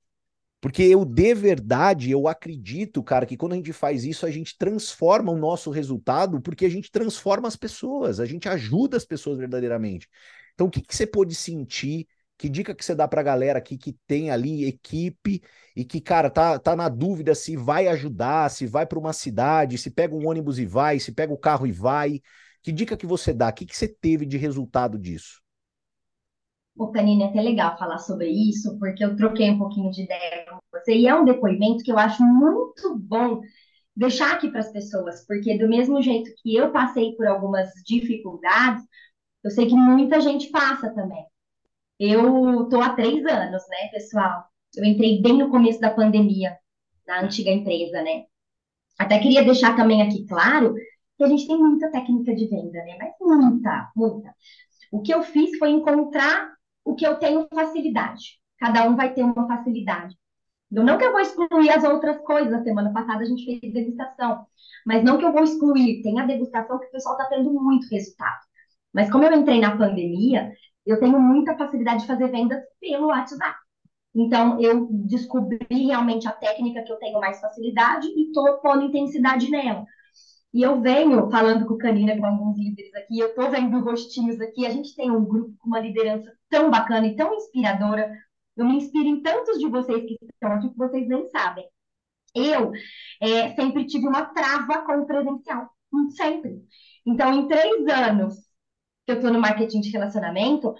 Porque 0.61 0.81
eu, 0.81 1.05
de 1.05 1.33
verdade, 1.35 2.09
eu 2.09 2.27
acredito, 2.27 3.03
cara, 3.03 3.25
que 3.25 3.37
quando 3.37 3.53
a 3.53 3.55
gente 3.55 3.71
faz 3.71 4.03
isso, 4.03 4.25
a 4.25 4.31
gente 4.31 4.57
transforma 4.57 5.31
o 5.31 5.37
nosso 5.37 5.69
resultado, 5.69 6.41
porque 6.41 6.65
a 6.65 6.69
gente 6.69 6.91
transforma 6.91 7.47
as 7.47 7.55
pessoas, 7.55 8.19
a 8.19 8.25
gente 8.25 8.49
ajuda 8.49 8.97
as 8.97 9.05
pessoas 9.05 9.37
verdadeiramente. 9.37 10.09
Então, 10.53 10.67
o 10.67 10.69
que, 10.71 10.81
que 10.81 10.95
você 10.95 11.05
pôde 11.05 11.35
sentir? 11.35 12.07
Que 12.37 12.49
dica 12.49 12.73
que 12.73 12.83
você 12.83 12.95
dá 12.95 13.07
pra 13.07 13.21
galera 13.23 13.59
aqui 13.59 13.77
que 13.77 13.95
tem 14.07 14.31
ali 14.31 14.65
equipe 14.65 15.41
e 15.75 15.85
que, 15.85 16.01
cara, 16.01 16.29
tá, 16.29 16.57
tá 16.59 16.75
na 16.75 16.89
dúvida 16.89 17.35
se 17.35 17.55
vai 17.55 17.87
ajudar, 17.87 18.49
se 18.49 18.65
vai 18.65 18.85
para 18.85 18.99
uma 18.99 19.13
cidade, 19.13 19.77
se 19.77 19.91
pega 19.91 20.15
um 20.15 20.27
ônibus 20.27 20.57
e 20.59 20.65
vai, 20.65 20.99
se 20.99 21.11
pega 21.11 21.31
o 21.31 21.37
carro 21.37 21.67
e 21.67 21.71
vai. 21.71 22.19
Que 22.63 22.71
dica 22.71 22.97
que 22.97 23.05
você 23.05 23.31
dá? 23.33 23.49
O 23.49 23.53
que, 23.53 23.65
que 23.65 23.77
você 23.77 23.87
teve 23.87 24.25
de 24.25 24.37
resultado 24.37 24.97
disso? 24.97 25.44
O 26.77 26.91
Canine, 26.91 27.23
é 27.23 27.27
até 27.27 27.41
legal 27.41 27.77
falar 27.77 27.99
sobre 27.99 28.29
isso, 28.29 28.77
porque 28.79 29.03
eu 29.03 29.15
troquei 29.15 29.49
um 29.49 29.57
pouquinho 29.57 29.91
de 29.91 30.03
ideia 30.03 30.45
com 30.49 30.59
você, 30.71 30.93
e 30.93 31.07
é 31.07 31.15
um 31.15 31.23
depoimento 31.23 31.83
que 31.83 31.91
eu 31.91 31.97
acho 31.97 32.21
muito 32.23 32.97
bom 32.97 33.41
deixar 33.95 34.33
aqui 34.33 34.49
para 34.49 34.59
as 34.59 34.71
pessoas, 34.71 35.25
porque 35.25 35.57
do 35.57 35.69
mesmo 35.69 36.01
jeito 36.01 36.29
que 36.41 36.53
eu 36.55 36.71
passei 36.71 37.13
por 37.15 37.25
algumas 37.27 37.69
dificuldades, 37.85 38.83
eu 39.43 39.51
sei 39.51 39.67
que 39.67 39.75
muita 39.75 40.19
gente 40.19 40.49
passa 40.49 40.93
também. 40.93 41.25
Eu 41.99 42.67
tô 42.69 42.81
há 42.81 42.89
três 42.93 43.25
anos, 43.25 43.63
né, 43.69 43.87
pessoal? 43.93 44.43
Eu 44.75 44.83
entrei 44.83 45.21
bem 45.21 45.37
no 45.37 45.49
começo 45.49 45.79
da 45.79 45.93
pandemia, 45.93 46.57
na 47.07 47.21
antiga 47.21 47.51
empresa, 47.51 48.01
né? 48.01 48.25
Até 48.99 49.19
queria 49.19 49.43
deixar 49.43 49.75
também 49.77 50.01
aqui 50.01 50.25
claro 50.25 50.73
que 51.17 51.23
a 51.23 51.27
gente 51.27 51.47
tem 51.47 51.57
muita 51.57 51.89
técnica 51.89 52.35
de 52.35 52.47
venda, 52.47 52.83
né? 52.83 52.97
Mas 52.99 53.13
muita, 53.21 53.91
muita. 53.95 54.35
O 54.91 55.01
que 55.01 55.13
eu 55.13 55.23
fiz 55.23 55.57
foi 55.57 55.69
encontrar 55.69 56.54
o 56.85 56.95
que 56.95 57.05
eu 57.05 57.15
tenho 57.17 57.47
facilidade. 57.53 58.39
Cada 58.59 58.87
um 58.87 58.95
vai 58.95 59.13
ter 59.13 59.23
uma 59.23 59.47
facilidade. 59.47 60.15
Não 60.71 60.97
que 60.97 61.05
eu 61.05 61.11
vou 61.11 61.21
excluir 61.21 61.69
as 61.69 61.83
outras 61.83 62.17
coisas. 62.21 62.53
A 62.53 62.63
semana 62.63 62.93
passada 62.93 63.23
a 63.23 63.25
gente 63.25 63.45
fez 63.45 63.73
degustação. 63.73 64.45
Mas 64.85 65.03
não 65.03 65.17
que 65.17 65.25
eu 65.25 65.31
vou 65.33 65.43
excluir. 65.43 66.01
Tem 66.01 66.19
a 66.19 66.25
degustação 66.25 66.79
que 66.79 66.85
o 66.87 66.91
pessoal 66.91 67.17
está 67.17 67.29
tendo 67.29 67.51
muito 67.53 67.87
resultado. 67.89 68.39
Mas 68.93 69.11
como 69.11 69.25
eu 69.25 69.33
entrei 69.33 69.59
na 69.59 69.77
pandemia, 69.77 70.53
eu 70.85 70.99
tenho 70.99 71.19
muita 71.19 71.57
facilidade 71.57 72.01
de 72.01 72.07
fazer 72.07 72.29
vendas 72.29 72.61
pelo 72.79 73.07
WhatsApp. 73.07 73.57
Então, 74.13 74.59
eu 74.61 74.87
descobri 74.91 75.67
realmente 75.69 76.27
a 76.27 76.31
técnica 76.31 76.83
que 76.83 76.91
eu 76.91 76.97
tenho 76.97 77.19
mais 77.19 77.39
facilidade 77.41 78.07
e 78.07 78.27
estou 78.27 78.57
pondo 78.59 78.85
intensidade 78.85 79.49
nela. 79.51 79.85
E 80.55 80.61
eu 80.61 80.79
venho 80.81 81.29
falando 81.29 81.65
com 81.65 81.73
o 81.73 81.77
Canina, 81.77 82.17
com 82.17 82.25
alguns 82.25 82.57
líderes 82.57 82.95
aqui, 82.95 83.19
eu 83.19 83.27
estou 83.27 83.51
vendo 83.51 83.77
rostinhos 83.81 84.39
aqui, 84.39 84.65
a 84.65 84.69
gente 84.69 84.95
tem 84.95 85.11
um 85.11 85.25
grupo 85.25 85.53
com 85.59 85.67
uma 85.67 85.81
liderança 85.81 86.31
tão 86.49 86.71
bacana 86.71 87.05
e 87.07 87.15
tão 87.17 87.33
inspiradora. 87.33 88.09
Eu 88.55 88.63
me 88.65 88.77
inspiro 88.77 89.05
em 89.05 89.21
tantos 89.21 89.59
de 89.59 89.67
vocês 89.67 90.05
que 90.05 90.17
estão 90.23 90.53
aqui 90.53 90.69
que 90.69 90.77
vocês 90.77 91.09
nem 91.09 91.27
sabem. 91.27 91.67
Eu 92.33 92.71
é, 93.21 93.53
sempre 93.53 93.85
tive 93.85 94.07
uma 94.07 94.27
trava 94.27 94.85
com 94.85 94.99
o 95.01 95.05
presencial, 95.05 95.69
sempre. 96.11 96.63
Então, 97.05 97.33
em 97.33 97.49
três 97.49 97.85
anos 97.89 98.35
que 99.05 99.11
eu 99.11 99.15
estou 99.15 99.33
no 99.33 99.41
marketing 99.41 99.81
de 99.81 99.89
relacionamento, 99.89 100.73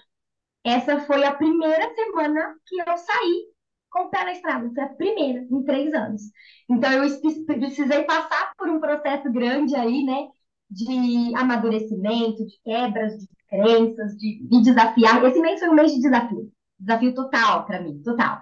essa 0.63 1.01
foi 1.01 1.25
a 1.25 1.35
primeira 1.35 1.93
semana 1.95 2.55
que 2.65 2.79
eu 2.79 2.97
saí 2.97 3.54
com 3.95 4.03
o 4.03 4.09
pé 4.09 4.25
na 4.25 4.33
estrada. 4.33 4.69
Foi 4.73 4.83
a 4.83 4.89
primeira 4.89 5.47
em 5.49 5.63
três 5.63 5.93
anos. 5.93 6.21
Então, 6.69 6.91
eu 6.91 7.09
precisei 7.45 8.03
passar 8.03 8.51
por 8.57 8.69
um 8.69 8.79
processo 8.79 9.31
grande 9.31 9.73
aí, 9.73 10.03
né? 10.03 10.27
De 10.69 11.33
amadurecimento, 11.35 12.45
de 12.45 12.59
quebras, 12.61 13.13
de 13.17 13.27
crenças, 13.47 14.17
de 14.17 14.45
me 14.51 14.61
desafiar. 14.61 15.23
Esse 15.23 15.39
mês 15.39 15.59
foi 15.61 15.69
um 15.69 15.73
mês 15.73 15.93
de 15.93 16.01
desafio. 16.01 16.51
Desafio 16.77 17.15
total 17.15 17.65
para 17.65 17.81
mim, 17.81 18.01
total. 18.03 18.39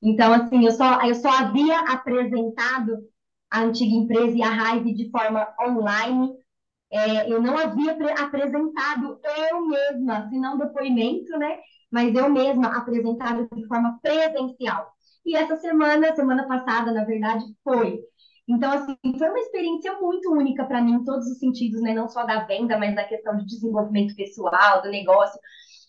Então, 0.00 0.32
assim, 0.32 0.64
eu 0.64 0.70
só, 0.70 1.02
eu 1.02 1.14
só 1.16 1.30
havia 1.30 1.80
apresentado 1.80 2.98
a 3.50 3.62
antiga 3.62 3.94
empresa 3.96 4.36
e 4.36 4.42
a 4.42 4.50
Raive 4.50 4.94
de 4.94 5.10
forma 5.10 5.48
online 5.60 6.32
é, 6.94 7.30
eu 7.30 7.42
não 7.42 7.58
havia 7.58 7.92
apresentado 8.22 9.18
eu 9.50 9.66
mesma, 9.66 10.28
se 10.28 10.38
não 10.38 10.56
depoimento, 10.56 11.36
né? 11.38 11.58
Mas 11.90 12.14
eu 12.14 12.28
mesma 12.28 12.76
apresentado 12.76 13.48
de 13.52 13.66
forma 13.66 13.98
presencial. 14.00 14.92
E 15.26 15.34
essa 15.36 15.56
semana, 15.56 16.14
semana 16.14 16.46
passada, 16.46 16.92
na 16.92 17.04
verdade, 17.04 17.44
foi. 17.64 18.00
Então, 18.46 18.70
assim, 18.70 18.96
foi 19.18 19.28
uma 19.28 19.38
experiência 19.40 19.98
muito 20.00 20.30
única 20.30 20.64
para 20.66 20.82
mim, 20.82 20.92
em 20.94 21.04
todos 21.04 21.26
os 21.26 21.38
sentidos, 21.38 21.80
né? 21.80 21.94
Não 21.94 22.08
só 22.08 22.24
da 22.24 22.44
venda, 22.44 22.78
mas 22.78 22.94
da 22.94 23.04
questão 23.04 23.36
de 23.38 23.46
desenvolvimento 23.46 24.14
pessoal, 24.14 24.82
do 24.82 24.90
negócio. 24.90 25.40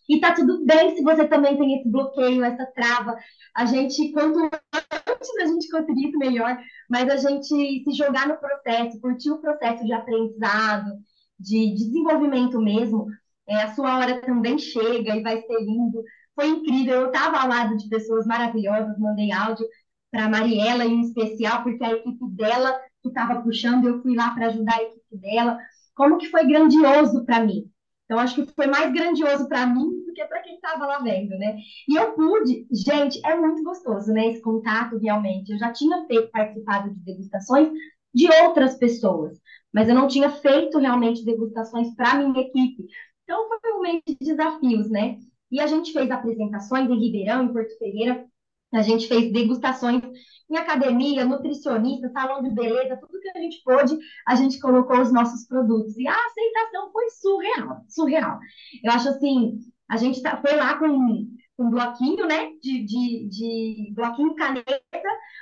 E 0.08 0.20
tá 0.20 0.34
tudo 0.34 0.64
bem 0.66 0.96
se 0.96 1.02
você 1.02 1.28
também 1.28 1.58
tem 1.58 1.80
esse 1.80 1.90
bloqueio, 1.90 2.44
essa 2.44 2.66
trava. 2.68 3.18
A 3.56 3.66
gente, 3.66 4.12
quanto 4.12 4.40
antes 4.40 5.38
a 5.42 5.46
gente 5.46 5.70
conseguir 5.70 6.10
isso 6.10 6.18
melhor, 6.18 6.58
mas 6.90 7.10
a 7.10 7.18
gente 7.18 7.48
se 7.48 7.92
jogar 7.94 8.28
no 8.28 8.38
processo, 8.38 9.00
curtir 9.02 9.32
o 9.32 9.40
processo 9.40 9.84
de 9.84 9.94
aprendizado, 9.94 10.92
de 11.40 11.74
desenvolvimento 11.74 12.60
mesmo, 12.62 13.08
é, 13.48 13.64
a 13.64 13.74
sua 13.74 13.98
hora 13.98 14.22
também 14.22 14.58
chega 14.58 15.16
e 15.16 15.24
vai 15.24 15.42
ser 15.42 15.60
lindo. 15.60 16.04
Foi 16.36 16.48
incrível, 16.48 17.02
eu 17.02 17.08
estava 17.08 17.38
ao 17.38 17.48
lado 17.48 17.78
de 17.78 17.88
pessoas 17.90 18.26
maravilhosas, 18.26 18.98
mandei 19.00 19.32
áudio 19.32 19.66
para 20.12 20.30
Mariela 20.30 20.86
em 20.86 21.02
especial, 21.02 21.64
porque 21.64 21.84
a 21.84 21.94
equipe 21.94 22.28
dela 22.32 22.78
que 23.02 23.10
estava 23.10 23.42
puxando, 23.42 23.88
eu 23.88 24.02
fui 24.02 24.16
lá 24.16 24.32
para 24.32 24.48
ajudar 24.48 24.76
a 24.76 24.84
equipe 24.84 25.18
dela. 25.18 25.58
Como 25.94 26.18
que 26.18 26.30
foi 26.30 26.46
grandioso 26.46 27.26
para 27.26 27.40
mim. 27.42 27.70
Então, 28.06 28.20
acho 28.20 28.36
que 28.36 28.54
foi 28.54 28.68
mais 28.68 28.92
grandioso 28.92 29.48
para 29.48 29.66
mim 29.66 29.95
que 30.16 30.26
para 30.26 30.42
quem 30.42 30.56
estava 30.56 30.86
lá 30.86 31.00
vendo, 31.00 31.38
né? 31.38 31.58
E 31.88 31.96
eu 31.96 32.14
pude, 32.14 32.66
gente, 32.72 33.20
é 33.26 33.36
muito 33.36 33.64
gostoso, 33.64 34.12
né? 34.12 34.28
Esse 34.28 34.42
contato 34.42 34.98
realmente. 34.98 35.52
Eu 35.52 35.60
já 35.60 35.72
tinha 35.72 36.06
feito, 36.08 36.32
participado 36.32 36.94
de 36.94 37.00
degustações 37.02 37.70
de 38.14 38.28
outras 38.44 38.76
pessoas, 38.78 39.38
mas 39.74 39.90
eu 39.90 39.96
não 39.96 40.08
tinha 40.08 40.30
feito 40.30 40.80
realmente 40.80 41.26
degustações 41.26 41.94
para 41.96 42.16
minha 42.16 42.42
equipe. 42.42 42.86
Então, 43.24 43.48
foi 43.62 43.74
um 43.74 43.82
mês 43.82 44.02
de 44.08 44.16
desafios, 44.20 44.90
né? 44.90 45.18
E 45.52 45.60
a 45.60 45.68
gente 45.68 45.92
fez 45.92 46.10
apresentações 46.10 46.90
em 46.90 47.00
Ribeirão, 47.00 47.44
em 47.44 47.54
Porto 47.54 47.78
Ferreira, 47.78 48.26
a 48.74 48.82
gente 48.82 49.08
fez 49.08 49.32
degustações 49.32 50.02
em 50.50 50.58
academia, 50.58 51.26
nutricionista, 51.26 52.10
salão 52.10 52.44
de 52.44 52.50
beleza, 52.50 52.98
tudo 52.98 53.20
que 53.20 53.30
a 53.30 53.42
gente 53.42 53.62
pôde, 53.64 53.98
a 54.28 54.36
gente 54.36 54.60
colocou 54.60 55.00
os 55.02 55.12
nossos 55.12 55.48
produtos. 55.48 55.98
E 55.98 56.08
a 56.08 56.14
aceitação 56.14 56.92
foi 56.92 57.10
surreal, 57.10 57.82
surreal. 57.88 58.40
Eu 58.84 58.92
acho 58.92 59.10
assim, 59.10 59.60
a 59.90 59.98
gente 59.98 60.22
tá, 60.22 60.38
foi 60.42 60.56
lá 60.56 60.78
com 60.78 60.88
um 60.88 61.70
bloquinho, 61.70 62.26
né? 62.28 62.52
De, 62.62 62.84
de, 62.86 63.28
de 63.30 63.94
bloquinho 63.94 64.36
caneta. 64.36 64.82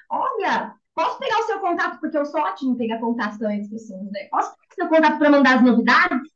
Olha, 0.09 0.75
posso 0.93 1.19
pegar 1.19 1.39
o 1.39 1.43
seu 1.43 1.59
contato, 1.59 1.99
porque 1.99 2.17
eu 2.17 2.25
sou 2.25 2.41
ótimo 2.41 2.73
em 2.73 2.77
pegar 2.77 2.99
contato 2.99 3.37
também 3.39 3.59
das 3.59 3.69
pessoas, 3.69 4.03
né? 4.11 4.27
Posso 4.29 4.51
pegar 4.55 4.69
o 4.71 4.75
seu 4.75 4.89
contato 4.89 5.19
para 5.19 5.29
mandar 5.29 5.55
as 5.57 5.63
novidades? 5.63 6.29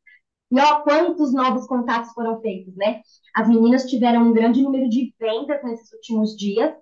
E 0.50 0.60
ó, 0.60 0.82
quantos 0.82 1.34
novos 1.34 1.68
contatos 1.68 2.14
foram 2.14 2.40
feitos, 2.42 2.76
né? 2.76 3.02
As 3.36 3.50
meninas 3.50 3.86
tiveram 3.86 4.22
um 4.24 4.34
grande 4.34 4.62
número 4.62 4.90
de 4.90 5.14
vendas 5.20 5.62
nesses 5.64 5.92
últimos 5.92 6.38
dias, 6.38 6.74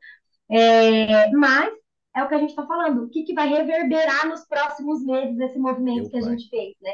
é, 0.49 1.31
mas 1.31 1.73
é 2.15 2.23
o 2.23 2.27
que 2.29 2.35
a 2.35 2.37
gente 2.37 2.51
está 2.51 2.65
falando, 2.65 3.03
o 3.03 3.09
que, 3.09 3.23
que 3.23 3.33
vai 3.33 3.49
reverberar 3.49 4.27
nos 4.27 4.45
próximos 4.47 5.03
meses 5.03 5.39
esse 5.39 5.57
movimento 5.57 6.03
Meu 6.03 6.09
que 6.11 6.17
a 6.17 6.21
pai. 6.21 6.29
gente 6.29 6.49
fez, 6.49 6.75
né? 6.81 6.93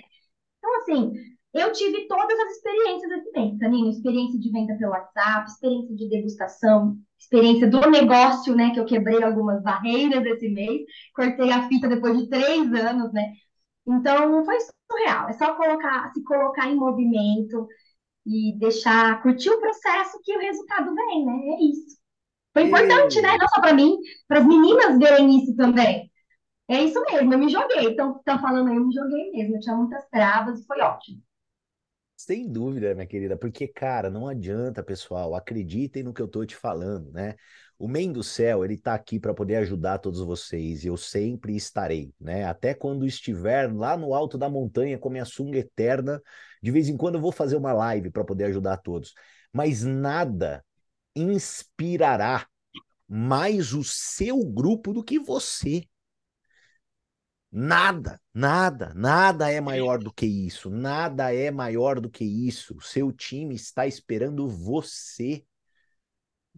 Então, 0.57 0.77
assim, 0.77 1.13
eu 1.53 1.71
tive 1.73 2.07
todas 2.07 2.39
as 2.39 2.51
experiências 2.53 3.09
desse 3.09 3.31
mês, 3.31 3.57
Canino, 3.59 3.89
experiência 3.89 4.39
de 4.39 4.51
venda 4.51 4.75
pelo 4.77 4.91
WhatsApp, 4.91 5.49
experiência 5.49 5.95
de 5.95 6.09
degustação, 6.09 6.97
experiência 7.19 7.69
do 7.69 7.89
negócio, 7.89 8.55
né, 8.55 8.71
que 8.71 8.79
eu 8.79 8.85
quebrei 8.85 9.21
algumas 9.21 9.61
barreiras 9.61 10.25
esse 10.25 10.49
mês, 10.49 10.81
cortei 11.13 11.51
a 11.51 11.67
fita 11.67 11.87
depois 11.89 12.17
de 12.17 12.29
três 12.29 12.73
anos, 12.73 13.11
né? 13.11 13.33
Então, 13.85 14.45
foi 14.45 14.57
surreal. 14.89 15.29
É 15.29 15.33
só 15.33 15.53
colocar, 15.55 16.11
se 16.13 16.23
colocar 16.23 16.67
em 16.69 16.75
movimento 16.75 17.67
e 18.25 18.57
deixar, 18.57 19.21
curtir 19.21 19.49
o 19.49 19.59
processo 19.59 20.19
que 20.23 20.35
o 20.35 20.39
resultado 20.39 20.93
vem, 20.95 21.25
né? 21.25 21.33
É 21.33 21.63
isso. 21.63 21.97
Foi 22.53 22.63
importante, 22.63 23.19
e... 23.19 23.21
né? 23.21 23.37
Não 23.37 23.47
só 23.49 23.61
para 23.61 23.73
mim, 23.73 23.97
para 24.27 24.39
as 24.39 24.45
meninas 24.45 24.97
verem 24.97 25.37
isso 25.37 25.55
também. 25.55 26.09
É 26.67 26.83
isso 26.83 27.01
mesmo, 27.01 27.33
eu 27.33 27.39
me 27.39 27.49
joguei. 27.49 27.87
Então, 27.87 28.17
estão 28.17 28.39
falando 28.39 28.69
aí, 28.69 28.77
eu 28.77 28.85
me 28.85 28.93
joguei 28.93 29.31
mesmo. 29.31 29.55
Eu 29.55 29.59
tinha 29.59 29.75
muitas 29.75 30.07
travas 30.09 30.61
e 30.61 30.65
foi 30.65 30.79
ótimo. 30.81 31.21
Sem 32.23 32.47
dúvida, 32.47 32.93
minha 32.93 33.07
querida, 33.07 33.35
porque, 33.35 33.67
cara, 33.67 34.07
não 34.07 34.27
adianta, 34.27 34.83
pessoal, 34.83 35.33
acreditem 35.33 36.03
no 36.03 36.13
que 36.13 36.21
eu 36.21 36.27
tô 36.27 36.45
te 36.45 36.55
falando, 36.55 37.11
né? 37.11 37.33
O 37.79 37.87
Men 37.87 38.11
do 38.11 38.21
Céu, 38.21 38.63
ele 38.63 38.77
tá 38.77 38.93
aqui 38.93 39.19
para 39.19 39.33
poder 39.33 39.55
ajudar 39.55 39.97
todos 39.97 40.19
vocês, 40.19 40.83
e 40.83 40.87
eu 40.87 40.95
sempre 40.97 41.55
estarei, 41.55 42.13
né? 42.21 42.45
Até 42.45 42.75
quando 42.75 43.07
estiver 43.07 43.73
lá 43.73 43.97
no 43.97 44.13
alto 44.13 44.37
da 44.37 44.47
montanha 44.47 44.99
com 44.99 45.09
minha 45.09 45.25
sunga 45.25 45.57
eterna, 45.57 46.21
de 46.61 46.69
vez 46.69 46.89
em 46.89 46.95
quando 46.95 47.15
eu 47.15 47.21
vou 47.21 47.31
fazer 47.31 47.55
uma 47.55 47.73
live 47.73 48.11
para 48.11 48.23
poder 48.23 48.43
ajudar 48.43 48.77
todos. 48.77 49.15
Mas 49.51 49.83
nada 49.83 50.63
inspirará 51.15 52.45
mais 53.09 53.73
o 53.73 53.83
seu 53.83 54.45
grupo 54.45 54.93
do 54.93 55.03
que 55.03 55.17
você. 55.17 55.87
Nada, 57.51 58.19
nada, 58.33 58.93
nada 58.95 59.51
é 59.51 59.59
maior 59.59 59.99
do 59.99 60.11
que 60.13 60.25
isso. 60.25 60.69
Nada 60.69 61.33
é 61.33 61.51
maior 61.51 61.99
do 61.99 62.09
que 62.09 62.23
isso. 62.23 62.77
O 62.77 62.81
seu 62.81 63.11
time 63.11 63.55
está 63.55 63.85
esperando 63.85 64.47
você. 64.47 65.43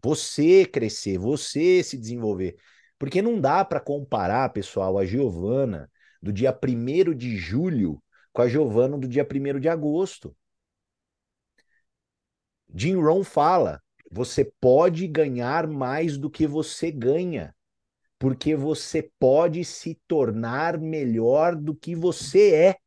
Você 0.03 0.65
crescer, 0.65 1.17
você 1.17 1.81
se 1.83 1.97
desenvolver. 1.97 2.57
Porque 2.99 3.21
não 3.21 3.41
dá 3.41 3.65
para 3.65 3.79
comparar, 3.79 4.49
pessoal, 4.49 4.97
a 4.99 5.05
Giovana 5.05 5.89
do 6.21 6.31
dia 6.31 6.51
1 6.51 7.13
de 7.15 7.37
julho 7.37 8.01
com 8.31 8.41
a 8.41 8.47
Giovana 8.47 8.97
do 8.97 9.07
dia 9.07 9.25
1 9.25 9.59
de 9.59 9.69
agosto. 9.69 10.35
Jim 12.73 12.95
Rohn 12.95 13.23
fala: 13.23 13.81
você 14.11 14.45
pode 14.61 15.07
ganhar 15.07 15.67
mais 15.67 16.17
do 16.17 16.29
que 16.29 16.45
você 16.45 16.91
ganha, 16.91 17.55
porque 18.23 18.55
você 18.55 19.11
pode 19.19 19.65
se 19.65 19.99
tornar 20.07 20.79
melhor 20.79 21.57
do 21.57 21.75
que 21.75 21.93
você 21.93 22.55
é. 22.55 22.77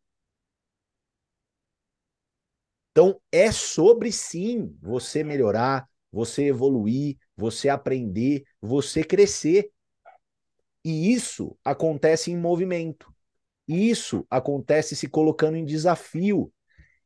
Então, 2.90 3.20
é 3.30 3.52
sobre 3.52 4.10
sim 4.10 4.74
você 4.80 5.22
melhorar, 5.22 5.86
você 6.10 6.44
evoluir, 6.44 7.18
você 7.36 7.68
aprender, 7.68 8.44
você 8.62 9.04
crescer. 9.04 9.70
E 10.82 11.12
isso 11.12 11.54
acontece 11.62 12.30
em 12.30 12.36
movimento. 12.38 13.14
Isso 13.68 14.26
acontece 14.30 14.96
se 14.96 15.06
colocando 15.06 15.58
em 15.58 15.66
desafio. 15.66 16.50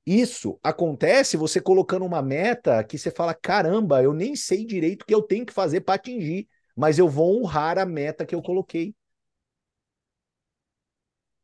Isso 0.06 0.56
acontece 0.62 1.36
você 1.36 1.60
colocando 1.60 2.06
uma 2.06 2.22
meta 2.22 2.84
que 2.84 2.96
você 2.96 3.10
fala: 3.10 3.34
caramba, 3.34 4.04
eu 4.04 4.12
nem 4.12 4.36
sei 4.36 4.64
direito 4.64 5.02
o 5.02 5.06
que 5.06 5.14
eu 5.16 5.22
tenho 5.22 5.44
que 5.44 5.52
fazer 5.52 5.80
para 5.80 5.96
atingir, 5.96 6.48
mas 6.80 6.98
eu 6.98 7.06
vou 7.06 7.42
honrar 7.42 7.78
a 7.78 7.84
meta 7.84 8.24
que 8.24 8.34
eu 8.34 8.40
coloquei. 8.40 8.94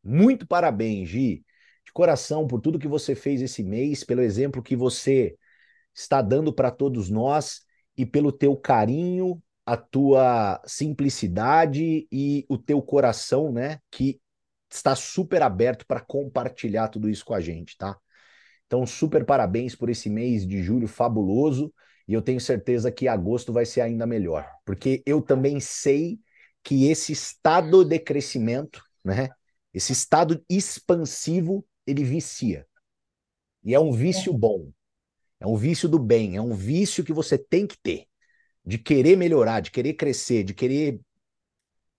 Muito 0.02 0.46
parabéns, 0.46 1.10
Gi, 1.10 1.44
de 1.84 1.92
coração, 1.92 2.46
por 2.46 2.58
tudo 2.58 2.78
que 2.78 2.88
você 2.88 3.14
fez 3.14 3.42
esse 3.42 3.62
mês, 3.62 4.02
pelo 4.02 4.22
exemplo 4.22 4.62
que 4.62 4.74
você 4.74 5.36
está 5.94 6.22
dando 6.22 6.54
para 6.54 6.70
todos 6.70 7.10
nós 7.10 7.66
e 7.98 8.06
pelo 8.06 8.32
teu 8.32 8.56
carinho, 8.56 9.42
a 9.66 9.76
tua 9.76 10.58
simplicidade 10.64 12.08
e 12.10 12.46
o 12.48 12.56
teu 12.56 12.80
coração, 12.80 13.52
né, 13.52 13.78
que 13.90 14.18
está 14.72 14.96
super 14.96 15.42
aberto 15.42 15.86
para 15.86 16.00
compartilhar 16.00 16.88
tudo 16.88 17.10
isso 17.10 17.26
com 17.26 17.34
a 17.34 17.42
gente, 17.42 17.76
tá? 17.76 17.98
Então, 18.64 18.86
super 18.86 19.26
parabéns 19.26 19.74
por 19.76 19.90
esse 19.90 20.08
mês 20.08 20.46
de 20.46 20.62
julho 20.62 20.88
fabuloso 20.88 21.70
e 22.06 22.14
eu 22.14 22.22
tenho 22.22 22.40
certeza 22.40 22.90
que 22.92 23.08
agosto 23.08 23.52
vai 23.52 23.66
ser 23.66 23.80
ainda 23.80 24.06
melhor, 24.06 24.48
porque 24.64 25.02
eu 25.04 25.20
também 25.20 25.58
sei 25.60 26.20
que 26.62 26.88
esse 26.88 27.12
estado 27.12 27.84
de 27.84 27.98
crescimento, 27.98 28.82
né, 29.04 29.28
esse 29.72 29.92
estado 29.92 30.44
expansivo, 30.48 31.66
ele 31.86 32.04
vicia. 32.04 32.66
E 33.62 33.74
é 33.74 33.80
um 33.80 33.92
vício 33.92 34.32
bom. 34.32 34.70
É 35.38 35.46
um 35.46 35.56
vício 35.56 35.88
do 35.88 35.98
bem, 35.98 36.36
é 36.36 36.40
um 36.40 36.54
vício 36.54 37.04
que 37.04 37.12
você 37.12 37.36
tem 37.36 37.66
que 37.66 37.76
ter. 37.82 38.06
De 38.64 38.78
querer 38.78 39.16
melhorar, 39.16 39.60
de 39.60 39.70
querer 39.70 39.94
crescer, 39.94 40.42
de 40.42 40.54
querer 40.54 41.00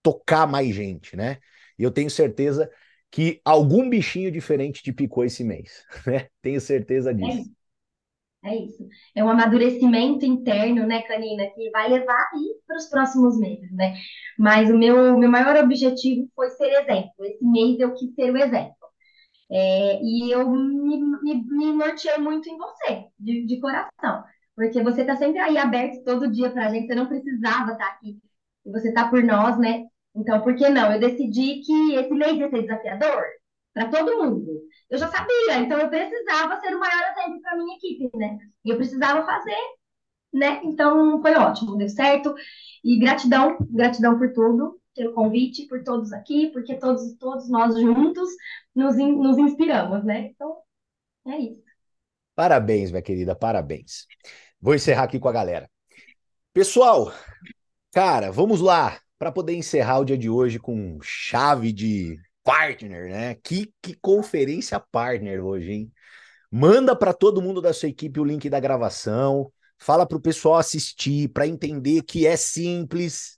tocar 0.02 0.48
mais 0.48 0.74
gente, 0.74 1.16
né? 1.16 1.38
E 1.78 1.84
eu 1.84 1.92
tenho 1.92 2.10
certeza 2.10 2.70
que 3.12 3.42
algum 3.46 3.90
bichinho 3.90 4.32
diferente 4.32 4.82
te 4.82 4.92
picou 4.92 5.24
esse 5.24 5.44
mês, 5.44 5.86
né? 6.06 6.28
Tenho 6.42 6.60
certeza 6.60 7.14
disso. 7.14 7.50
É, 8.48 8.56
isso. 8.56 8.88
É 9.16 9.24
um 9.24 9.30
amadurecimento 9.30 10.26
interno, 10.26 10.86
né, 10.88 11.02
Canina, 11.04 11.46
que 11.48 11.70
vai 11.72 11.90
levar 11.90 12.30
aí 12.34 12.56
para 12.66 12.78
os 12.78 12.90
próximos 12.90 13.38
meses, 13.40 13.70
né? 13.74 13.96
Mas 14.40 14.70
o 14.70 14.78
meu, 14.78 15.18
meu 15.18 15.30
maior 15.30 15.58
objetivo 15.64 16.30
foi 16.36 16.50
ser 16.52 16.70
exemplo. 16.82 17.26
Esse 17.26 17.44
mês 17.46 17.80
eu 17.80 17.94
quis 17.94 18.14
ser 18.16 18.32
o 18.32 18.38
exemplo. 18.38 18.76
É, 19.52 20.00
e 20.02 20.32
eu 20.32 20.50
me, 20.50 20.98
me, 21.24 21.44
me 21.46 21.74
norteei 21.74 22.18
muito 22.18 22.50
em 22.50 22.58
você, 22.58 23.06
de, 23.20 23.46
de 23.46 23.60
coração. 23.60 24.24
Porque 24.56 24.82
você 24.84 25.02
está 25.02 25.16
sempre 25.18 25.40
aí 25.40 25.58
aberto 25.58 26.04
todo 26.04 26.32
dia 26.32 26.50
para 26.52 26.68
a 26.68 26.70
gente, 26.70 26.88
você 26.88 26.96
não 26.96 27.08
precisava 27.08 27.74
estar 27.74 27.86
tá 27.86 27.92
aqui. 27.94 28.20
Você 28.66 28.90
está 28.90 29.10
por 29.10 29.24
nós, 29.24 29.58
né? 29.60 29.86
Então, 30.16 30.42
por 30.42 30.56
que 30.56 30.68
não? 30.70 30.92
Eu 30.92 31.00
decidi 31.00 31.62
que 31.62 31.96
esse 31.96 32.14
mês 32.14 32.38
ia 32.38 32.50
ser 32.50 32.62
desafiador 32.64 33.24
para 33.78 33.90
todo 33.90 34.18
mundo. 34.18 34.64
Eu 34.90 34.98
já 34.98 35.08
sabia, 35.08 35.60
então 35.60 35.80
eu 35.80 35.90
precisava 35.90 36.60
ser 36.60 36.76
o 36.76 36.80
maior 36.80 37.12
exemplo 37.12 37.42
para 37.42 37.58
minha 37.58 37.78
equipe, 37.78 38.18
né? 38.18 38.38
E 38.66 38.70
eu 38.72 38.78
precisava 38.78 39.24
fazer, 39.24 39.58
né? 40.34 40.62
Então 40.64 41.22
foi 41.22 41.36
ótimo, 41.36 41.78
deu 41.78 41.90
certo. 41.90 42.34
E 42.84 42.98
gratidão, 42.98 43.58
gratidão 43.70 44.18
por 44.18 44.34
tudo, 44.34 44.82
pelo 44.96 45.14
convite, 45.14 45.68
por 45.68 45.84
todos 45.84 46.12
aqui, 46.12 46.48
porque 46.48 46.76
todos, 46.76 47.14
todos 47.20 47.50
nós 47.50 47.80
juntos 47.80 48.30
nos, 48.74 48.96
nos 48.98 49.38
inspiramos, 49.38 50.04
né? 50.04 50.32
Então, 50.34 50.58
é 51.28 51.38
isso. 51.38 51.68
Parabéns, 52.34 52.90
minha 52.90 53.04
querida, 53.04 53.36
parabéns. 53.36 54.08
Vou 54.60 54.74
encerrar 54.74 55.04
aqui 55.04 55.20
com 55.20 55.28
a 55.28 55.34
galera. 55.34 55.70
Pessoal, 56.54 57.12
cara, 57.92 58.32
vamos 58.32 58.60
lá 58.62 59.00
para 59.20 59.32
poder 59.32 59.56
encerrar 59.56 60.00
o 60.00 60.06
dia 60.06 60.18
de 60.18 60.30
hoje 60.30 60.60
com 60.60 61.00
chave 61.02 61.72
de 61.72 62.20
partner, 62.48 63.10
né? 63.10 63.36
Que, 63.36 63.74
que 63.82 63.94
conferência 63.96 64.80
partner 64.80 65.44
hoje, 65.44 65.70
hein? 65.70 65.92
Manda 66.50 66.96
para 66.96 67.14
todo 67.14 67.42
mundo 67.42 67.62
da 67.62 67.74
sua 67.74 67.90
equipe 67.90 68.22
o 68.22 68.24
link 68.24 68.50
da 68.50 68.58
gravação, 68.58 69.52
fala 69.78 70.08
para 70.08 70.18
o 70.18 70.22
pessoal 70.22 70.56
assistir, 70.56 71.28
para 71.28 71.46
entender 71.46 72.04
que 72.04 72.26
é 72.26 72.38
simples, 72.38 73.38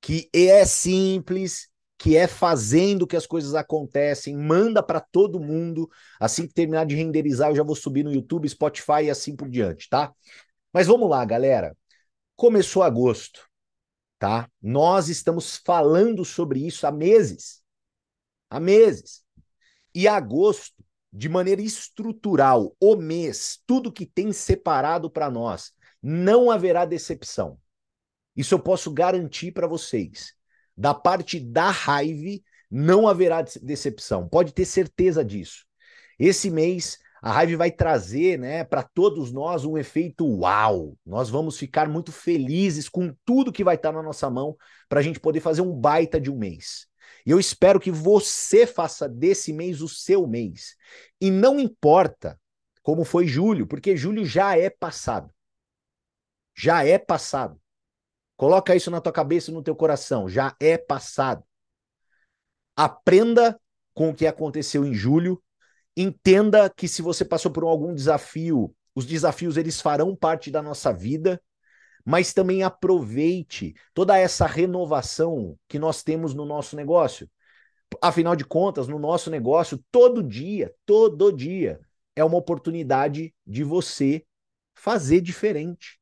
que 0.00 0.30
é 0.32 0.64
simples, 0.64 1.68
que 1.98 2.16
é 2.16 2.28
fazendo 2.28 3.08
que 3.08 3.16
as 3.16 3.26
coisas 3.26 3.56
acontecem. 3.56 4.36
Manda 4.36 4.84
para 4.84 5.00
todo 5.00 5.40
mundo. 5.40 5.90
Assim 6.20 6.46
que 6.46 6.54
terminar 6.54 6.86
de 6.86 6.94
renderizar, 6.94 7.50
eu 7.50 7.56
já 7.56 7.64
vou 7.64 7.74
subir 7.74 8.04
no 8.04 8.12
YouTube, 8.12 8.48
Spotify 8.48 9.06
e 9.06 9.10
assim 9.10 9.34
por 9.34 9.48
diante, 9.50 9.88
tá? 9.88 10.12
Mas 10.72 10.86
vamos 10.86 11.10
lá, 11.10 11.24
galera. 11.24 11.76
Começou 12.36 12.84
agosto 12.84 13.48
tá? 14.16 14.48
Nós 14.62 15.08
estamos 15.10 15.60
falando 15.66 16.24
sobre 16.24 16.66
isso 16.66 16.86
há 16.86 16.92
meses. 16.92 17.63
Há 18.54 18.60
meses. 18.60 19.24
E 19.92 20.06
agosto, 20.06 20.84
de 21.12 21.28
maneira 21.28 21.60
estrutural, 21.60 22.72
o 22.80 22.94
mês, 22.94 23.58
tudo 23.66 23.90
que 23.90 24.06
tem 24.06 24.32
separado 24.32 25.10
para 25.10 25.28
nós, 25.28 25.72
não 26.00 26.52
haverá 26.52 26.84
decepção. 26.84 27.58
Isso 28.36 28.54
eu 28.54 28.60
posso 28.60 28.92
garantir 28.92 29.50
para 29.50 29.66
vocês. 29.66 30.34
Da 30.76 30.94
parte 30.94 31.40
da 31.40 31.68
raiva, 31.68 32.40
não 32.70 33.08
haverá 33.08 33.42
decepção. 33.42 34.28
Pode 34.28 34.52
ter 34.52 34.66
certeza 34.66 35.24
disso. 35.24 35.66
Esse 36.16 36.48
mês 36.48 37.00
a 37.20 37.42
Hive 37.42 37.56
vai 37.56 37.72
trazer, 37.72 38.38
né, 38.38 38.62
para 38.62 38.84
todos 38.84 39.32
nós 39.32 39.64
um 39.64 39.76
efeito 39.76 40.24
uau. 40.26 40.96
Nós 41.04 41.28
vamos 41.28 41.58
ficar 41.58 41.88
muito 41.88 42.12
felizes 42.12 42.88
com 42.88 43.12
tudo 43.24 43.50
que 43.50 43.64
vai 43.64 43.74
estar 43.74 43.90
tá 43.90 43.96
na 43.96 44.02
nossa 44.02 44.30
mão 44.30 44.56
para 44.88 45.00
a 45.00 45.02
gente 45.02 45.18
poder 45.18 45.40
fazer 45.40 45.62
um 45.62 45.72
baita 45.72 46.20
de 46.20 46.30
um 46.30 46.38
mês. 46.38 46.86
E 47.24 47.30
eu 47.30 47.40
espero 47.40 47.80
que 47.80 47.90
você 47.90 48.66
faça 48.66 49.08
desse 49.08 49.52
mês 49.52 49.80
o 49.80 49.88
seu 49.88 50.26
mês. 50.26 50.76
E 51.20 51.30
não 51.30 51.58
importa 51.58 52.38
como 52.82 53.04
foi 53.04 53.26
julho, 53.26 53.66
porque 53.66 53.96
julho 53.96 54.24
já 54.24 54.56
é 54.56 54.68
passado. 54.68 55.32
Já 56.54 56.84
é 56.84 56.98
passado. 56.98 57.60
Coloca 58.36 58.76
isso 58.76 58.90
na 58.90 59.00
tua 59.00 59.12
cabeça 59.12 59.50
e 59.50 59.54
no 59.54 59.62
teu 59.62 59.74
coração, 59.74 60.28
já 60.28 60.54
é 60.60 60.76
passado. 60.76 61.42
Aprenda 62.76 63.58
com 63.94 64.10
o 64.10 64.14
que 64.14 64.26
aconteceu 64.26 64.84
em 64.84 64.92
julho 64.92 65.42
Entenda 65.96 66.68
que 66.68 66.88
se 66.88 67.02
você 67.02 67.24
passou 67.24 67.52
por 67.52 67.62
algum 67.62 67.94
desafio, 67.94 68.74
os 68.94 69.06
desafios 69.06 69.56
eles 69.56 69.80
farão 69.80 70.14
parte 70.14 70.50
da 70.50 70.60
nossa 70.60 70.92
vida, 70.92 71.40
mas 72.04 72.32
também 72.32 72.62
aproveite 72.62 73.74
toda 73.94 74.18
essa 74.18 74.46
renovação 74.46 75.58
que 75.68 75.78
nós 75.78 76.02
temos 76.02 76.34
no 76.34 76.44
nosso 76.44 76.76
negócio. 76.76 77.28
Afinal 78.02 78.36
de 78.36 78.44
contas, 78.44 78.88
no 78.88 78.98
nosso 78.98 79.30
negócio, 79.30 79.82
todo 79.90 80.22
dia, 80.22 80.74
todo 80.84 81.32
dia, 81.32 81.80
é 82.14 82.24
uma 82.24 82.36
oportunidade 82.36 83.34
de 83.46 83.64
você 83.64 84.24
fazer 84.74 85.20
diferente. 85.20 85.98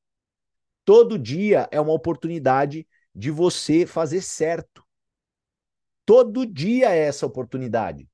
Todo 0.85 1.19
dia 1.19 1.69
é 1.71 1.81
uma 1.81 1.93
oportunidade 1.93 2.87
de 3.15 3.31
você 3.31 3.87
fazer 3.87 4.23
certo. 4.23 4.85
Todo 6.05 6.45
dia 6.45 6.91
é 6.91 6.99
essa 7.07 7.27
oportunidade. 7.27 8.09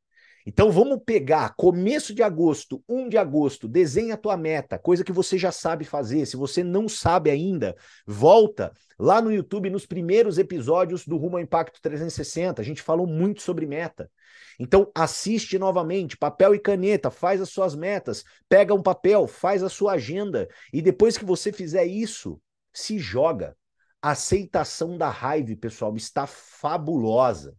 Então 0.49 0.72
vamos 0.72 1.01
pegar 1.05 1.55
começo 1.59 2.14
de 2.14 2.22
agosto, 2.22 2.82
1 2.88 3.11
de 3.11 3.18
agosto, 3.18 3.68
desenha 3.68 4.14
a 4.14 4.16
tua 4.16 4.34
meta, 4.34 4.78
coisa 4.78 5.05
que 5.05 5.12
você 5.12 5.36
já 5.36 5.53
sabe 5.53 5.84
fazer. 5.84 6.24
Se 6.24 6.38
você 6.38 6.64
não 6.64 6.88
sabe 6.88 7.30
ainda, 7.30 7.76
volta 8.07 8.72
lá 8.99 9.20
no 9.20 9.30
YouTube 9.30 9.68
nos 9.68 9.84
primeiros 9.84 10.38
episódios 10.38 11.07
do 11.07 11.18
Rumo 11.18 11.36
ao 11.36 11.42
Impacto 11.42 11.82
360. 11.82 12.62
A 12.62 12.64
gente 12.64 12.80
falou 12.80 13.07
muito 13.07 13.42
sobre 13.42 13.66
meta. 13.66 14.11
Então 14.59 14.90
assiste 14.94 15.59
novamente, 15.59 16.16
papel 16.16 16.55
e 16.55 16.59
caneta, 16.59 17.11
faz 17.11 17.42
as 17.42 17.51
suas 17.51 17.76
metas, 17.76 18.24
pega 18.49 18.72
um 18.72 18.82
papel, 18.82 19.26
faz 19.26 19.62
a 19.62 19.68
sua 19.68 19.92
agenda 19.92 20.49
e 20.72 20.80
depois 20.80 21.18
que 21.18 21.26
você 21.26 21.53
fizer 21.53 21.84
isso, 21.84 22.40
se 22.72 22.99
joga. 22.99 23.55
A 24.01 24.12
aceitação 24.12 24.96
da 24.96 25.11
raiva, 25.11 25.55
pessoal, 25.61 25.94
está 25.94 26.26
fabulosa. 26.26 27.55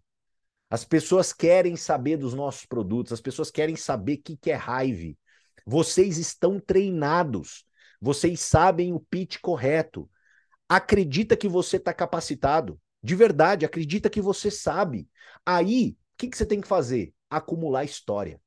As 0.69 0.83
pessoas 0.85 1.33
querem 1.33 1.75
saber 1.75 2.17
dos 2.17 2.33
nossos 2.33 2.65
produtos, 2.65 3.11
as 3.11 3.21
pessoas 3.21 3.49
querem 3.49 3.75
saber 3.75 4.15
o 4.15 4.21
que, 4.21 4.37
que 4.37 4.51
é 4.51 4.55
raiva. 4.55 5.15
Vocês 5.65 6.17
estão 6.17 6.59
treinados, 6.59 7.65
vocês 7.99 8.39
sabem 8.39 8.93
o 8.93 8.99
pitch 8.99 9.39
correto. 9.41 10.09
Acredita 10.67 11.35
que 11.35 11.47
você 11.47 11.77
está 11.77 11.93
capacitado. 11.93 12.79
De 13.01 13.15
verdade, 13.15 13.65
acredita 13.65 14.09
que 14.09 14.21
você 14.21 14.51
sabe. 14.51 15.09
Aí, 15.45 15.91
o 15.91 15.95
que, 16.17 16.27
que 16.27 16.37
você 16.37 16.45
tem 16.45 16.61
que 16.61 16.67
fazer? 16.67 17.13
Acumular 17.29 17.83
história 17.83 18.39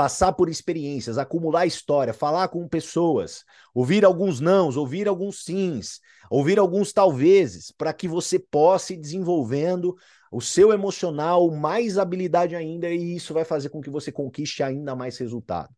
passar 0.00 0.32
por 0.32 0.48
experiências, 0.48 1.18
acumular 1.18 1.66
história, 1.66 2.14
falar 2.14 2.48
com 2.48 2.66
pessoas, 2.66 3.44
ouvir 3.74 4.02
alguns 4.02 4.40
nãos, 4.40 4.74
ouvir 4.74 5.06
alguns 5.06 5.44
sims, 5.44 6.00
ouvir 6.30 6.58
alguns 6.58 6.90
talvezes, 6.90 7.70
para 7.70 7.92
que 7.92 8.08
você 8.08 8.38
possa 8.38 8.94
ir 8.94 8.96
desenvolvendo 8.96 9.94
o 10.32 10.40
seu 10.40 10.72
emocional, 10.72 11.50
mais 11.50 11.98
habilidade 11.98 12.56
ainda, 12.56 12.88
e 12.88 13.14
isso 13.14 13.34
vai 13.34 13.44
fazer 13.44 13.68
com 13.68 13.82
que 13.82 13.90
você 13.90 14.10
conquiste 14.10 14.62
ainda 14.62 14.96
mais 14.96 15.18
resultado. 15.18 15.68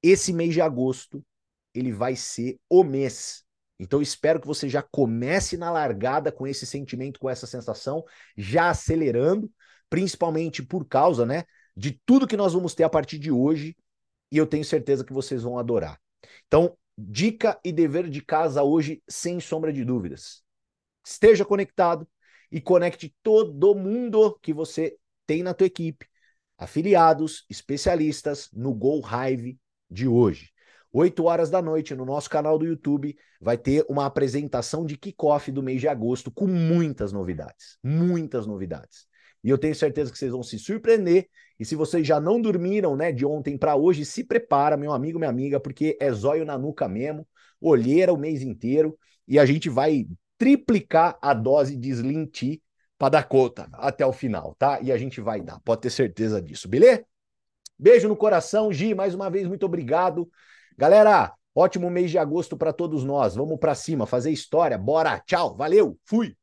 Esse 0.00 0.32
mês 0.32 0.54
de 0.54 0.60
agosto, 0.60 1.24
ele 1.74 1.90
vai 1.90 2.14
ser 2.14 2.56
o 2.70 2.84
mês. 2.84 3.42
Então, 3.80 4.00
espero 4.00 4.40
que 4.40 4.46
você 4.46 4.68
já 4.68 4.80
comece 4.80 5.56
na 5.56 5.72
largada 5.72 6.30
com 6.30 6.46
esse 6.46 6.64
sentimento, 6.64 7.18
com 7.18 7.28
essa 7.28 7.48
sensação, 7.48 8.04
já 8.36 8.70
acelerando, 8.70 9.50
principalmente 9.90 10.62
por 10.62 10.86
causa, 10.86 11.26
né, 11.26 11.42
de 11.76 12.00
tudo 12.04 12.26
que 12.26 12.36
nós 12.36 12.52
vamos 12.52 12.74
ter 12.74 12.84
a 12.84 12.90
partir 12.90 13.18
de 13.18 13.30
hoje, 13.30 13.76
e 14.30 14.36
eu 14.36 14.46
tenho 14.46 14.64
certeza 14.64 15.04
que 15.04 15.12
vocês 15.12 15.42
vão 15.42 15.58
adorar. 15.58 16.00
Então, 16.46 16.76
dica 16.96 17.58
e 17.64 17.72
dever 17.72 18.08
de 18.08 18.22
casa 18.22 18.62
hoje, 18.62 19.02
sem 19.08 19.40
sombra 19.40 19.72
de 19.72 19.84
dúvidas. 19.84 20.42
Esteja 21.04 21.44
conectado, 21.44 22.06
e 22.52 22.60
conecte 22.60 23.16
todo 23.22 23.74
mundo 23.74 24.38
que 24.42 24.52
você 24.52 24.94
tem 25.26 25.42
na 25.42 25.54
tua 25.54 25.66
equipe, 25.66 26.06
afiliados, 26.58 27.46
especialistas 27.48 28.50
no 28.52 28.74
Go 28.74 29.00
Hive 29.00 29.58
de 29.90 30.06
hoje. 30.06 30.50
8 30.92 31.24
horas 31.24 31.48
da 31.48 31.62
noite, 31.62 31.94
no 31.94 32.04
nosso 32.04 32.28
canal 32.28 32.58
do 32.58 32.66
YouTube, 32.66 33.16
vai 33.40 33.56
ter 33.56 33.86
uma 33.88 34.04
apresentação 34.04 34.84
de 34.84 34.98
kickoff 34.98 35.50
do 35.50 35.62
mês 35.62 35.80
de 35.80 35.88
agosto 35.88 36.30
com 36.30 36.46
muitas 36.46 37.10
novidades. 37.10 37.78
Muitas 37.82 38.46
novidades. 38.46 39.06
E 39.42 39.50
eu 39.50 39.58
tenho 39.58 39.74
certeza 39.74 40.10
que 40.10 40.18
vocês 40.18 40.32
vão 40.32 40.42
se 40.42 40.58
surpreender. 40.58 41.28
E 41.58 41.64
se 41.64 41.74
vocês 41.74 42.06
já 42.06 42.20
não 42.20 42.40
dormiram, 42.40 42.96
né, 42.96 43.12
de 43.12 43.26
ontem 43.26 43.56
para 43.56 43.76
hoje, 43.76 44.04
se 44.04 44.24
prepara, 44.24 44.76
meu 44.76 44.92
amigo, 44.92 45.18
minha 45.18 45.30
amiga, 45.30 45.60
porque 45.60 45.96
é 46.00 46.12
zóio 46.12 46.44
na 46.44 46.56
nuca 46.56 46.88
mesmo, 46.88 47.26
olheira 47.60 48.12
o 48.12 48.18
mês 48.18 48.42
inteiro 48.42 48.98
e 49.26 49.38
a 49.38 49.46
gente 49.46 49.68
vai 49.68 50.06
triplicar 50.36 51.18
a 51.22 51.32
dose 51.32 51.76
de 51.76 51.90
Slim 51.90 52.26
Tea 52.26 52.58
para 52.98 53.10
dar 53.10 53.28
conta 53.28 53.68
até 53.72 54.04
o 54.06 54.12
final, 54.12 54.54
tá? 54.58 54.80
E 54.80 54.90
a 54.92 54.96
gente 54.96 55.20
vai 55.20 55.40
dar, 55.40 55.60
pode 55.60 55.82
ter 55.82 55.90
certeza 55.90 56.40
disso, 56.40 56.68
beleza? 56.68 57.04
Beijo 57.78 58.08
no 58.08 58.16
coração, 58.16 58.72
Gi, 58.72 58.94
mais 58.94 59.14
uma 59.14 59.28
vez 59.28 59.46
muito 59.46 59.66
obrigado. 59.66 60.30
Galera, 60.76 61.32
ótimo 61.54 61.90
mês 61.90 62.10
de 62.10 62.18
agosto 62.18 62.56
para 62.56 62.72
todos 62.72 63.02
nós. 63.04 63.34
Vamos 63.34 63.58
para 63.58 63.74
cima, 63.74 64.06
fazer 64.06 64.30
história. 64.30 64.78
Bora, 64.78 65.18
tchau, 65.20 65.56
valeu, 65.56 65.98
fui. 66.04 66.36